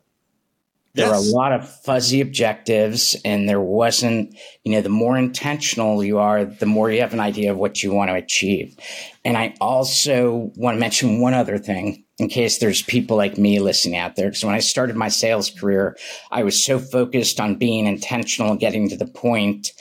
There 0.93 1.05
yes. 1.05 1.11
were 1.11 1.29
a 1.29 1.35
lot 1.35 1.51
of 1.51 1.69
fuzzy 1.83 2.21
objectives, 2.21 3.15
and 3.25 3.47
there 3.47 3.61
wasn't, 3.61 4.35
you 4.63 4.71
know, 4.71 4.81
the 4.81 4.89
more 4.89 5.17
intentional 5.17 6.03
you 6.03 6.17
are, 6.17 6.45
the 6.45 6.65
more 6.65 6.89
you 6.89 7.01
have 7.01 7.13
an 7.13 7.19
idea 7.19 7.51
of 7.51 7.57
what 7.57 7.83
you 7.83 7.93
want 7.93 8.09
to 8.09 8.15
achieve. 8.15 8.75
And 9.23 9.37
I 9.37 9.53
also 9.59 10.51
want 10.55 10.75
to 10.75 10.79
mention 10.79 11.19
one 11.19 11.35
other 11.35 11.59
thing 11.59 12.05
in 12.17 12.29
case 12.29 12.57
there's 12.57 12.81
people 12.81 13.17
like 13.17 13.37
me 13.37 13.59
listening 13.59 13.97
out 13.97 14.15
there. 14.15 14.29
Because 14.29 14.45
when 14.45 14.55
I 14.55 14.59
started 14.59 14.95
my 14.95 15.09
sales 15.09 15.51
career, 15.51 15.97
I 16.31 16.43
was 16.43 16.65
so 16.65 16.79
focused 16.79 17.39
on 17.39 17.57
being 17.57 17.85
intentional 17.85 18.51
and 18.51 18.59
getting 18.59 18.89
to 18.89 18.97
the 18.97 19.05
point 19.05 19.73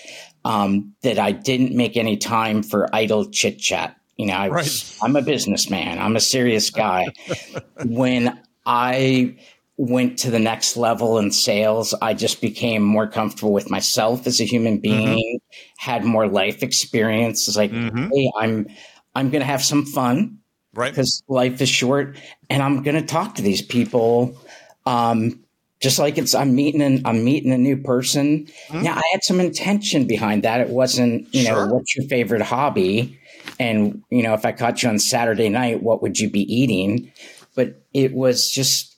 um, 0.45 0.93
that 1.03 1.19
I 1.21 1.33
didn't 1.33 1.75
make 1.75 1.97
any 1.97 2.17
time 2.17 2.63
for 2.63 2.95
idle 2.95 3.31
chit 3.31 3.59
chat. 3.59 3.97
You 4.17 4.27
know, 4.27 4.35
I 4.35 4.49
right. 4.49 4.97
I'm 5.03 5.15
a 5.15 5.23
businessman. 5.23 5.99
I'm 5.99 6.17
a 6.17 6.21
serious 6.21 6.71
guy. 6.71 7.07
when 7.85 8.39
I 8.67 9.37
went 9.79 10.19
to 10.19 10.31
the 10.31 10.39
next 10.39 10.77
level 10.77 11.19
in 11.19 11.31
sales. 11.31 11.95
I 12.01 12.15
just 12.15 12.41
became 12.41 12.83
more 12.83 13.07
comfortable 13.07 13.53
with 13.53 13.71
myself 13.71 14.27
as 14.27 14.41
a 14.41 14.45
human 14.45 14.75
mm-hmm. 14.75 14.83
being, 14.83 15.41
mm-hmm. 15.41 15.91
had 15.91 16.05
more 16.05 16.27
life 16.27 16.63
experience. 16.63 17.47
It's 17.47 17.57
like, 17.57 17.71
mm-hmm. 17.71 18.09
hey, 18.13 18.33
I'm 18.39 18.67
I'm 19.15 19.31
gonna 19.31 19.45
have 19.45 19.63
some 19.63 19.85
fun. 19.85 20.39
Right. 20.75 20.91
Because 20.91 21.23
life 21.27 21.61
is 21.63 21.71
short 21.71 22.19
and 22.51 22.63
I'm 22.63 22.83
gonna 22.83 23.07
talk 23.07 23.37
to 23.37 23.43
these 23.43 23.63
people. 23.63 24.37
Um, 24.85 25.43
just 25.81 25.99
like 25.99 26.17
it's 26.19 26.35
I'm 26.35 26.55
meeting 26.55 26.83
an, 26.83 27.03
I'm 27.05 27.25
meeting 27.25 27.53
a 27.53 27.59
new 27.59 27.77
person. 27.77 28.47
Mm-hmm. 28.69 28.85
Yeah, 28.85 28.95
I 28.95 29.03
had 29.13 29.23
some 29.25 29.41
intention 29.41 30.07
behind 30.07 30.43
that. 30.43 30.61
It 30.61 30.71
wasn't, 30.71 31.33
you 31.35 31.45
sure. 31.45 31.67
know, 31.67 31.75
what's 31.75 31.95
your 31.97 32.07
favorite 32.09 32.43
hobby? 32.43 33.19
And, 33.59 34.03
you 34.11 34.23
know, 34.23 34.35
if 34.35 34.45
I 34.45 34.53
caught 34.53 34.83
you 34.83 34.89
on 34.89 34.99
Saturday 34.99 35.49
night, 35.49 35.83
what 35.83 36.03
would 36.03 36.19
you 36.19 36.29
be 36.29 36.43
eating? 36.53 37.13
But 37.57 37.83
it 37.93 38.13
was 38.13 38.49
just 38.49 38.97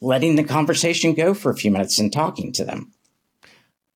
letting 0.00 0.36
the 0.36 0.44
conversation 0.44 1.12
go 1.12 1.34
for 1.34 1.50
a 1.50 1.54
few 1.54 1.70
minutes 1.70 1.98
and 1.98 2.10
talking 2.10 2.52
to 2.52 2.64
them. 2.64 2.92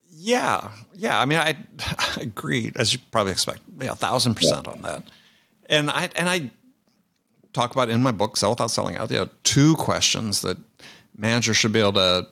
Yeah, 0.09 0.69
yeah. 0.93 1.19
I 1.19 1.25
mean, 1.25 1.39
I, 1.39 1.57
I 1.79 2.21
agree, 2.21 2.71
as 2.75 2.93
you 2.93 2.99
probably 3.11 3.31
expect, 3.31 3.61
yeah, 3.79 3.93
a 3.93 3.95
thousand 3.95 4.35
percent 4.35 4.67
yeah. 4.67 4.73
on 4.73 4.81
that. 4.83 5.03
And 5.65 5.89
I 5.89 6.09
and 6.15 6.29
I 6.29 6.51
talk 7.53 7.71
about 7.71 7.89
in 7.89 8.03
my 8.03 8.11
book, 8.11 8.37
Sell 8.37 8.51
Without 8.51 8.69
Selling 8.69 8.97
Out. 8.97 9.09
You 9.09 9.17
know, 9.17 9.29
two 9.43 9.75
questions 9.75 10.41
that 10.41 10.57
managers 11.17 11.57
should 11.57 11.73
be 11.73 11.79
able 11.79 11.93
to 11.93 12.27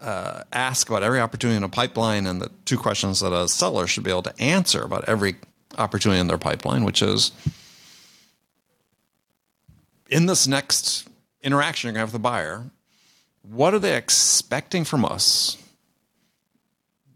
uh, 0.00 0.42
ask 0.52 0.88
about 0.88 1.02
every 1.02 1.20
opportunity 1.20 1.56
in 1.56 1.64
a 1.64 1.68
pipeline, 1.68 2.26
and 2.26 2.40
the 2.40 2.50
two 2.64 2.78
questions 2.78 3.20
that 3.20 3.32
a 3.32 3.48
seller 3.48 3.86
should 3.86 4.04
be 4.04 4.10
able 4.10 4.22
to 4.22 4.40
answer 4.40 4.82
about 4.82 5.08
every 5.08 5.36
opportunity 5.78 6.20
in 6.20 6.28
their 6.28 6.38
pipeline, 6.38 6.84
which 6.84 7.02
is 7.02 7.32
in 10.08 10.26
this 10.26 10.46
next 10.46 11.08
interaction 11.42 11.88
you're 11.88 11.92
going 11.92 12.06
to 12.06 12.06
have 12.06 12.12
with 12.12 12.22
the 12.22 12.28
buyer, 12.28 12.70
What 13.48 13.74
are 13.74 13.78
they 13.78 13.96
expecting 13.96 14.84
from 14.84 15.04
us 15.04 15.56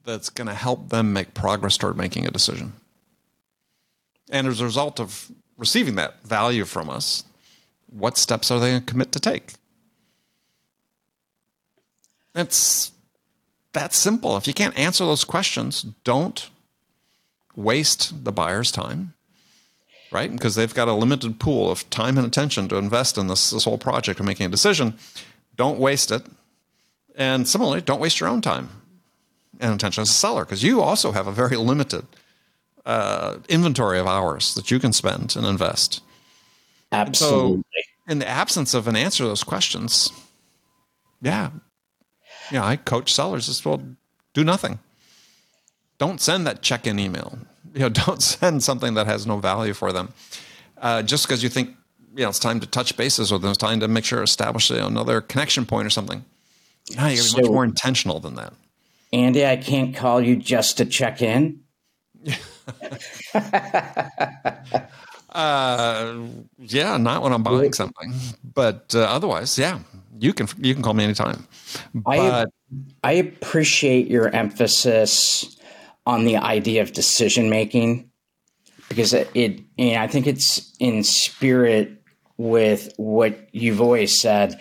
that's 0.05 0.31
going 0.31 0.47
to 0.47 0.55
help 0.55 0.91
them 0.91 1.13
make 1.13 1.35
progress 1.35 1.77
toward 1.77 1.97
making 1.97 2.27
a 2.27 2.31
decision? 2.31 2.75
And 4.31 4.47
as 4.47 4.61
a 4.61 4.65
result 4.65 5.01
of 5.01 5.31
receiving 5.57 5.97
that 5.97 6.23
value 6.23 6.65
from 6.65 6.89
us, 6.89 7.25
what 7.89 8.17
steps 8.17 8.51
are 8.51 8.61
they 8.61 8.71
going 8.71 8.83
to 8.83 8.87
commit 8.87 9.13
to 9.13 9.21
take? 9.21 9.55
It's 12.35 12.93
that 13.73 13.93
simple. 13.93 14.37
If 14.37 14.47
you 14.47 14.55
can't 14.55 14.79
answer 14.79 15.05
those 15.05 15.25
questions, 15.25 15.83
don't 16.05 16.49
waste 17.57 18.25
the 18.25 18.31
buyer's 18.31 18.71
time, 18.71 19.15
right? 20.11 20.31
Because 20.31 20.55
they've 20.55 20.75
got 20.75 20.89
a 20.89 20.93
limited 20.93 21.39
pool 21.39 21.71
of 21.71 21.89
time 21.91 22.19
and 22.19 22.27
attention 22.27 22.69
to 22.69 22.77
invest 22.77 23.19
in 23.19 23.29
this, 23.29 23.51
this 23.51 23.65
whole 23.65 23.79
project 23.79 24.21
of 24.21 24.27
making 24.27 24.47
a 24.47 24.51
decision. 24.51 24.95
Don't 25.57 25.79
waste 25.79 26.11
it. 26.11 26.23
And 27.17 27.47
similarly, 27.47 27.81
don't 27.81 28.01
waste 28.01 28.21
your 28.21 28.29
own 28.29 28.41
time 28.41 28.69
and 29.61 29.75
attention 29.75 30.03
as 30.03 30.11
a 30.11 30.15
seller 30.15 30.45
because 30.45 30.63
you 30.63 30.81
also 30.81 31.13
have 31.13 31.27
a 31.27 31.33
very 31.33 31.57
limited 31.57 32.07
uh, 32.87 33.37
inventory 33.49 33.99
of 33.99 34.07
hours 34.07 34.55
that 34.55 34.71
you 34.71 34.79
can 34.79 34.93
spend 34.93 35.37
and 35.37 35.47
invest. 35.47 36.03
Absolutely. 36.93 37.63
So, 37.63 38.11
in 38.11 38.19
the 38.19 38.29
absence 38.29 38.75
of 38.75 38.89
an 38.89 38.97
answer 38.97 39.25
to 39.25 39.29
those 39.29 39.45
questions, 39.45 40.11
yeah, 41.23 41.51
yeah, 42.51 42.65
I 42.65 42.77
coach 42.77 43.13
sellers 43.13 43.49
as 43.49 43.65
well. 43.65 43.83
Do 44.33 44.43
nothing. 44.43 44.79
Don't 45.99 46.21
send 46.21 46.47
that 46.47 46.63
check-in 46.63 46.99
email. 46.99 47.39
You 47.75 47.81
know, 47.81 47.89
don't 48.07 48.23
send 48.23 48.63
something 48.63 48.95
that 48.95 49.07
has 49.07 49.27
no 49.27 49.39
value 49.39 49.75
for 49.75 49.93
them. 49.93 50.13
Uh, 50.79 51.03
just 51.03 51.27
because 51.27 51.43
you 51.43 51.49
think 51.49 51.77
you 52.15 52.23
know 52.23 52.29
it's 52.29 52.39
time 52.39 52.61
to 52.61 52.67
touch 52.67 52.97
bases 52.97 53.33
with 53.33 53.43
them, 53.43 53.51
it's 53.51 53.59
time 53.59 53.81
to 53.81 53.89
make 53.89 54.05
sure 54.05 54.23
establish 54.23 54.71
you 54.71 54.77
know, 54.77 54.87
another 54.87 55.21
connection 55.21 55.67
point 55.67 55.87
or 55.87 55.91
something. 55.91 56.25
No, 56.97 57.07
you 57.07 57.17
got 57.17 57.23
to 57.27 57.35
be 57.35 57.41
so, 57.41 57.41
much 57.41 57.51
more 57.51 57.65
intentional 57.65 58.21
than 58.21 58.35
that. 58.37 58.53
Andy, 59.13 59.45
I 59.47 59.57
can't 59.57 59.95
call 59.95 60.21
you 60.21 60.37
just 60.37 60.79
to 60.79 60.85
check 60.85 61.21
in. 61.21 61.61
uh, 65.31 66.15
yeah, 66.59 66.97
not 66.97 67.23
when 67.23 67.33
I'm 67.33 67.43
buying 67.43 67.73
something, 67.73 68.15
but 68.55 68.95
uh, 68.95 69.01
otherwise, 69.01 69.59
yeah, 69.59 69.81
you 70.19 70.33
can 70.33 70.49
you 70.59 70.75
can 70.75 70.83
call 70.83 70.95
me 70.95 71.05
anytime. 71.05 71.47
But 71.95 72.19
I, 72.19 72.45
I 73.03 73.13
appreciate 73.13 74.09
your 74.09 74.29
emphasis 74.29 75.57
on 76.07 76.25
the 76.25 76.37
idea 76.37 76.83
of 76.83 76.93
decision 76.93 77.51
making 77.51 78.11
because 78.91 79.15
it, 79.15 79.31
it 79.35 79.61
you 79.77 79.93
know, 79.93 80.01
I 80.01 80.09
think 80.09 80.27
it's 80.27 80.75
in 80.79 81.05
spirit 81.05 82.03
with 82.37 82.93
what 82.97 83.49
you've 83.53 83.81
always 83.81 84.21
said. 84.21 84.61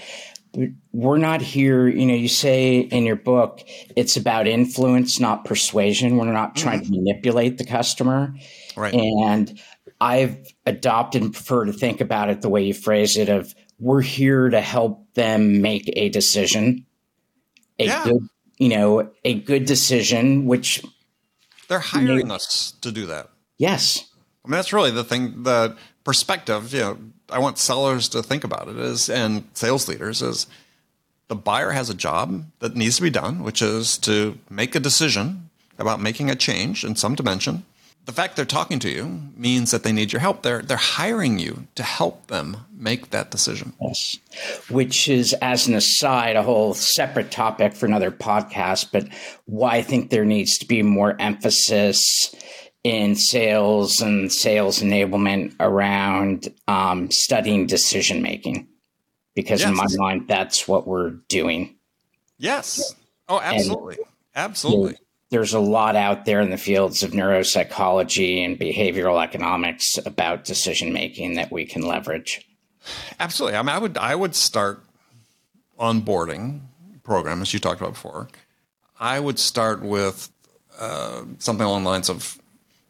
We're 0.91 1.17
not 1.17 1.41
here, 1.41 1.87
you 1.87 2.05
know, 2.05 2.13
you 2.13 2.27
say 2.27 2.79
in 2.79 3.05
your 3.05 3.15
book, 3.15 3.61
it's 3.95 4.17
about 4.17 4.47
influence, 4.47 5.19
not 5.19 5.45
persuasion. 5.45 6.17
We're 6.17 6.31
not 6.31 6.55
trying 6.55 6.81
mm-hmm. 6.81 6.93
to 6.93 6.99
manipulate 6.99 7.57
the 7.57 7.65
customer. 7.65 8.35
Right. 8.75 8.93
And 8.93 9.59
I've 10.01 10.37
adopted 10.65 11.21
and 11.21 11.33
prefer 11.33 11.65
to 11.65 11.73
think 11.73 12.01
about 12.01 12.29
it 12.29 12.41
the 12.41 12.49
way 12.49 12.63
you 12.63 12.73
phrase 12.73 13.17
it 13.17 13.29
of 13.29 13.53
we're 13.79 14.01
here 14.01 14.49
to 14.49 14.61
help 14.61 15.13
them 15.13 15.61
make 15.61 15.89
a 15.95 16.09
decision, 16.09 16.85
a 17.77 17.85
yeah. 17.85 18.03
good, 18.03 18.27
you 18.57 18.69
know, 18.69 19.11
a 19.23 19.33
good 19.35 19.65
decision, 19.65 20.45
which 20.45 20.83
they're 21.69 21.79
hiring 21.79 22.31
us 22.31 22.73
to 22.81 22.91
do 22.91 23.05
that. 23.05 23.29
Yes. 23.57 24.05
I 24.43 24.49
mean, 24.49 24.57
that's 24.57 24.73
really 24.73 24.91
the 24.91 25.03
thing, 25.03 25.43
the 25.43 25.77
perspective, 26.03 26.73
you 26.73 26.79
know, 26.79 26.97
I 27.29 27.39
want 27.39 27.57
sellers 27.57 28.09
to 28.09 28.23
think 28.23 28.43
about 28.43 28.67
it 28.67 28.77
is, 28.77 29.09
and 29.09 29.47
sales 29.53 29.87
leaders 29.87 30.21
is 30.21 30.47
the 31.27 31.35
buyer 31.35 31.71
has 31.71 31.89
a 31.89 31.93
job 31.93 32.43
that 32.59 32.75
needs 32.75 32.95
to 32.97 33.03
be 33.03 33.11
done, 33.11 33.43
which 33.43 33.61
is 33.61 33.97
to 33.99 34.37
make 34.49 34.75
a 34.75 34.79
decision 34.79 35.49
about 35.77 36.01
making 36.01 36.29
a 36.29 36.35
change 36.35 36.83
in 36.83 36.95
some 36.95 37.15
dimension 37.15 37.63
the 38.09 38.15
fact 38.15 38.35
they're 38.35 38.43
talking 38.43 38.79
to 38.79 38.89
you 38.89 39.21
means 39.35 39.69
that 39.69 39.83
they 39.83 39.91
need 39.91 40.11
your 40.11 40.19
help. 40.19 40.41
They're 40.41 40.63
they're 40.63 40.77
hiring 40.77 41.37
you 41.37 41.67
to 41.75 41.83
help 41.83 42.25
them 42.25 42.57
make 42.75 43.11
that 43.11 43.29
decision. 43.29 43.73
Yes. 43.79 44.17
Which 44.67 45.07
is 45.07 45.33
as 45.43 45.67
an 45.67 45.75
aside 45.75 46.35
a 46.35 46.41
whole 46.41 46.73
separate 46.73 47.29
topic 47.29 47.75
for 47.75 47.85
another 47.85 48.09
podcast, 48.09 48.87
but 48.91 49.07
why 49.45 49.75
I 49.75 49.81
think 49.83 50.09
there 50.09 50.25
needs 50.25 50.57
to 50.57 50.65
be 50.65 50.81
more 50.81 51.15
emphasis 51.21 52.33
in 52.83 53.15
sales 53.15 54.01
and 54.01 54.33
sales 54.33 54.79
enablement 54.79 55.53
around 55.59 56.47
um, 56.67 57.11
studying 57.11 57.67
decision 57.67 58.23
making. 58.23 58.67
Because 59.35 59.61
yes. 59.61 59.69
in 59.69 59.75
my 59.75 59.85
mind 59.97 60.27
that's 60.27 60.67
what 60.67 60.87
we're 60.87 61.11
doing. 61.27 61.75
Yes. 62.39 62.95
Oh, 63.27 63.39
absolutely. 63.39 63.97
And, 63.97 64.05
absolutely. 64.35 64.95
There's 65.29 65.53
a 65.53 65.59
lot 65.59 65.95
out 65.95 66.25
there 66.25 66.41
in 66.41 66.49
the 66.49 66.57
fields 66.57 67.03
of 67.03 67.11
neuropsychology 67.11 68.43
and 68.43 68.59
behavioral 68.59 69.23
economics 69.23 69.99
about 70.03 70.43
decision 70.43 70.91
making 70.91 71.35
that 71.35 71.51
we 71.51 71.65
can 71.65 71.83
leverage. 71.83 72.47
Absolutely. 73.19 73.57
I 73.57 73.61
mean, 73.61 73.69
I 73.69 73.77
would 73.77 73.97
I 73.97 74.15
would 74.15 74.35
start 74.35 74.81
onboarding 75.79 76.61
program 77.03 77.41
as 77.41 77.53
you 77.53 77.59
talked 77.59 77.79
about 77.79 77.93
before. 77.93 78.27
I 78.99 79.19
would 79.19 79.39
start 79.39 79.81
with 79.81 80.29
uh, 80.79 81.23
something 81.37 81.65
along 81.65 81.83
the 81.83 81.89
lines 81.89 82.09
of 82.09 82.37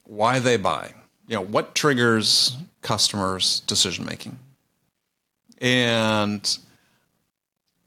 why 0.04 0.40
they 0.40 0.58
buy. 0.58 0.94
You 1.28 1.36
know, 1.36 1.42
what 1.42 1.76
triggers 1.76 2.58
customers' 2.82 3.60
decision 3.62 4.06
making, 4.06 4.40
and 5.62 6.58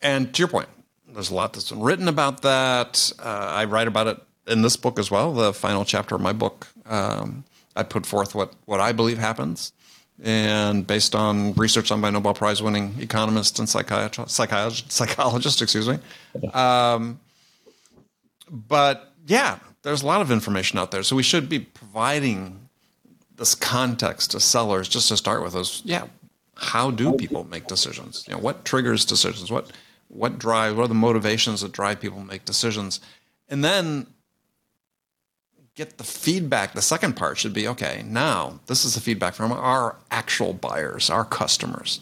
and 0.00 0.32
to 0.32 0.38
your 0.38 0.48
point, 0.48 0.68
there's 1.08 1.30
a 1.30 1.34
lot 1.34 1.52
that's 1.52 1.70
been 1.70 1.80
written 1.80 2.06
about 2.06 2.42
that. 2.42 3.12
Uh, 3.18 3.22
I 3.22 3.64
write 3.64 3.88
about 3.88 4.06
it 4.06 4.20
in 4.46 4.62
this 4.62 4.76
book 4.76 4.98
as 4.98 5.10
well, 5.10 5.32
the 5.32 5.52
final 5.52 5.84
chapter 5.84 6.14
of 6.14 6.20
my 6.20 6.32
book, 6.32 6.68
um, 6.86 7.44
I 7.76 7.82
put 7.82 8.06
forth 8.06 8.34
what, 8.34 8.54
what 8.64 8.80
I 8.80 8.92
believe 8.92 9.18
happens. 9.18 9.72
And 10.22 10.86
based 10.86 11.14
on 11.14 11.54
research 11.54 11.88
done 11.88 12.00
by 12.00 12.10
Nobel 12.10 12.34
Prize 12.34 12.62
winning 12.62 12.94
economist 13.00 13.58
and 13.58 13.68
psychiatrist, 13.68 14.30
psychologist, 14.34 14.92
psychologist 14.92 15.62
excuse 15.62 15.88
me. 15.88 15.98
Um, 16.52 17.18
but 18.50 19.12
yeah, 19.26 19.58
there's 19.82 20.02
a 20.02 20.06
lot 20.06 20.20
of 20.20 20.30
information 20.30 20.78
out 20.78 20.90
there. 20.90 21.02
So 21.02 21.16
we 21.16 21.22
should 21.22 21.48
be 21.48 21.60
providing 21.60 22.68
this 23.36 23.54
context 23.54 24.32
to 24.32 24.40
sellers 24.40 24.88
just 24.88 25.08
to 25.08 25.16
start 25.16 25.42
with 25.42 25.56
is, 25.56 25.82
yeah, 25.84 26.04
how 26.54 26.90
do 26.90 27.14
people 27.14 27.44
make 27.44 27.66
decisions? 27.66 28.24
You 28.28 28.34
know, 28.34 28.40
what 28.40 28.64
triggers 28.64 29.04
decisions? 29.04 29.50
What, 29.50 29.72
what 30.08 30.38
drive, 30.38 30.76
what 30.76 30.84
are 30.84 30.88
the 30.88 30.94
motivations 30.94 31.62
that 31.62 31.72
drive 31.72 32.00
people 32.00 32.18
to 32.18 32.24
make 32.24 32.44
decisions? 32.44 33.00
And 33.48 33.64
then 33.64 34.06
get 35.74 35.98
the 35.98 36.04
feedback. 36.04 36.74
The 36.74 36.82
second 36.82 37.14
part 37.14 37.38
should 37.38 37.52
be 37.52 37.66
okay, 37.68 38.04
now 38.06 38.60
this 38.66 38.84
is 38.84 38.94
the 38.94 39.00
feedback 39.00 39.34
from 39.34 39.52
our 39.52 39.96
actual 40.10 40.52
buyers, 40.52 41.10
our 41.10 41.24
customers, 41.24 42.00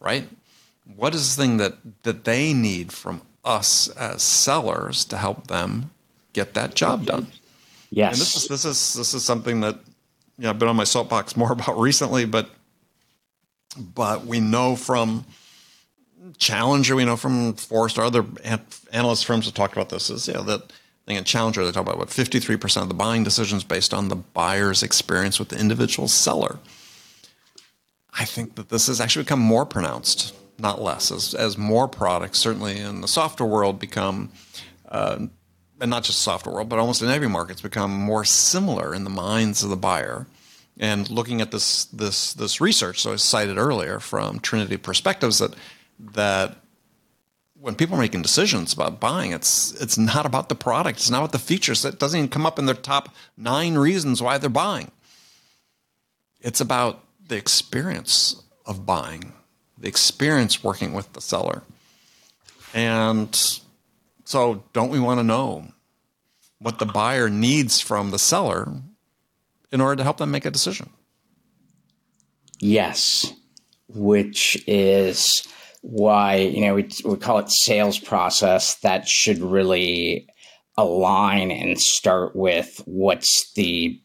right? 0.00 0.28
What 0.96 1.14
is 1.14 1.34
the 1.34 1.42
thing 1.42 1.56
that, 1.58 1.74
that 2.02 2.24
they 2.24 2.52
need 2.52 2.92
from 2.92 3.22
us 3.44 3.88
as 3.88 4.22
sellers 4.22 5.04
to 5.06 5.16
help 5.16 5.46
them 5.46 5.90
get 6.32 6.54
that 6.54 6.74
job 6.74 7.06
done? 7.06 7.28
Yes. 7.90 8.14
And 8.14 8.20
this 8.20 8.36
is 8.36 8.48
this 8.48 8.64
is 8.64 8.94
this 8.94 9.14
is 9.14 9.24
something 9.24 9.60
that 9.60 9.76
you 10.36 10.44
know, 10.44 10.50
I've 10.50 10.58
been 10.58 10.68
on 10.68 10.76
my 10.76 10.84
soapbox 10.84 11.36
more 11.36 11.52
about 11.58 11.78
recently, 11.78 12.24
but 12.24 12.50
but 13.76 14.26
we 14.26 14.40
know 14.40 14.76
from 14.76 15.24
Challenger, 16.38 16.96
we 16.96 17.04
know 17.04 17.16
from 17.16 17.54
Forrester, 17.54 18.02
other 18.02 18.24
analyst 18.92 19.26
firms 19.26 19.44
have 19.46 19.54
talked 19.54 19.74
about 19.74 19.90
this, 19.90 20.10
is 20.10 20.26
you 20.26 20.34
know, 20.34 20.42
that 20.42 20.72
thing 21.06 21.16
in 21.16 21.24
Challenger, 21.24 21.64
they 21.64 21.72
talk 21.72 21.82
about 21.82 21.98
what 21.98 22.08
53% 22.08 22.82
of 22.82 22.88
the 22.88 22.94
buying 22.94 23.24
decisions 23.24 23.64
based 23.64 23.92
on 23.92 24.08
the 24.08 24.16
buyer's 24.16 24.82
experience 24.82 25.38
with 25.38 25.48
the 25.48 25.58
individual 25.58 26.08
seller. 26.08 26.58
I 28.18 28.24
think 28.24 28.54
that 28.54 28.68
this 28.68 28.86
has 28.86 29.00
actually 29.00 29.24
become 29.24 29.40
more 29.40 29.66
pronounced, 29.66 30.34
not 30.58 30.80
less, 30.80 31.10
as, 31.10 31.34
as 31.34 31.58
more 31.58 31.88
products, 31.88 32.38
certainly 32.38 32.78
in 32.78 33.00
the 33.00 33.08
software 33.08 33.48
world, 33.48 33.78
become, 33.78 34.30
uh, 34.88 35.26
and 35.80 35.90
not 35.90 36.04
just 36.04 36.20
software 36.20 36.54
world, 36.54 36.68
but 36.68 36.78
almost 36.78 37.02
in 37.02 37.10
every 37.10 37.28
market, 37.28 37.54
it's 37.54 37.62
become 37.62 37.92
more 37.92 38.24
similar 38.24 38.94
in 38.94 39.04
the 39.04 39.10
minds 39.10 39.62
of 39.62 39.70
the 39.70 39.76
buyer. 39.76 40.26
And 40.78 41.08
looking 41.08 41.40
at 41.40 41.52
this 41.52 41.84
this 41.86 42.34
this 42.34 42.60
research, 42.60 43.00
so 43.00 43.12
I 43.12 43.16
cited 43.16 43.58
earlier 43.58 44.00
from 44.00 44.40
Trinity 44.40 44.76
Perspectives, 44.76 45.38
that 45.38 45.54
that 46.00 46.56
when 47.64 47.74
people 47.74 47.96
are 47.96 47.98
making 48.00 48.20
decisions 48.20 48.74
about 48.74 49.00
buying, 49.00 49.32
it's 49.32 49.72
it's 49.80 49.96
not 49.96 50.26
about 50.26 50.50
the 50.50 50.54
product. 50.54 50.98
It's 50.98 51.08
not 51.08 51.20
about 51.20 51.32
the 51.32 51.38
features. 51.38 51.80
That 51.80 51.98
doesn't 51.98 52.18
even 52.18 52.28
come 52.28 52.44
up 52.44 52.58
in 52.58 52.66
their 52.66 52.74
top 52.74 53.08
nine 53.38 53.76
reasons 53.76 54.20
why 54.20 54.36
they're 54.36 54.50
buying. 54.50 54.90
It's 56.42 56.60
about 56.60 57.02
the 57.26 57.36
experience 57.36 58.42
of 58.66 58.84
buying, 58.84 59.32
the 59.78 59.88
experience 59.88 60.62
working 60.62 60.92
with 60.92 61.10
the 61.14 61.22
seller. 61.22 61.62
And 62.74 63.34
so 64.26 64.62
don't 64.74 64.90
we 64.90 65.00
want 65.00 65.20
to 65.20 65.24
know 65.24 65.68
what 66.58 66.78
the 66.78 66.86
buyer 66.86 67.30
needs 67.30 67.80
from 67.80 68.10
the 68.10 68.18
seller 68.18 68.68
in 69.72 69.80
order 69.80 69.96
to 69.96 70.02
help 70.02 70.18
them 70.18 70.30
make 70.30 70.44
a 70.44 70.50
decision? 70.50 70.90
Yes, 72.60 73.32
which 73.88 74.62
is 74.66 75.48
why 75.84 76.36
you 76.36 76.62
know 76.62 76.74
we, 76.74 76.88
we 77.04 77.16
call 77.16 77.36
it 77.36 77.50
sales 77.50 77.98
process 77.98 78.76
that 78.76 79.06
should 79.06 79.38
really 79.38 80.26
align 80.78 81.50
and 81.50 81.78
start 81.78 82.34
with 82.34 82.80
what's 82.86 83.52
the 83.52 84.00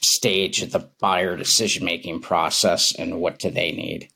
stage 0.00 0.62
of 0.62 0.72
the 0.72 0.88
buyer 0.98 1.36
decision 1.36 1.84
making 1.84 2.22
process 2.22 2.94
and 2.98 3.20
what 3.20 3.38
do 3.38 3.50
they 3.50 3.70
need 3.70 4.08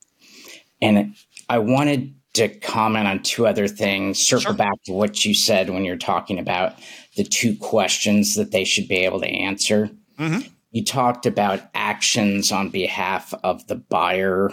and 0.81 1.15
i 1.47 1.59
wanted 1.59 2.11
to 2.33 2.49
comment 2.49 3.07
on 3.07 3.21
two 3.21 3.45
other 3.45 3.67
things 3.67 4.17
circle 4.17 4.41
sure. 4.41 4.53
back 4.53 4.81
to 4.83 4.91
what 4.91 5.23
you 5.23 5.35
said 5.35 5.69
when 5.69 5.85
you're 5.85 5.95
talking 5.97 6.39
about 6.39 6.73
the 7.17 7.23
two 7.23 7.55
questions 7.57 8.33
that 8.33 8.49
they 8.49 8.63
should 8.63 8.87
be 8.87 9.05
able 9.05 9.19
to 9.19 9.29
answer 9.29 9.91
mm-hmm. 10.17 10.39
you 10.71 10.83
talked 10.83 11.27
about 11.27 11.61
actions 11.75 12.51
on 12.51 12.69
behalf 12.69 13.31
of 13.43 13.67
the 13.67 13.75
buyer 13.75 14.49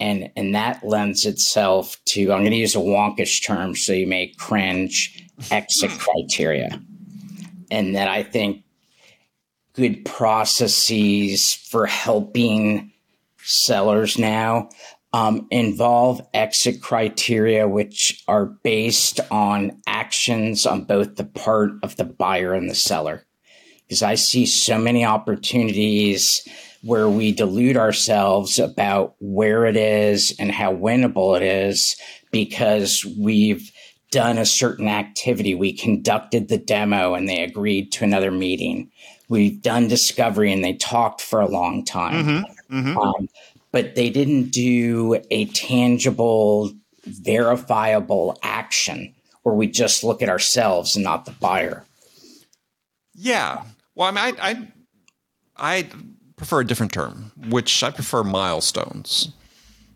and 0.00 0.30
and 0.34 0.54
that 0.54 0.82
lends 0.84 1.26
itself 1.26 1.96
to 2.06 2.32
I'm 2.32 2.40
going 2.40 2.50
to 2.50 2.56
use 2.56 2.74
a 2.74 2.78
wonkish 2.78 3.44
term, 3.46 3.76
so 3.76 3.92
you 3.92 4.06
may 4.06 4.28
cringe 4.38 5.26
exit 5.50 5.90
criteria, 5.92 6.80
and 7.70 7.94
that 7.94 8.08
I 8.08 8.22
think 8.22 8.64
good 9.74 10.04
processes 10.04 11.54
for 11.54 11.86
helping 11.86 12.92
sellers 13.42 14.18
now 14.18 14.68
um, 15.12 15.46
involve 15.50 16.20
exit 16.34 16.80
criteria 16.80 17.66
which 17.66 18.22
are 18.28 18.46
based 18.46 19.20
on 19.30 19.80
actions 19.86 20.66
on 20.66 20.84
both 20.84 21.16
the 21.16 21.24
part 21.24 21.72
of 21.82 21.96
the 21.96 22.04
buyer 22.04 22.54
and 22.54 22.70
the 22.70 22.74
seller. 22.74 23.24
Because 23.86 24.02
I 24.02 24.14
see 24.14 24.46
so 24.46 24.78
many 24.78 25.04
opportunities 25.04 26.46
where 26.82 27.08
we 27.08 27.32
delude 27.32 27.76
ourselves 27.76 28.58
about 28.58 29.14
where 29.20 29.66
it 29.66 29.76
is 29.76 30.34
and 30.38 30.50
how 30.50 30.74
winnable 30.74 31.36
it 31.36 31.42
is 31.42 31.96
because 32.30 33.04
we've 33.18 33.70
done 34.10 34.38
a 34.38 34.46
certain 34.46 34.88
activity. 34.88 35.54
We 35.54 35.72
conducted 35.72 36.48
the 36.48 36.58
demo 36.58 37.14
and 37.14 37.28
they 37.28 37.42
agreed 37.42 37.92
to 37.92 38.04
another 38.04 38.30
meeting. 38.30 38.90
We've 39.28 39.60
done 39.60 39.88
discovery 39.88 40.52
and 40.52 40.64
they 40.64 40.74
talked 40.74 41.20
for 41.20 41.40
a 41.40 41.48
long 41.48 41.84
time. 41.84 42.24
Mm-hmm. 42.24 42.78
Mm-hmm. 42.78 42.98
Um, 42.98 43.28
but 43.72 43.94
they 43.94 44.10
didn't 44.10 44.50
do 44.50 45.20
a 45.30 45.44
tangible, 45.46 46.72
verifiable 47.04 48.38
action 48.42 49.14
where 49.42 49.54
we 49.54 49.68
just 49.68 50.02
look 50.02 50.22
at 50.22 50.28
ourselves 50.28 50.96
and 50.96 51.04
not 51.04 51.24
the 51.24 51.30
buyer. 51.32 51.84
Yeah. 53.14 53.62
Well, 53.94 54.08
I 54.08 54.10
mean, 54.10 54.36
I, 54.40 54.50
I, 54.50 54.68
I 55.78 55.86
prefer 56.40 56.60
a 56.60 56.66
different 56.66 56.90
term, 56.90 57.32
which 57.50 57.82
I 57.82 57.90
prefer 57.90 58.24
milestones. 58.24 59.28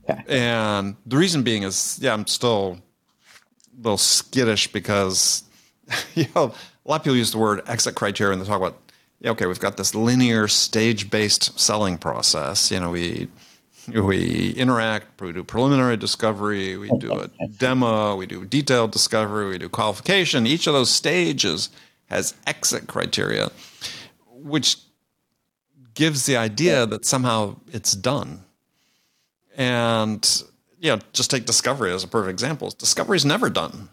Okay. 0.09 0.23
And 0.29 0.95
the 1.07 1.17
reason 1.17 1.43
being 1.43 1.63
is, 1.63 1.99
yeah, 2.03 2.13
I'm 2.13 2.27
still 2.27 2.79
a 3.73 3.83
little 3.83 3.97
skittish 3.97 4.71
because, 4.71 5.45
you 6.15 6.27
know, 6.37 6.53
a 6.85 6.89
lot 6.89 6.97
of 6.97 7.05
people 7.05 7.17
use 7.17 7.33
the 7.33 7.39
word 7.39 7.63
exit 7.67 7.95
criteria 7.95 8.35
and 8.35 8.43
they 8.43 8.47
talk 8.47 8.61
about, 8.61 8.79
yeah, 9.21 9.31
okay, 9.31 9.47
we've 9.47 9.59
got 9.59 9.79
this 9.79 9.95
linear 9.95 10.47
stage 10.47 11.09
based 11.09 11.59
selling 11.59 11.97
process. 11.97 12.71
You 12.71 12.81
know, 12.81 12.91
we 12.91 13.29
we 13.89 14.51
interact, 14.51 15.23
we 15.23 15.33
do 15.33 15.43
preliminary 15.43 15.97
discovery, 15.97 16.77
we 16.77 16.91
do 16.99 17.11
a 17.41 17.49
demo, 17.49 18.17
we 18.17 18.27
do 18.27 18.45
detailed 18.45 18.91
discovery, 18.91 19.49
we 19.49 19.57
do 19.57 19.71
qualification. 19.71 20.47
Each 20.47 20.67
of 20.67 20.75
those 20.75 20.91
stages 20.91 21.71
has 22.11 22.35
exit 22.47 22.87
criteria, 22.87 23.51
which 24.31 24.77
gives 25.95 26.27
the 26.27 26.37
idea 26.37 26.87
that 26.87 27.05
somehow 27.05 27.57
it's 27.73 27.95
done. 27.95 28.45
And 29.57 30.45
you 30.85 30.91
know, 30.91 31.01
just 31.15 31.31
take 31.31 31.47
discovery 31.47 31.93
as 31.93 32.05
a 32.05 32.09
perfect 32.09 32.31
example. 32.31 32.71
Discovery 32.77 33.17
is 33.17 33.25
never 33.25 33.49
done. 33.49 33.89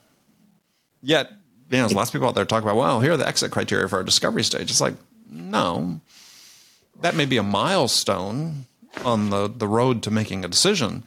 Yet, 1.02 1.30
you 1.70 1.78
know, 1.78 1.84
there's 1.84 1.94
lots 1.94 2.10
of 2.10 2.14
people 2.14 2.28
out 2.28 2.36
there 2.36 2.44
talk 2.44 2.64
about, 2.64 2.76
well, 2.76 3.00
here 3.00 3.14
are 3.14 3.18
the 3.18 3.28
exit 3.28 3.50
criteria 3.52 3.88
for 3.88 3.96
our 3.96 4.04
discovery 4.04 4.44
stage. 4.44 4.70
It's 4.70 4.82
like, 4.82 4.96
no, 5.30 6.02
that 7.00 7.16
may 7.16 7.26
be 7.26 7.38
a 7.38 7.44
milestone 7.44 8.66
on 9.06 9.30
the, 9.30 9.48
the 9.48 9.68
road 9.68 10.04
to 10.04 10.12
making 10.12 10.44
a 10.44 10.50
decision. 10.50 11.04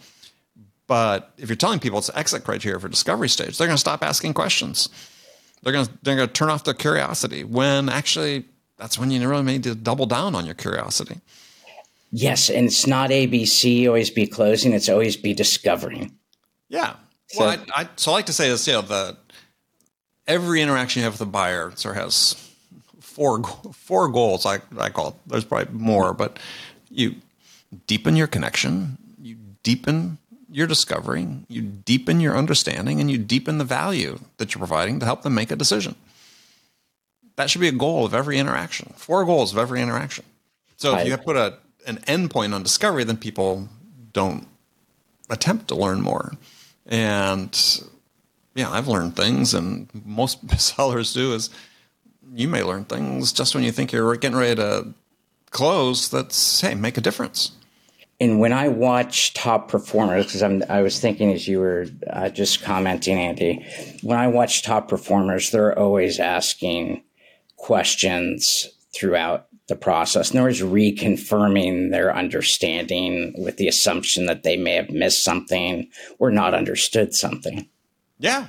But 0.87 1.33
if 1.37 1.49
you're 1.49 1.57
telling 1.57 1.81
people 1.81 1.99
it's 1.99 2.11
exit 2.15 2.45
criteria 2.45 2.81
for 2.81 2.89
discovery 2.89 3.29
stage, 3.29 3.59
they're 3.59 3.67
going 3.67 3.77
to 3.77 3.81
stop 3.81 4.03
asking 4.03 4.35
questions. 4.35 4.89
They're 5.63 5.73
going 5.73 5.87
to 5.87 5.93
they're 6.03 6.17
going 6.17 6.29
to 6.29 6.33
turn 6.33 6.51
off 6.51 6.65
their 6.65 6.75
curiosity 6.75 7.45
when 7.45 7.89
actually 7.89 8.45
that's 8.77 8.99
when 8.99 9.11
you 9.11 9.27
really 9.29 9.43
need 9.43 9.63
to 9.65 9.75
double 9.75 10.07
down 10.07 10.35
on 10.35 10.47
your 10.47 10.55
curiosity. 10.55 11.21
Yes, 12.11 12.49
and 12.49 12.67
it's 12.67 12.87
not 12.87 13.11
ABC 13.11 13.87
always 13.89 14.11
be 14.11 14.27
closing; 14.27 14.73
it's 14.73 14.89
always 14.89 15.17
be 15.17 15.35
discovering. 15.35 16.17
Yeah. 16.69 16.95
So, 17.29 17.41
well, 17.41 17.59
I, 17.75 17.83
I, 17.83 17.89
so 17.97 18.13
I 18.13 18.15
like 18.15 18.27
to 18.27 18.33
say 18.33 18.49
this. 18.49 18.67
You 18.67 18.75
know, 18.75 18.83
the 18.83 19.17
every 20.27 20.61
interaction 20.63 21.01
you 21.01 21.05
have 21.05 21.15
with 21.15 21.21
a 21.23 21.31
buyer 21.31 21.73
sort 21.75 21.97
of 21.97 22.03
has 22.05 22.35
four 23.01 23.43
four 23.73 24.09
goals. 24.09 24.47
I 24.47 24.61
I 24.79 24.91
call 24.91 25.09
it. 25.09 25.15
There's 25.27 25.45
probably 25.45 25.75
more, 25.75 26.13
but 26.15 26.39
you 26.89 27.17
deepen 27.87 28.17
your 28.17 28.27
connection, 28.27 28.99
you 29.21 29.37
deepen 29.63 30.19
your 30.51 30.67
discovery, 30.69 31.27
you 31.49 31.63
deepen 31.63 32.21
your 32.21 32.37
understanding, 32.37 33.01
and 33.01 33.11
you 33.11 33.19
deepen 33.19 33.59
the 33.59 33.65
value 33.65 34.21
that 34.37 34.55
you're 34.55 34.61
providing 34.61 35.01
to 35.01 35.07
help 35.07 35.23
them 35.23 35.35
make 35.35 35.51
a 35.51 35.57
decision. 35.57 35.97
That 37.37 37.51
should 37.51 37.61
be 37.61 37.69
a 37.69 37.73
goal 37.73 38.05
of 38.05 38.15
every 38.15 38.39
interaction. 38.39 38.93
Four 38.97 39.25
goals 39.25 39.53
of 39.53 39.59
every 39.59 39.81
interaction. 39.81 40.25
So 40.77 40.97
if 40.97 41.07
you 41.07 41.17
put 41.17 41.37
a 41.37 41.59
an 41.87 41.99
endpoint 42.07 42.55
on 42.55 42.63
discovery, 42.63 43.05
then 43.05 43.17
people 43.17 43.69
don't 44.13 44.47
attempt 45.31 45.69
to 45.69 45.75
learn 45.75 46.01
more. 46.01 46.33
And 46.87 47.83
yeah, 48.55 48.71
I've 48.71 48.89
learned 48.89 49.17
things, 49.17 49.55
and 49.55 49.89
most 50.05 50.49
sellers 50.61 51.13
do. 51.13 51.35
Is 51.35 51.51
you 52.33 52.49
may 52.49 52.63
learn 52.63 52.85
things 52.85 53.33
just 53.33 53.55
when 53.55 53.65
you 53.65 53.73
think 53.73 53.93
you're 53.93 54.17
getting 54.17 54.39
ready 54.39 54.57
to 54.57 54.95
close. 55.51 56.09
That's 56.09 56.61
hey, 56.61 56.75
make 56.75 56.97
a 56.97 57.01
difference. 57.01 57.53
And 58.21 58.39
when 58.39 58.53
I 58.53 58.69
watch 58.69 59.35
top 59.35 59.69
performers, 59.69 60.27
because 60.27 60.43
I 60.43 60.83
was 60.83 61.01
thinking 61.01 61.33
as 61.33 61.49
you 61.49 61.59
were 61.59 61.87
uh, 62.09 62.29
just 62.29 62.63
commenting, 62.63 63.19
Andy, 63.19 63.67
when 64.03 64.19
I 64.19 64.29
watch 64.29 64.63
top 64.63 64.89
performers, 64.89 65.51
they're 65.51 65.77
always 65.77 66.21
asking 66.21 67.03
questions 67.57 68.69
throughout 68.95 69.47
the 69.67 69.77
process, 69.77 70.35
nor 70.35 70.49
is 70.49 70.61
reconfirming 70.61 71.91
their 71.91 72.15
understanding 72.15 73.35
with 73.39 73.57
the 73.57 73.69
assumption 73.69 74.27
that 74.27 74.43
they 74.43 74.57
may 74.57 74.75
have 74.75 74.91
missed 74.91 75.25
something 75.25 75.89
or 76.19 76.31
not 76.31 76.55
understood 76.55 77.15
something. 77.15 77.67
Yeah. 78.19 78.47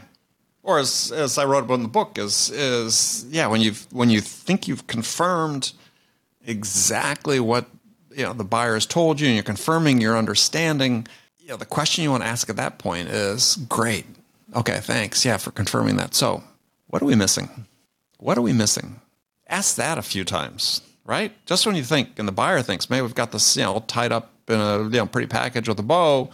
Or 0.62 0.80
as, 0.80 1.12
as 1.12 1.38
I 1.38 1.46
wrote 1.46 1.64
about 1.64 1.76
in 1.76 1.84
the 1.84 1.88
book, 1.88 2.18
is 2.18 2.50
is 2.50 3.26
yeah, 3.30 3.48
when 3.48 3.62
you've, 3.62 3.88
when 3.94 4.10
you 4.10 4.20
think 4.20 4.68
you've 4.68 4.88
confirmed 4.88 5.74
exactly 6.46 7.40
what 7.40 7.68
you 8.12 8.24
know 8.24 8.34
the 8.34 8.44
buyer 8.44 8.74
has 8.74 8.86
told 8.86 9.20
you 9.20 9.28
and 9.28 9.36
you're 9.36 9.44
confirming 9.44 10.02
your 10.02 10.18
understanding, 10.18 11.08
you 11.40 11.50
know, 11.50 11.58
the 11.58 11.66
question 11.66 12.04
you 12.04 12.12
want 12.12 12.24
to 12.24 12.30
ask 12.30 12.50
at 12.50 12.56
that 12.56 12.80
point 12.80 13.10
is 13.10 13.58
great. 13.70 14.06
Okay, 14.56 14.80
thanks. 14.80 15.24
Yeah, 15.24 15.38
for 15.38 15.52
confirming 15.52 15.98
that. 15.98 16.16
So 16.16 16.44
what 16.88 17.02
are 17.02 17.06
we 17.06 17.16
missing? 17.16 17.68
What 18.26 18.40
are 18.40 18.42
we 18.42 18.54
missing? 18.54 19.02
ask 19.48 19.76
that 19.76 20.00
a 20.00 20.02
few 20.02 20.24
times, 20.24 20.82
right? 21.06 21.32
Just 21.46 21.66
when 21.66 21.76
you 21.76 21.84
think, 21.84 22.18
and 22.18 22.28
the 22.28 22.32
buyer 22.32 22.64
thinks, 22.64 22.90
maybe 22.90 23.04
we've 23.04 23.14
got 23.14 23.32
this, 23.32 23.56
you 23.56 23.64
know, 23.64 23.84
tied 23.88 24.12
up 24.12 24.32
in 24.48 24.60
a 24.60 24.84
you 24.84 24.90
know 24.90 25.06
pretty 25.06 25.28
package 25.28 25.68
with 25.68 25.80
a 25.80 25.84
bow. 25.84 26.30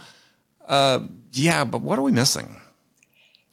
Uh, 0.66 1.00
yeah, 1.32 1.64
but 1.64 1.82
what 1.82 1.98
are 1.98 2.02
we 2.02 2.12
missing? 2.12 2.56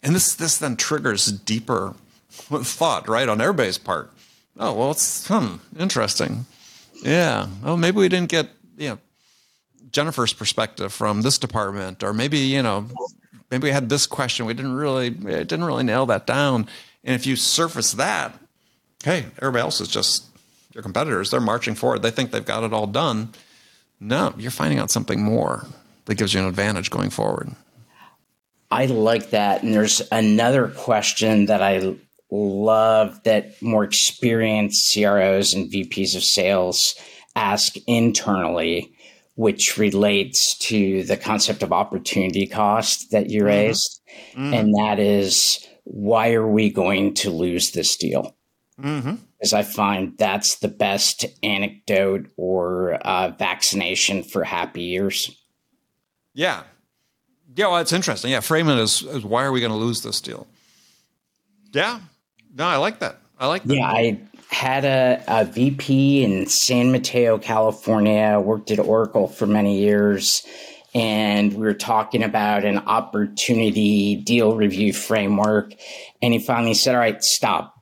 And 0.04 0.16
this 0.16 0.36
this 0.36 0.58
then 0.58 0.78
triggers 0.78 1.26
deeper 1.26 1.96
thought, 2.30 3.10
right, 3.10 3.28
on 3.28 3.42
everybody's 3.42 3.78
part. 3.78 4.12
Oh 4.58 4.74
well, 4.74 4.92
it's 4.92 5.28
hmm 5.28 5.56
interesting. 5.78 6.46
Yeah. 7.04 7.48
Oh, 7.64 7.76
maybe 7.76 7.98
we 7.98 8.10
didn't 8.10 8.30
get 8.30 8.50
you 8.78 8.90
know 8.90 9.00
Jennifer's 9.92 10.32
perspective 10.34 10.94
from 10.94 11.24
this 11.24 11.38
department, 11.38 12.04
or 12.04 12.14
maybe 12.14 12.38
you 12.38 12.64
know 12.64 12.88
maybe 13.52 13.68
we 13.68 13.72
had 13.72 13.90
this 13.90 14.08
question 14.08 14.46
we 14.46 14.54
didn't 14.54 14.76
really 14.76 15.10
didn't 15.10 15.66
really 15.66 15.84
nail 15.84 16.06
that 16.06 16.26
down. 16.26 16.68
And 17.04 17.16
if 17.16 17.26
you 17.26 17.36
surface 17.36 17.94
that, 17.94 18.38
hey, 19.04 19.26
everybody 19.38 19.62
else 19.62 19.82
is 19.82 19.88
just 19.88 20.26
your 20.74 20.84
competitors. 20.84 21.32
They're 21.32 21.42
marching 21.42 21.76
forward. 21.76 22.02
They 22.02 22.12
think 22.12 22.32
they've 22.32 22.46
got 22.46 22.64
it 22.64 22.74
all 22.74 22.88
done. 22.88 23.30
No, 24.00 24.34
you're 24.38 24.52
finding 24.52 24.80
out 24.80 24.92
something 24.92 25.22
more 25.22 25.66
that 26.06 26.16
gives 26.16 26.34
you 26.34 26.40
an 26.40 26.48
advantage 26.48 26.90
going 26.90 27.10
forward. 27.10 27.50
I 28.72 28.86
like 28.86 29.32
that. 29.32 29.64
And 29.64 29.74
there's 29.74 30.02
another 30.12 30.68
question 30.68 31.48
that 31.48 31.62
I 31.62 31.96
love 32.32 33.24
that 33.24 33.62
more 33.62 33.84
experienced 33.84 34.94
CROs 34.94 35.54
and 35.54 35.72
VPs 35.72 36.16
of 36.16 36.24
sales 36.24 36.96
ask 37.36 37.76
internally, 37.88 38.94
which 39.36 39.78
relates 39.78 40.58
to 40.60 41.04
the 41.04 41.18
concept 41.18 41.64
of 41.64 41.74
opportunity 41.74 42.46
cost 42.46 43.12
that 43.12 43.30
you 43.30 43.40
mm-hmm. 43.40 43.48
raised. 43.48 44.02
Mm-hmm. 44.34 44.54
And 44.54 44.74
that 44.76 45.00
is 45.00 45.68
why 45.90 46.34
are 46.34 46.48
we 46.48 46.70
going 46.70 47.16
to 47.16 47.32
lose 47.32 47.72
this 47.72 47.98
deal? 47.98 48.36
Mm-hmm. 48.80 49.16
Because 49.38 49.54
I 49.54 49.64
find 49.64 50.18
that's 50.18 50.58
the 50.58 50.68
best 50.68 51.26
anecdote 51.42 52.30
or 52.38 52.94
uh, 52.94 53.30
vaccination 53.32 54.24
for 54.24 54.44
happy 54.44 54.92
ears. 54.92 55.36
Yeah. 56.34 56.64
Yeah, 57.56 57.68
well, 57.68 57.78
it's 57.78 57.94
interesting. 57.94 58.32
Yeah, 58.32 58.42
frame 58.42 58.70
it 58.70 58.78
as, 58.78 59.04
as 59.04 59.26
why 59.26 59.44
are 59.44 59.52
we 59.52 59.60
going 59.60 59.72
to 59.72 59.78
lose 59.78 60.04
this 60.04 60.22
deal? 60.22 60.46
Yeah, 61.72 62.00
no, 62.56 62.66
I 62.66 62.78
like 62.78 63.00
that. 63.00 63.18
I 63.40 63.48
like 63.48 63.64
that. 63.64 63.76
Yeah, 63.76 63.88
I 63.88 64.20
had 64.50 64.86
a, 64.86 65.24
a 65.28 65.46
VP 65.46 66.24
in 66.24 66.46
San 66.48 66.92
Mateo, 66.92 67.38
California, 67.38 68.40
worked 68.40 68.72
at 68.72 68.80
Oracle 68.80 69.28
for 69.28 69.46
many 69.46 69.80
years, 69.80 70.46
and 70.94 71.54
we 71.54 71.62
were 71.62 71.74
talking 71.74 72.24
about 72.24 72.66
an 72.66 72.80
opportunity 72.80 74.16
deal 74.16 74.56
review 74.56 74.94
framework. 74.94 75.74
And 76.22 76.34
he 76.34 76.40
finally 76.40 76.74
said, 76.74 76.96
All 76.96 77.02
right, 77.02 77.24
stop. 77.24 77.76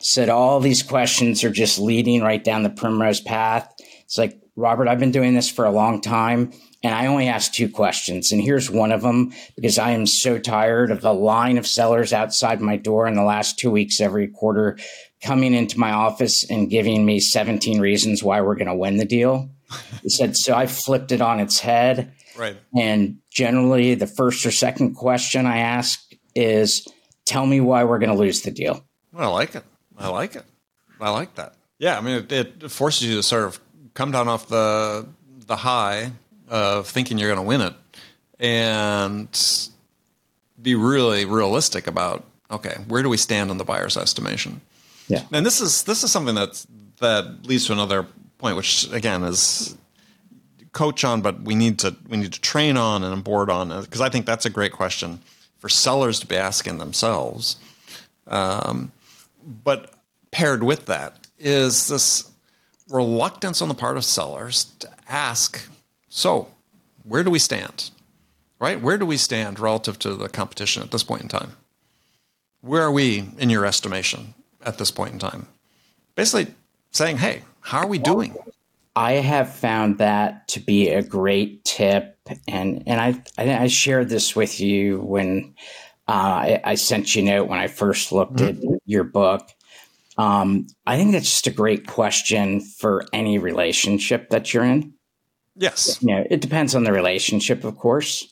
Said, 0.00 0.28
All 0.28 0.60
these 0.60 0.82
questions 0.82 1.42
are 1.44 1.50
just 1.50 1.78
leading 1.78 2.22
right 2.22 2.42
down 2.42 2.62
the 2.62 2.70
primrose 2.70 3.20
path. 3.20 3.72
It's 4.04 4.18
like, 4.18 4.40
Robert, 4.56 4.88
I've 4.88 4.98
been 4.98 5.12
doing 5.12 5.34
this 5.34 5.48
for 5.48 5.64
a 5.64 5.70
long 5.70 6.00
time. 6.00 6.52
And 6.84 6.94
I 6.94 7.06
only 7.06 7.26
ask 7.26 7.52
two 7.52 7.68
questions. 7.68 8.30
And 8.30 8.40
here's 8.40 8.70
one 8.70 8.92
of 8.92 9.02
them 9.02 9.32
because 9.56 9.78
I 9.78 9.90
am 9.90 10.06
so 10.06 10.38
tired 10.38 10.92
of 10.92 11.00
the 11.00 11.12
line 11.12 11.58
of 11.58 11.66
sellers 11.66 12.12
outside 12.12 12.60
my 12.60 12.76
door 12.76 13.08
in 13.08 13.14
the 13.14 13.24
last 13.24 13.58
two 13.58 13.70
weeks 13.70 14.00
every 14.00 14.28
quarter 14.28 14.78
coming 15.20 15.54
into 15.54 15.78
my 15.78 15.90
office 15.90 16.48
and 16.48 16.70
giving 16.70 17.04
me 17.04 17.18
17 17.18 17.80
reasons 17.80 18.22
why 18.22 18.40
we're 18.40 18.54
going 18.54 18.68
to 18.68 18.74
win 18.76 18.96
the 18.96 19.04
deal. 19.04 19.50
He 20.02 20.08
said, 20.08 20.36
so 20.36 20.54
I 20.54 20.66
flipped 20.66 21.12
it 21.12 21.20
on 21.20 21.40
its 21.40 21.58
head. 21.58 22.12
Right. 22.38 22.56
And 22.76 23.18
generally, 23.30 23.94
the 23.94 24.06
first 24.06 24.46
or 24.46 24.50
second 24.50 24.94
question 24.94 25.44
I 25.44 25.58
ask 25.58 26.00
is, 26.34 26.86
tell 27.24 27.44
me 27.44 27.60
why 27.60 27.84
we're 27.84 27.98
going 27.98 28.12
to 28.12 28.16
lose 28.16 28.42
the 28.42 28.50
deal. 28.50 28.84
I 29.14 29.26
like 29.26 29.54
it. 29.54 29.64
I 29.98 30.08
like 30.08 30.36
it. 30.36 30.44
I 31.00 31.10
like 31.10 31.34
that. 31.34 31.54
Yeah. 31.78 31.98
I 31.98 32.00
mean, 32.00 32.26
it, 32.30 32.32
it 32.32 32.70
forces 32.70 33.08
you 33.08 33.16
to 33.16 33.22
sort 33.22 33.44
of 33.44 33.60
come 33.94 34.12
down 34.12 34.28
off 34.28 34.48
the, 34.48 35.06
the 35.46 35.56
high 35.56 36.12
of 36.48 36.86
thinking 36.86 37.18
you're 37.18 37.28
going 37.28 37.44
to 37.44 37.46
win 37.46 37.60
it 37.60 37.74
and 38.38 39.68
be 40.60 40.74
really 40.74 41.24
realistic 41.24 41.86
about 41.86 42.24
okay 42.50 42.76
where 42.86 43.02
do 43.02 43.08
we 43.08 43.16
stand 43.16 43.50
on 43.50 43.58
the 43.58 43.64
buyer's 43.64 43.96
estimation 43.96 44.60
yeah 45.08 45.22
and 45.32 45.44
this 45.44 45.60
is 45.60 45.82
this 45.84 46.02
is 46.04 46.10
something 46.10 46.34
that 46.34 46.64
that 47.00 47.46
leads 47.46 47.66
to 47.66 47.72
another 47.72 48.06
point 48.38 48.56
which 48.56 48.90
again 48.92 49.22
is 49.24 49.76
coach 50.78 51.04
on 51.04 51.20
but 51.20 51.42
we 51.42 51.54
need 51.54 51.78
to 51.78 51.96
we 52.08 52.16
need 52.16 52.32
to 52.32 52.40
train 52.40 52.76
on 52.76 53.02
and 53.02 53.24
board 53.24 53.50
on 53.50 53.68
because 53.82 54.00
i 54.00 54.08
think 54.08 54.24
that's 54.24 54.46
a 54.46 54.50
great 54.50 54.72
question 54.72 55.20
for 55.58 55.68
sellers 55.68 56.20
to 56.20 56.26
be 56.26 56.36
asking 56.36 56.78
themselves 56.78 57.56
um, 58.28 58.92
but 59.64 59.92
paired 60.30 60.62
with 60.62 60.86
that 60.86 61.26
is 61.38 61.88
this 61.88 62.30
reluctance 62.88 63.60
on 63.60 63.68
the 63.68 63.74
part 63.74 63.96
of 63.96 64.04
sellers 64.04 64.64
to 64.78 64.88
ask 65.08 65.68
so, 66.08 66.48
where 67.04 67.22
do 67.22 67.30
we 67.30 67.38
stand? 67.38 67.90
Right? 68.58 68.80
Where 68.80 68.98
do 68.98 69.06
we 69.06 69.16
stand 69.16 69.60
relative 69.60 69.98
to 70.00 70.14
the 70.14 70.28
competition 70.28 70.82
at 70.82 70.90
this 70.90 71.04
point 71.04 71.22
in 71.22 71.28
time? 71.28 71.52
Where 72.60 72.82
are 72.82 72.92
we 72.92 73.28
in 73.38 73.50
your 73.50 73.64
estimation 73.64 74.34
at 74.64 74.78
this 74.78 74.90
point 74.90 75.12
in 75.12 75.18
time? 75.18 75.46
Basically 76.16 76.52
saying, 76.90 77.18
hey, 77.18 77.42
how 77.60 77.80
are 77.80 77.86
we 77.86 77.98
doing? 77.98 78.34
I 78.98 79.12
have 79.12 79.54
found 79.54 79.98
that 79.98 80.48
to 80.48 80.60
be 80.60 80.88
a 80.88 81.04
great 81.04 81.64
tip, 81.64 82.18
and 82.48 82.82
and 82.84 83.00
I 83.00 83.22
I, 83.62 83.68
shared 83.68 84.08
this 84.08 84.34
with 84.34 84.58
you 84.58 84.98
when 84.98 85.54
uh, 86.08 86.10
I, 86.10 86.60
I, 86.64 86.74
sent 86.74 87.14
you 87.14 87.22
a 87.22 87.24
note 87.24 87.48
when 87.48 87.60
I 87.60 87.68
first 87.68 88.10
looked 88.10 88.38
mm-hmm. 88.38 88.74
at 88.74 88.80
your 88.86 89.04
book. 89.04 89.48
Um, 90.16 90.66
I 90.84 90.96
think 90.96 91.12
that's 91.12 91.30
just 91.30 91.46
a 91.46 91.52
great 91.52 91.86
question 91.86 92.60
for 92.60 93.04
any 93.12 93.38
relationship 93.38 94.30
that 94.30 94.52
you're 94.52 94.64
in. 94.64 94.94
Yes. 95.54 96.02
You 96.02 96.16
know, 96.16 96.24
it 96.28 96.40
depends 96.40 96.74
on 96.74 96.82
the 96.82 96.92
relationship, 96.92 97.62
of 97.62 97.76
course. 97.78 98.26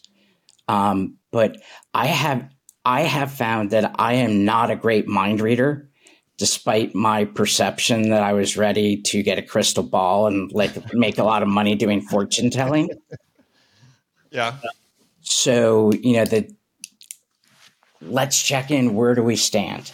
Um, 0.67 1.19
but 1.31 1.59
I 1.95 2.07
have 2.07 2.51
I 2.85 3.03
have 3.03 3.31
found 3.31 3.71
that 3.71 3.95
I 4.01 4.15
am 4.15 4.45
not 4.45 4.73
a 4.73 4.77
great 4.77 5.07
mind 5.07 5.41
reader, 5.41 5.89
despite 6.39 6.95
my 6.95 7.25
perception 7.25 8.11
that 8.11 8.23
I 8.23 8.33
was 8.33 8.57
ready 8.57 9.01
to 9.03 9.23
get 9.23 9.39
a 9.39 9.43
crystal 9.43 9.83
ball 9.83 10.27
and 10.27 10.53
like 10.53 10.93
make 10.93 11.19
a 11.19 11.25
lot 11.25 11.43
of 11.43 11.49
money 11.49 11.75
doing 11.75 12.03
fortune 12.03 12.51
telling. 12.51 12.91
Yeah. 14.31 14.57
So, 15.23 15.93
you 15.93 16.17
know, 16.17 16.25
the 16.25 16.55
let's 18.03 18.43
check 18.43 18.71
in. 18.71 18.95
Where 18.95 19.15
do 19.15 19.23
we 19.23 19.37
stand? 19.37 19.93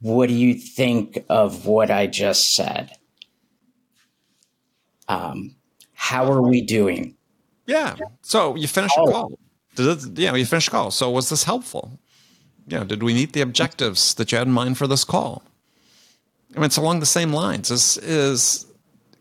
What 0.00 0.28
do 0.28 0.34
you 0.34 0.54
think 0.54 1.24
of 1.28 1.66
what 1.66 1.90
I 1.90 2.06
just 2.06 2.54
said? 2.54 2.92
Um, 5.08 5.56
how 5.92 6.30
are 6.32 6.42
we 6.42 6.62
doing? 6.62 7.16
Yeah. 7.66 7.96
So 8.22 8.56
you 8.56 8.66
finish 8.66 8.92
oh. 8.96 9.08
a 9.08 9.12
call. 9.12 9.38
Did 9.76 9.86
it, 9.86 10.18
you 10.18 10.28
know, 10.28 10.34
you 10.34 10.46
finish 10.46 10.68
a 10.68 10.70
call. 10.70 10.90
So 10.90 11.10
was 11.10 11.28
this 11.28 11.44
helpful? 11.44 12.00
You 12.70 12.78
know, 12.78 12.84
did 12.84 13.02
we 13.02 13.14
meet 13.14 13.32
the 13.32 13.40
objectives 13.40 14.14
that 14.14 14.30
you 14.30 14.38
had 14.38 14.46
in 14.46 14.52
mind 14.52 14.78
for 14.78 14.86
this 14.86 15.04
call? 15.04 15.42
I 16.54 16.58
mean, 16.58 16.66
it's 16.66 16.76
along 16.76 17.00
the 17.00 17.06
same 17.06 17.32
lines. 17.32 17.70
Is 17.70 17.96
is 17.98 18.66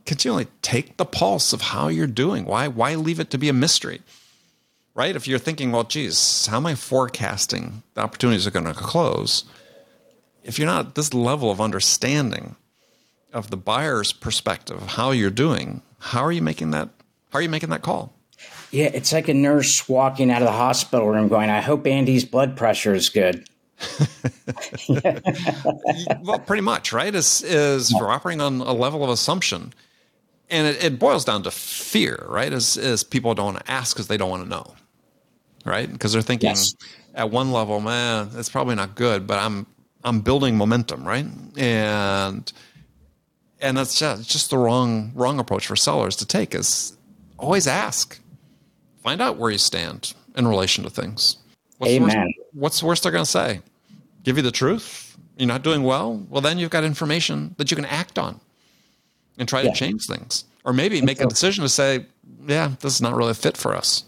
continually 0.05 0.47
take 0.61 0.97
the 0.97 1.05
pulse 1.05 1.51
of 1.51 1.61
how 1.61 1.87
you're 1.87 2.07
doing. 2.07 2.45
Why 2.45 2.67
why 2.67 2.95
leave 2.95 3.19
it 3.19 3.31
to 3.31 3.37
be 3.37 3.49
a 3.49 3.53
mystery? 3.53 4.01
Right? 4.93 5.15
If 5.15 5.27
you're 5.27 5.39
thinking, 5.39 5.71
well, 5.71 5.83
geez, 5.83 6.47
how 6.47 6.57
am 6.57 6.65
I 6.65 6.75
forecasting 6.75 7.83
the 7.93 8.01
opportunities 8.01 8.45
are 8.45 8.51
going 8.51 8.65
to 8.65 8.73
close? 8.73 9.45
If 10.43 10.59
you're 10.59 10.67
not 10.67 10.87
at 10.87 10.95
this 10.95 11.13
level 11.13 11.51
of 11.51 11.61
understanding 11.61 12.55
of 13.31 13.49
the 13.49 13.57
buyer's 13.57 14.11
perspective 14.11 14.77
of 14.81 14.87
how 14.89 15.11
you're 15.11 15.29
doing, 15.29 15.81
how 15.99 16.23
are 16.23 16.31
you 16.31 16.41
making 16.41 16.71
that? 16.71 16.89
How 17.31 17.39
are 17.39 17.41
you 17.41 17.49
making 17.49 17.69
that 17.69 17.81
call? 17.81 18.13
Yeah, 18.71 18.91
it's 18.93 19.11
like 19.11 19.27
a 19.27 19.33
nurse 19.33 19.89
walking 19.89 20.29
out 20.31 20.41
of 20.41 20.47
the 20.47 20.51
hospital 20.53 21.07
room 21.07 21.27
going, 21.27 21.49
I 21.49 21.61
hope 21.61 21.87
Andy's 21.87 22.23
blood 22.25 22.55
pressure 22.55 22.93
is 22.93 23.09
good. 23.09 23.47
well, 26.21 26.39
pretty 26.39 26.61
much, 26.61 26.91
right? 26.91 27.15
Is 27.15 27.41
is 27.43 27.93
we're 27.93 28.09
operating 28.09 28.41
on 28.41 28.59
a 28.61 28.73
level 28.73 29.03
of 29.03 29.09
assumption, 29.09 29.73
and 30.49 30.67
it, 30.67 30.83
it 30.83 30.99
boils 30.99 31.23
down 31.23 31.43
to 31.43 31.51
fear, 31.51 32.25
right? 32.27 32.51
Is 32.51 32.75
is 32.75 33.03
people 33.03 33.33
don't 33.33 33.53
want 33.53 33.65
to 33.65 33.71
ask 33.71 33.95
because 33.95 34.07
they 34.07 34.17
don't 34.17 34.29
want 34.29 34.43
to 34.43 34.49
know, 34.49 34.75
right? 35.63 35.89
Because 35.91 36.11
they're 36.11 36.21
thinking 36.21 36.49
yes. 36.49 36.75
at 37.15 37.31
one 37.31 37.53
level, 37.53 37.79
man, 37.79 38.29
it's 38.35 38.49
probably 38.49 38.75
not 38.75 38.95
good, 38.95 39.25
but 39.25 39.39
I'm 39.39 39.65
I'm 40.03 40.19
building 40.19 40.57
momentum, 40.57 41.07
right? 41.07 41.25
And 41.57 42.51
and 43.61 43.77
that's 43.77 43.97
just, 43.97 44.29
just 44.29 44.49
the 44.49 44.57
wrong 44.57 45.11
wrong 45.15 45.39
approach 45.39 45.67
for 45.67 45.75
sellers 45.75 46.17
to 46.17 46.25
take 46.25 46.53
is 46.53 46.97
always 47.37 47.65
ask 47.67 48.18
find 49.09 49.21
out 49.21 49.37
where 49.37 49.49
you 49.49 49.57
stand 49.57 50.13
in 50.35 50.47
relation 50.47 50.83
to 50.83 50.89
things. 50.91 51.37
What's 51.79 51.93
Amen. 51.93 52.09
The 52.09 52.15
worst, 52.15 52.37
what's 52.53 52.79
the 52.79 52.85
worst 52.85 53.03
they're 53.03 53.11
going 53.11 53.23
to 53.23 53.29
say? 53.29 53.61
Give 54.21 54.37
you 54.37 54.43
the 54.43 54.51
truth? 54.51 55.17
You're 55.35 55.47
not 55.47 55.63
doing 55.63 55.81
well? 55.81 56.23
Well 56.29 56.41
then 56.41 56.59
you've 56.59 56.69
got 56.69 56.83
information 56.83 57.55
that 57.57 57.71
you 57.71 57.75
can 57.75 57.85
act 57.85 58.19
on 58.19 58.39
and 59.39 59.49
try 59.49 59.61
yeah. 59.61 59.71
to 59.71 59.75
change 59.75 60.05
things. 60.05 60.45
Or 60.63 60.73
maybe 60.73 61.01
make 61.01 61.21
a 61.21 61.25
decision 61.25 61.63
to 61.63 61.69
say 61.69 62.05
yeah 62.45 62.73
this 62.81 62.93
is 62.93 63.01
not 63.01 63.15
really 63.15 63.31
a 63.31 63.33
fit 63.45 63.57
for 63.57 63.75
us. 63.75 64.03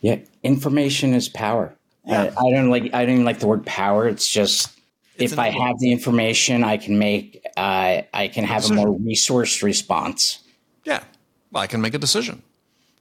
Yeah 0.00 0.20
information 0.42 1.12
is 1.12 1.28
power. 1.28 1.74
Yeah. 2.06 2.32
I, 2.38 2.46
I 2.46 2.50
don't 2.52 2.70
like 2.70 2.84
i 2.94 3.04
don't 3.04 3.16
even 3.16 3.24
like 3.26 3.40
the 3.40 3.48
word 3.48 3.66
power. 3.66 4.08
It's 4.08 4.30
just 4.30 4.70
it's 5.18 5.34
if 5.34 5.38
I 5.38 5.50
have 5.50 5.78
the 5.78 5.92
information, 5.92 6.64
I 6.64 6.78
can 6.78 6.98
make 6.98 7.44
uh, 7.58 8.02
I 8.14 8.28
can 8.28 8.44
have 8.44 8.70
a 8.70 8.72
more 8.72 8.98
resourced 8.98 9.62
response. 9.62 10.38
Yeah, 10.84 11.02
well, 11.50 11.62
I 11.62 11.66
can 11.66 11.80
make 11.80 11.94
a 11.94 11.98
decision, 11.98 12.42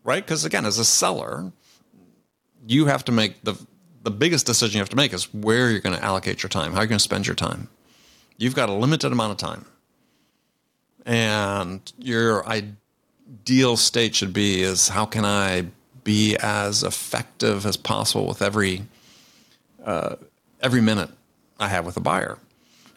right? 0.06 0.24
Because 0.24 0.46
again, 0.46 0.66
as 0.66 0.80
a 0.80 0.86
seller, 0.86 1.52
you 2.66 2.86
have 2.86 3.04
to 3.06 3.12
make 3.12 3.44
the 3.44 3.56
the 4.04 4.12
biggest 4.12 4.46
decision 4.46 4.78
you 4.78 4.82
have 4.82 4.90
to 4.90 4.96
make 4.96 5.14
is 5.14 5.34
where 5.34 5.72
you're 5.72 5.80
going 5.80 5.96
to 5.96 6.04
allocate 6.04 6.44
your 6.44 6.50
time, 6.50 6.74
how 6.74 6.80
you're 6.80 6.88
going 6.88 7.00
to 7.00 7.04
spend 7.04 7.26
your 7.26 7.36
time. 7.36 7.68
You've 8.38 8.54
got 8.54 8.70
a 8.70 8.74
limited 8.74 9.12
amount 9.12 9.32
of 9.32 9.38
time, 9.38 9.66
and 11.06 11.92
your 11.98 12.48
ideal 12.48 13.76
state 13.76 14.16
should 14.16 14.32
be 14.32 14.62
is 14.62 14.90
how 14.90 15.06
can 15.06 15.26
I 15.26 15.66
be 16.04 16.38
as 16.38 16.84
effective 16.84 17.66
as 17.66 17.76
possible 17.76 18.28
with 18.28 18.42
every 18.44 18.84
uh, 19.84 20.16
every 20.62 20.82
minute 20.82 21.10
I 21.60 21.68
have 21.70 21.86
with 21.86 21.98
a 21.98 22.02
buyer. 22.02 22.38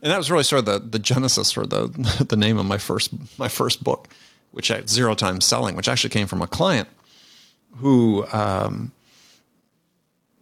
And 0.02 0.12
that 0.12 0.18
was 0.18 0.30
really 0.30 0.44
sort 0.44 0.60
of 0.60 0.66
the, 0.66 0.78
the 0.78 0.98
genesis 0.98 1.56
or 1.56 1.66
the, 1.66 1.88
the 2.28 2.36
name 2.36 2.58
of 2.58 2.66
my 2.66 2.78
first, 2.78 3.10
my 3.38 3.48
first 3.48 3.82
book, 3.82 4.08
which 4.52 4.68
had 4.68 4.88
zero 4.88 5.14
time 5.14 5.40
selling, 5.40 5.74
which 5.74 5.88
actually 5.88 6.10
came 6.10 6.26
from 6.26 6.40
a 6.40 6.46
client 6.46 6.88
who, 7.76 8.26
um, 8.32 8.92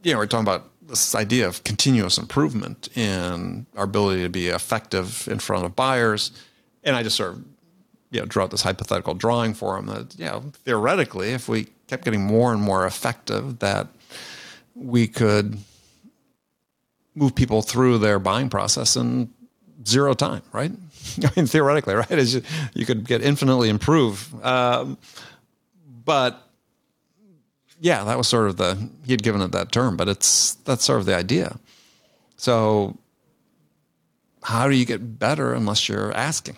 you 0.03 0.13
know, 0.13 0.19
we're 0.19 0.27
talking 0.27 0.47
about 0.47 0.71
this 0.89 1.15
idea 1.15 1.47
of 1.49 1.65
continuous 1.65 2.17
improvement 2.19 2.89
in 2.97 3.67
our 3.77 3.85
ability 3.85 4.23
to 4.23 4.29
be 4.29 4.49
effective 4.49 5.29
in 5.29 5.39
front 5.39 5.65
of 5.65 5.75
buyers. 5.75 6.31
And 6.85 6.95
I 6.95 7.03
just 7.03 7.17
sort 7.17 7.35
of, 7.35 7.45
you 8.11 8.21
know, 8.21 8.27
drew 8.27 8.43
out 8.43 8.51
this 8.51 8.63
hypothetical 8.63 9.15
drawing 9.15 9.53
for 9.53 9.77
him 9.77 9.87
that, 9.87 10.19
you 10.19 10.27
know, 10.27 10.45
theoretically, 10.65 11.31
if 11.31 11.49
we 11.49 11.67
kept 11.89 12.05
getting 12.05 12.25
more 12.25 12.53
and 12.53 12.63
more 12.63 12.87
effective, 12.87 13.59
that 13.59 13.89
we 14.75 15.09
could 15.09 15.59
move 17.15 17.35
people 17.35 17.63
through 17.63 17.99
their 17.99 18.19
buying 18.19 18.49
process 18.49 18.97
in 18.97 19.31
zero 19.87 20.15
time, 20.15 20.43
right? 20.53 20.71
I 21.25 21.31
mean, 21.35 21.47
theoretically, 21.47 21.95
right? 21.95 22.11
As 22.13 22.35
you, 22.75 22.87
could 22.87 23.07
get 23.07 23.23
infinitely 23.23 23.69
improve, 23.69 24.33
um, 24.45 24.99
but 26.05 26.46
yeah, 27.81 28.05
that 28.05 28.17
was 28.17 28.29
sort 28.29 28.49
of 28.49 28.57
the 28.57 28.89
he 29.05 29.13
had 29.13 29.23
given 29.23 29.41
it 29.41 29.53
that 29.53 29.73
term, 29.73 29.97
but 29.97 30.09
it's 30.09 30.55
that's 30.65 30.85
sort 30.85 31.01
of 31.01 31.07
the 31.07 31.15
idea. 31.15 31.59
So, 32.37 32.99
how 34.43 34.69
do 34.69 34.77
you 34.77 34.85
get 34.85 35.19
better 35.19 35.53
unless 35.53 35.89
you're 35.89 36.13
asking? 36.13 36.57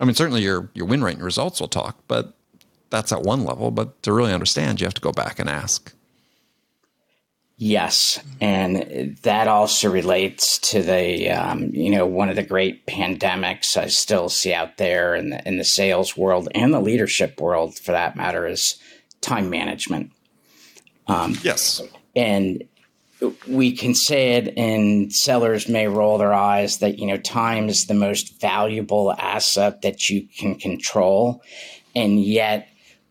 I 0.00 0.04
mean, 0.04 0.14
certainly 0.14 0.42
your 0.42 0.70
your 0.74 0.86
win 0.86 1.02
rate 1.02 1.16
and 1.16 1.24
results 1.24 1.60
will 1.60 1.68
talk, 1.68 1.98
but 2.06 2.34
that's 2.90 3.12
at 3.12 3.22
one 3.22 3.44
level. 3.44 3.70
But 3.70 4.02
to 4.02 4.12
really 4.12 4.32
understand, 4.32 4.80
you 4.80 4.86
have 4.86 4.94
to 4.94 5.00
go 5.00 5.12
back 5.12 5.38
and 5.38 5.48
ask. 5.48 5.92
Yes, 7.60 8.20
and 8.40 9.16
that 9.22 9.48
also 9.48 9.90
relates 9.90 10.58
to 10.70 10.80
the 10.80 11.30
um, 11.30 11.70
you 11.72 11.90
know 11.90 12.06
one 12.06 12.28
of 12.28 12.36
the 12.36 12.44
great 12.44 12.86
pandemics 12.86 13.76
I 13.76 13.88
still 13.88 14.28
see 14.28 14.52
out 14.52 14.76
there 14.76 15.16
in 15.16 15.30
the 15.30 15.48
in 15.48 15.56
the 15.56 15.64
sales 15.64 16.16
world 16.16 16.48
and 16.54 16.72
the 16.72 16.80
leadership 16.80 17.40
world 17.40 17.76
for 17.76 17.92
that 17.92 18.14
matter 18.14 18.46
is 18.46 18.76
time 19.20 19.50
management. 19.50 20.12
Um, 21.06 21.36
yes, 21.42 21.82
and 22.14 22.64
we 23.46 23.72
can 23.72 23.94
say 23.94 24.34
it, 24.34 24.56
and 24.56 25.12
sellers 25.12 25.68
may 25.68 25.88
roll 25.88 26.18
their 26.18 26.34
eyes 26.34 26.78
that 26.78 26.98
you 26.98 27.06
know 27.06 27.16
time 27.16 27.68
is 27.68 27.86
the 27.86 27.94
most 27.94 28.40
valuable 28.40 29.12
asset 29.12 29.82
that 29.82 30.08
you 30.08 30.26
can 30.36 30.54
control, 30.54 31.42
and 31.94 32.22
yet 32.22 32.68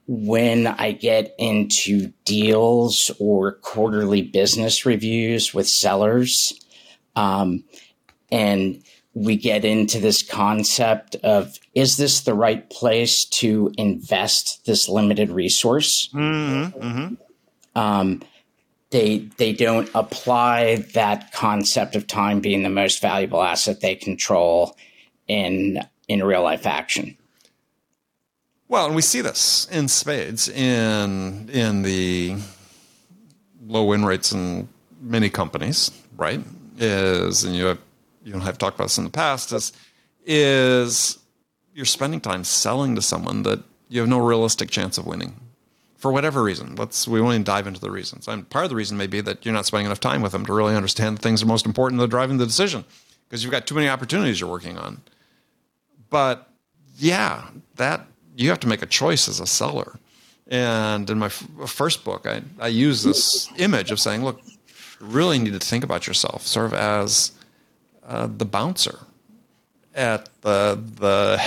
when 0.08 0.68
I 0.68 0.93
get 0.93 1.36
into 1.38 2.14
deals 2.24 3.12
or 3.20 3.53
quarterly 3.53 4.22
business 4.22 4.86
reviews 4.86 5.53
with 5.53 5.68
sellers, 5.68 6.53
um, 7.18 7.66
and 8.32 8.82
we 9.18 9.36
get 9.36 9.65
into 9.65 9.99
this 9.99 10.22
concept 10.22 11.15
of 11.24 11.57
is 11.74 11.97
this 11.97 12.22
the 12.22 12.36
right 12.36 12.70
place 12.70 13.26
to 13.26 13.72
invest 13.78 14.65
this 14.65 14.88
limited 14.88 15.32
resource? 15.32 16.09
Mm-hmm, 16.13 16.80
mm-hmm. 16.80 17.13
Um, 17.76 18.22
they 18.91 19.30
they 19.38 19.53
don't 19.53 19.89
apply 19.95 20.86
that 20.93 21.32
concept 21.32 21.95
of 21.95 22.05
time 22.05 22.39
being 22.39 22.63
the 22.63 22.70
most 22.70 23.01
valuable 23.01 23.41
asset 23.41 23.82
they 23.82 23.95
control 23.95 24.78
in 25.28 25.84
in 26.07 26.24
real 26.24 26.43
life 26.43 26.65
action. 26.65 27.18
Well, 28.70 28.86
and 28.86 28.95
we 28.95 29.01
see 29.01 29.22
this 29.22 29.68
in 29.72 29.88
spades 29.88 30.47
in 30.47 31.49
in 31.49 31.82
the 31.82 32.38
low 33.65 33.86
win 33.86 34.05
rates 34.05 34.32
in 34.32 34.70
many 35.01 35.30
companies, 35.30 35.91
right? 36.15 36.41
Is 36.78 37.43
and 37.43 37.55
you 37.55 37.65
have 37.65 37.80
you 38.28 38.34
and 38.34 38.44
I 38.44 38.46
have 38.48 38.58
talked 38.58 38.76
about 38.76 38.86
this 38.86 38.98
in 38.98 39.06
the 39.06 39.10
past 39.10 39.54
is 39.54 39.72
is 40.26 41.18
you're 41.74 41.86
spending 41.86 42.20
time 42.20 42.44
selling 42.44 42.94
to 42.96 43.02
someone 43.02 43.44
that 43.44 43.64
you 43.88 44.02
have 44.02 44.10
no 44.10 44.20
realistic 44.20 44.70
chance 44.70 44.98
of 44.98 45.06
winning 45.06 45.40
for 45.96 46.12
whatever 46.12 46.44
reason. 46.44 46.76
Let's 46.76 47.08
we 47.08 47.22
won't 47.22 47.36
even 47.36 47.44
dive 47.46 47.68
into 47.68 47.80
the 47.80 47.90
reasons. 47.90 48.28
And 48.28 48.48
part 48.50 48.66
of 48.66 48.70
the 48.70 48.76
reason 48.76 48.98
may 48.98 49.08
be 49.08 49.22
that 49.22 49.46
you're 49.46 49.54
not 49.54 49.66
spending 49.66 49.86
enough 49.86 50.02
time 50.02 50.22
with 50.22 50.34
them 50.34 50.46
to 50.46 50.54
really 50.54 50.76
understand 50.76 51.18
the 51.18 51.22
things 51.22 51.40
that 51.40 51.46
are 51.46 51.48
most 51.48 51.66
important 51.66 52.00
that 52.00 52.06
are 52.06 52.08
driving 52.08 52.38
the 52.38 52.46
decision 52.46 52.84
because 53.28 53.44
you've 53.44 53.52
got 53.52 53.66
too 53.66 53.76
many 53.76 53.88
opportunities 53.88 54.42
you're 54.42 54.50
working 54.50 54.78
on. 54.78 55.02
But 56.10 56.50
yeah, 56.98 57.48
that 57.76 58.06
you 58.36 58.50
have 58.50 58.60
to 58.60 58.68
make 58.68 58.82
a 58.82 58.88
choice 58.88 59.30
as 59.30 59.40
a 59.40 59.48
seller. 59.48 60.00
And 60.48 61.10
in 61.10 61.18
my 61.20 61.28
f- 61.28 61.48
first 61.66 62.04
book, 62.04 62.26
I, 62.26 62.42
I 62.60 62.68
use 62.68 63.04
this 63.04 63.50
image 63.58 63.92
of 63.92 64.00
saying, 64.00 64.24
look, 64.24 64.42
you 64.46 65.08
really 65.08 65.40
need 65.40 65.54
to 65.54 65.60
think 65.60 65.84
about 65.84 66.08
yourself 66.08 66.46
sort 66.46 66.68
of 66.68 66.74
as 66.74 67.32
uh, 68.08 68.28
the 68.28 68.45
bouncer 68.45 68.99
at 69.93 70.30
the, 70.41 70.82
the 70.95 71.41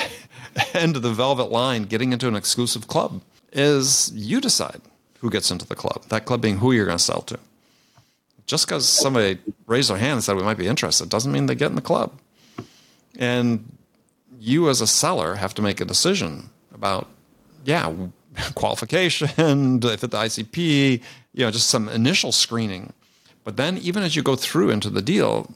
end 0.75 0.97
of 0.97 1.03
the 1.03 1.11
velvet 1.11 1.51
line 1.51 1.85
getting 1.85 2.13
into 2.13 2.29
an 2.29 2.37
exclusive 2.37 2.87
club 2.87 3.23
is 3.53 4.13
you 4.15 4.41
decide 4.41 4.81
who 5.21 5.31
gets 5.31 5.51
into 5.51 5.67
the 5.67 5.75
club, 5.75 6.03
that 6.09 6.25
club 6.25 6.41
being 6.41 6.59
who 6.59 6.73
you're 6.73 6.87
going 6.87 6.99
to 6.99 7.03
sell 7.05 7.23
to. 7.23 7.39
Just 8.47 8.67
because 8.67 8.89
somebody 8.89 9.39
raised 9.67 9.91
their 9.91 9.99
hand 9.99 10.15
and 10.15 10.25
said 10.25 10.37
we 10.37 10.43
might 10.43 10.59
be 10.59 10.67
interested 10.67 11.09
doesn't 11.09 11.31
mean 11.31 11.47
they 11.47 11.55
get 11.55 11.69
in 11.69 11.77
the 11.77 11.83
club. 11.83 12.13
And 13.19 13.77
you 14.41 14.69
as 14.69 14.81
a 14.81 14.87
seller 14.87 15.37
have 15.37 15.55
to 15.55 15.63
make 15.63 15.81
a 15.81 15.85
decision 15.85 16.51
about, 16.75 17.07
yeah, 17.65 17.93
qualification, 18.55 19.29
if 19.83 20.01
fit 20.01 20.11
the 20.11 20.17
ICP, 20.17 21.03
you 21.35 21.45
know, 21.45 21.51
just 21.51 21.69
some 21.69 21.89
initial 21.89 22.33
screening. 22.33 22.93
But 23.45 23.57
then 23.57 23.79
even 23.79 24.03
as 24.03 24.17
you 24.17 24.23
go 24.23 24.37
through 24.37 24.71
into 24.71 24.91
the 24.91 25.03
deal, 25.03 25.55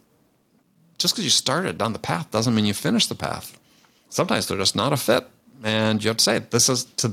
just 1.05 1.15
because 1.15 1.25
you 1.25 1.31
started 1.31 1.77
down 1.77 1.93
the 1.93 1.99
path 1.99 2.31
doesn't 2.31 2.55
mean 2.55 2.65
you 2.65 2.73
finish 2.73 3.09
the 3.09 3.15
path. 3.15 3.61
Sometimes 4.09 4.47
they're 4.47 4.57
just 4.57 4.75
not 4.75 4.91
a 4.91 4.97
fit. 4.97 5.27
And 5.63 6.03
you 6.03 6.09
have 6.09 6.17
to 6.17 6.25
say, 6.25 6.39
this 6.39 6.71
is 6.71 6.85
to 6.97 7.13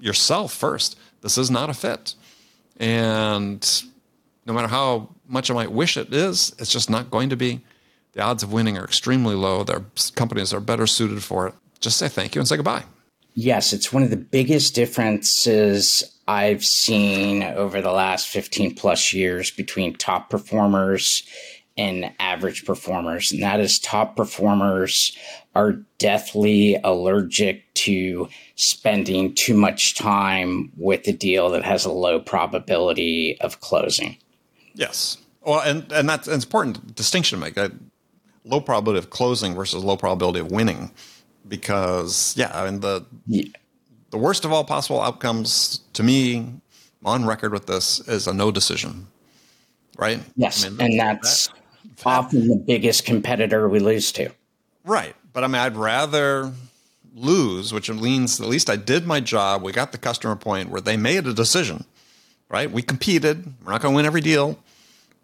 yourself 0.00 0.52
first. 0.52 0.96
This 1.22 1.36
is 1.36 1.50
not 1.50 1.68
a 1.68 1.74
fit. 1.74 2.14
And 2.76 3.82
no 4.46 4.52
matter 4.52 4.68
how 4.68 5.08
much 5.26 5.50
I 5.50 5.54
might 5.54 5.72
wish 5.72 5.96
it 5.96 6.14
is, 6.14 6.54
it's 6.60 6.70
just 6.70 6.88
not 6.88 7.10
going 7.10 7.30
to 7.30 7.36
be. 7.36 7.62
The 8.12 8.22
odds 8.22 8.44
of 8.44 8.52
winning 8.52 8.78
are 8.78 8.84
extremely 8.84 9.34
low. 9.34 9.64
There 9.64 9.78
are 9.78 9.84
companies 10.14 10.54
are 10.54 10.60
better 10.60 10.86
suited 10.86 11.24
for 11.24 11.48
it. 11.48 11.54
Just 11.80 11.96
say 11.96 12.06
thank 12.06 12.36
you 12.36 12.40
and 12.40 12.46
say 12.46 12.54
goodbye. 12.54 12.84
Yes, 13.34 13.72
it's 13.72 13.92
one 13.92 14.04
of 14.04 14.10
the 14.10 14.16
biggest 14.16 14.76
differences 14.76 16.16
I've 16.28 16.64
seen 16.64 17.42
over 17.42 17.82
the 17.82 17.90
last 17.90 18.28
15 18.28 18.76
plus 18.76 19.12
years 19.12 19.50
between 19.50 19.96
top 19.96 20.30
performers 20.30 21.24
and 21.76 22.12
average 22.18 22.64
performers. 22.64 23.32
And 23.32 23.42
that 23.42 23.60
is 23.60 23.78
top 23.78 24.16
performers 24.16 25.16
are 25.54 25.72
deathly 25.98 26.78
allergic 26.84 27.72
to 27.74 28.28
spending 28.56 29.34
too 29.34 29.54
much 29.54 29.94
time 29.94 30.72
with 30.76 31.06
a 31.08 31.12
deal 31.12 31.50
that 31.50 31.64
has 31.64 31.84
a 31.84 31.92
low 31.92 32.20
probability 32.20 33.38
of 33.40 33.60
closing. 33.60 34.16
Yes. 34.74 35.18
Well, 35.42 35.60
and, 35.60 35.90
and 35.92 36.08
that's 36.08 36.28
an 36.28 36.34
important 36.34 36.94
distinction 36.94 37.40
to 37.40 37.44
make. 37.44 37.72
Low 38.44 38.60
probability 38.60 38.98
of 38.98 39.10
closing 39.10 39.54
versus 39.54 39.84
low 39.84 39.96
probability 39.96 40.40
of 40.40 40.50
winning 40.50 40.90
because 41.46 42.34
yeah, 42.36 42.50
I 42.52 42.70
mean 42.70 42.80
the 42.80 43.04
yeah. 43.26 43.44
the 44.10 44.18
worst 44.18 44.44
of 44.44 44.52
all 44.52 44.64
possible 44.64 45.00
outcomes 45.00 45.80
to 45.94 46.02
me 46.02 46.52
on 47.04 47.24
record 47.26 47.52
with 47.52 47.66
this 47.66 48.00
is 48.08 48.26
a 48.26 48.34
no 48.34 48.50
decision, 48.50 49.08
right? 49.98 50.20
Yes, 50.36 50.64
I 50.64 50.70
mean, 50.70 50.80
and 50.80 51.00
that's 51.00 51.48
that, 51.48 51.58
often 52.04 52.48
the 52.48 52.56
biggest 52.56 53.04
competitor 53.04 53.68
we 53.68 53.78
lose 53.78 54.12
to. 54.12 54.30
Right, 54.84 55.14
but 55.32 55.44
I 55.44 55.46
mean, 55.46 55.56
I'd 55.56 55.76
rather 55.76 56.52
lose, 57.14 57.72
which 57.72 57.90
means 57.90 58.40
at 58.40 58.48
least 58.48 58.70
I 58.70 58.76
did 58.76 59.06
my 59.06 59.20
job. 59.20 59.62
We 59.62 59.72
got 59.72 59.92
the 59.92 59.98
customer 59.98 60.36
point 60.36 60.70
where 60.70 60.80
they 60.80 60.96
made 60.96 61.26
a 61.26 61.34
decision, 61.34 61.84
right? 62.48 62.70
We 62.70 62.82
competed. 62.82 63.52
We're 63.64 63.72
not 63.72 63.82
going 63.82 63.92
to 63.92 63.96
win 63.96 64.06
every 64.06 64.20
deal, 64.20 64.58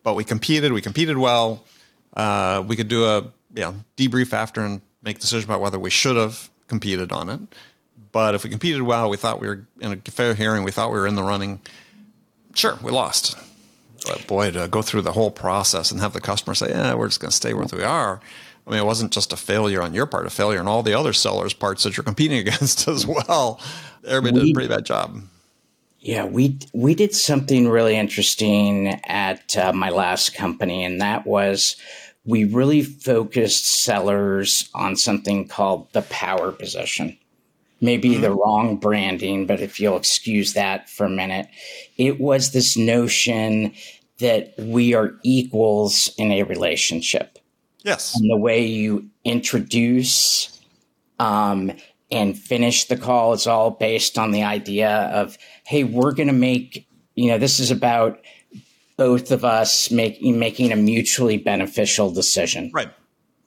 but 0.02 0.14
we 0.14 0.24
competed. 0.24 0.72
We 0.72 0.82
competed 0.82 1.16
well. 1.18 1.64
Uh, 2.14 2.62
we 2.66 2.76
could 2.76 2.88
do 2.88 3.04
a 3.04 3.22
you 3.54 3.62
know, 3.62 3.74
debrief 3.96 4.32
after 4.32 4.60
and 4.60 4.80
make 5.02 5.16
a 5.16 5.20
decision 5.20 5.48
about 5.48 5.60
whether 5.60 5.78
we 5.78 5.90
should 5.90 6.16
have 6.16 6.50
competed 6.66 7.12
on 7.12 7.28
it. 7.28 7.40
But 8.12 8.34
if 8.34 8.44
we 8.44 8.50
competed 8.50 8.82
well, 8.82 9.10
we 9.10 9.16
thought 9.16 9.40
we 9.40 9.48
were 9.48 9.66
in 9.80 9.92
a 9.92 10.10
fair 10.10 10.34
hearing, 10.34 10.64
we 10.64 10.70
thought 10.70 10.90
we 10.90 10.98
were 10.98 11.06
in 11.06 11.14
the 11.14 11.22
running. 11.22 11.60
Sure, 12.54 12.78
we 12.82 12.90
lost. 12.90 13.36
But 14.06 14.26
boy, 14.26 14.50
to 14.52 14.68
go 14.68 14.82
through 14.82 15.02
the 15.02 15.12
whole 15.12 15.30
process 15.30 15.90
and 15.90 16.00
have 16.00 16.12
the 16.12 16.20
customer 16.20 16.54
say, 16.54 16.70
"Yeah, 16.70 16.94
we're 16.94 17.08
just 17.08 17.20
going 17.20 17.30
to 17.30 17.36
stay 17.36 17.54
where 17.54 17.66
we 17.72 17.82
are." 17.82 18.20
I 18.66 18.70
mean, 18.70 18.80
it 18.80 18.86
wasn't 18.86 19.12
just 19.12 19.32
a 19.32 19.36
failure 19.36 19.80
on 19.80 19.94
your 19.94 20.06
part, 20.06 20.26
a 20.26 20.30
failure 20.30 20.60
on 20.60 20.68
all 20.68 20.82
the 20.82 20.92
other 20.92 21.14
sellers' 21.14 21.54
parts 21.54 21.84
that 21.84 21.96
you're 21.96 22.04
competing 22.04 22.38
against 22.46 22.86
as 22.86 23.06
well. 23.06 23.60
Everybody 24.06 24.34
we, 24.34 24.40
did 24.40 24.50
a 24.50 24.54
pretty 24.54 24.68
bad 24.68 24.84
job. 24.84 25.22
Yeah, 26.00 26.26
we 26.26 26.58
we 26.72 26.94
did 26.94 27.14
something 27.14 27.68
really 27.68 27.96
interesting 27.96 28.88
at 29.04 29.56
uh, 29.56 29.72
my 29.72 29.90
last 29.90 30.34
company, 30.34 30.84
and 30.84 31.00
that 31.00 31.26
was 31.26 31.76
we 32.24 32.44
really 32.44 32.82
focused 32.82 33.84
sellers 33.84 34.68
on 34.74 34.96
something 34.96 35.48
called 35.48 35.90
the 35.92 36.02
power 36.02 36.52
position. 36.52 37.18
Maybe 37.80 38.10
mm-hmm. 38.10 38.22
the 38.22 38.32
wrong 38.32 38.76
branding, 38.76 39.46
but 39.46 39.60
if 39.60 39.78
you'll 39.78 39.96
excuse 39.96 40.54
that 40.54 40.90
for 40.90 41.06
a 41.06 41.10
minute, 41.10 41.48
it 41.96 42.20
was 42.20 42.50
this 42.50 42.76
notion 42.76 43.72
that 44.18 44.54
we 44.58 44.94
are 44.94 45.14
equals 45.22 46.10
in 46.18 46.32
a 46.32 46.42
relationship. 46.42 47.38
Yes. 47.84 48.18
And 48.18 48.28
the 48.28 48.36
way 48.36 48.66
you 48.66 49.08
introduce 49.24 50.60
um, 51.20 51.72
and 52.10 52.36
finish 52.36 52.86
the 52.86 52.96
call 52.96 53.32
is 53.32 53.46
all 53.46 53.70
based 53.70 54.18
on 54.18 54.32
the 54.32 54.42
idea 54.42 54.90
of, 54.90 55.38
hey, 55.64 55.84
we're 55.84 56.12
going 56.12 56.28
to 56.28 56.32
make, 56.32 56.88
you 57.14 57.28
know, 57.28 57.38
this 57.38 57.60
is 57.60 57.70
about 57.70 58.20
both 58.96 59.30
of 59.30 59.44
us 59.44 59.90
making 59.92 60.38
making 60.38 60.72
a 60.72 60.76
mutually 60.76 61.38
beneficial 61.38 62.10
decision. 62.10 62.70
Right. 62.74 62.92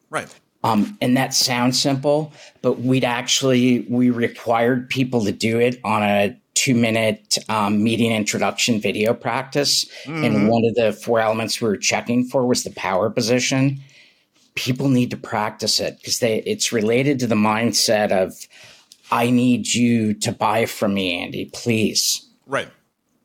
Right. 0.09 0.33
Um, 0.63 0.97
and 1.01 1.17
that 1.17 1.33
sounds 1.33 1.81
simple, 1.81 2.31
but 2.61 2.81
we'd 2.81 3.03
actually 3.03 3.85
we 3.89 4.09
required 4.09 4.89
people 4.89 5.25
to 5.25 5.31
do 5.31 5.59
it 5.59 5.79
on 5.83 6.03
a 6.03 6.37
two 6.53 6.75
minute 6.75 7.39
um, 7.49 7.83
meeting 7.83 8.11
introduction 8.11 8.79
video 8.79 9.13
practice. 9.13 9.85
Mm-hmm. 10.05 10.23
And 10.23 10.49
one 10.49 10.63
of 10.65 10.75
the 10.75 10.93
four 10.93 11.19
elements 11.19 11.59
we 11.59 11.67
were 11.67 11.77
checking 11.77 12.25
for 12.25 12.45
was 12.45 12.63
the 12.63 12.71
power 12.71 13.09
position. 13.09 13.79
People 14.53 14.89
need 14.89 15.09
to 15.11 15.17
practice 15.17 15.79
it 15.79 15.97
because 15.97 16.19
they 16.19 16.39
it's 16.43 16.71
related 16.71 17.19
to 17.19 17.27
the 17.27 17.35
mindset 17.35 18.11
of 18.11 18.35
I 19.11 19.29
need 19.29 19.73
you 19.73 20.13
to 20.15 20.31
buy 20.31 20.65
from 20.65 20.93
me, 20.93 21.21
Andy, 21.21 21.45
please. 21.53 22.27
Right. 22.45 22.69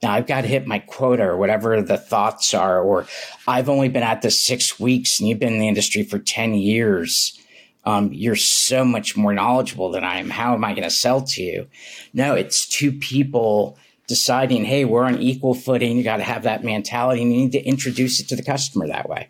I've 0.03 0.26
got 0.26 0.42
to 0.42 0.49
hit 0.49 0.66
my 0.66 0.78
quota 0.78 1.24
or 1.24 1.36
whatever 1.36 1.80
the 1.80 1.97
thoughts 1.97 2.53
are, 2.55 2.80
or 2.80 3.07
I've 3.47 3.68
only 3.68 3.88
been 3.88 4.03
at 4.03 4.22
this 4.22 4.38
six 4.38 4.78
weeks 4.78 5.18
and 5.18 5.28
you've 5.28 5.38
been 5.38 5.55
in 5.55 5.59
the 5.59 5.68
industry 5.68 6.03
for 6.03 6.18
10 6.18 6.55
years. 6.55 7.38
Um, 7.84 8.12
you're 8.12 8.36
so 8.36 8.84
much 8.84 9.16
more 9.16 9.32
knowledgeable 9.32 9.90
than 9.90 10.05
I 10.05 10.18
am. 10.18 10.28
How 10.28 10.55
am 10.55 10.64
I 10.64 10.72
going 10.72 10.82
to 10.82 10.90
sell 10.90 11.22
to 11.22 11.42
you? 11.42 11.68
No, 12.12 12.34
it's 12.34 12.66
two 12.66 12.92
people 12.92 13.78
deciding, 14.07 14.64
hey, 14.64 14.84
we're 14.84 15.05
on 15.05 15.18
equal 15.18 15.55
footing. 15.55 15.97
You 15.97 16.05
got 16.05 16.18
to 16.18 16.24
have 16.24 16.42
that 16.42 16.64
mentality 16.64 17.22
and 17.22 17.32
you 17.32 17.38
need 17.38 17.53
to 17.53 17.62
introduce 17.62 18.20
it 18.20 18.28
to 18.28 18.36
the 18.36 18.42
customer 18.42 18.86
that 18.88 19.09
way. 19.09 19.28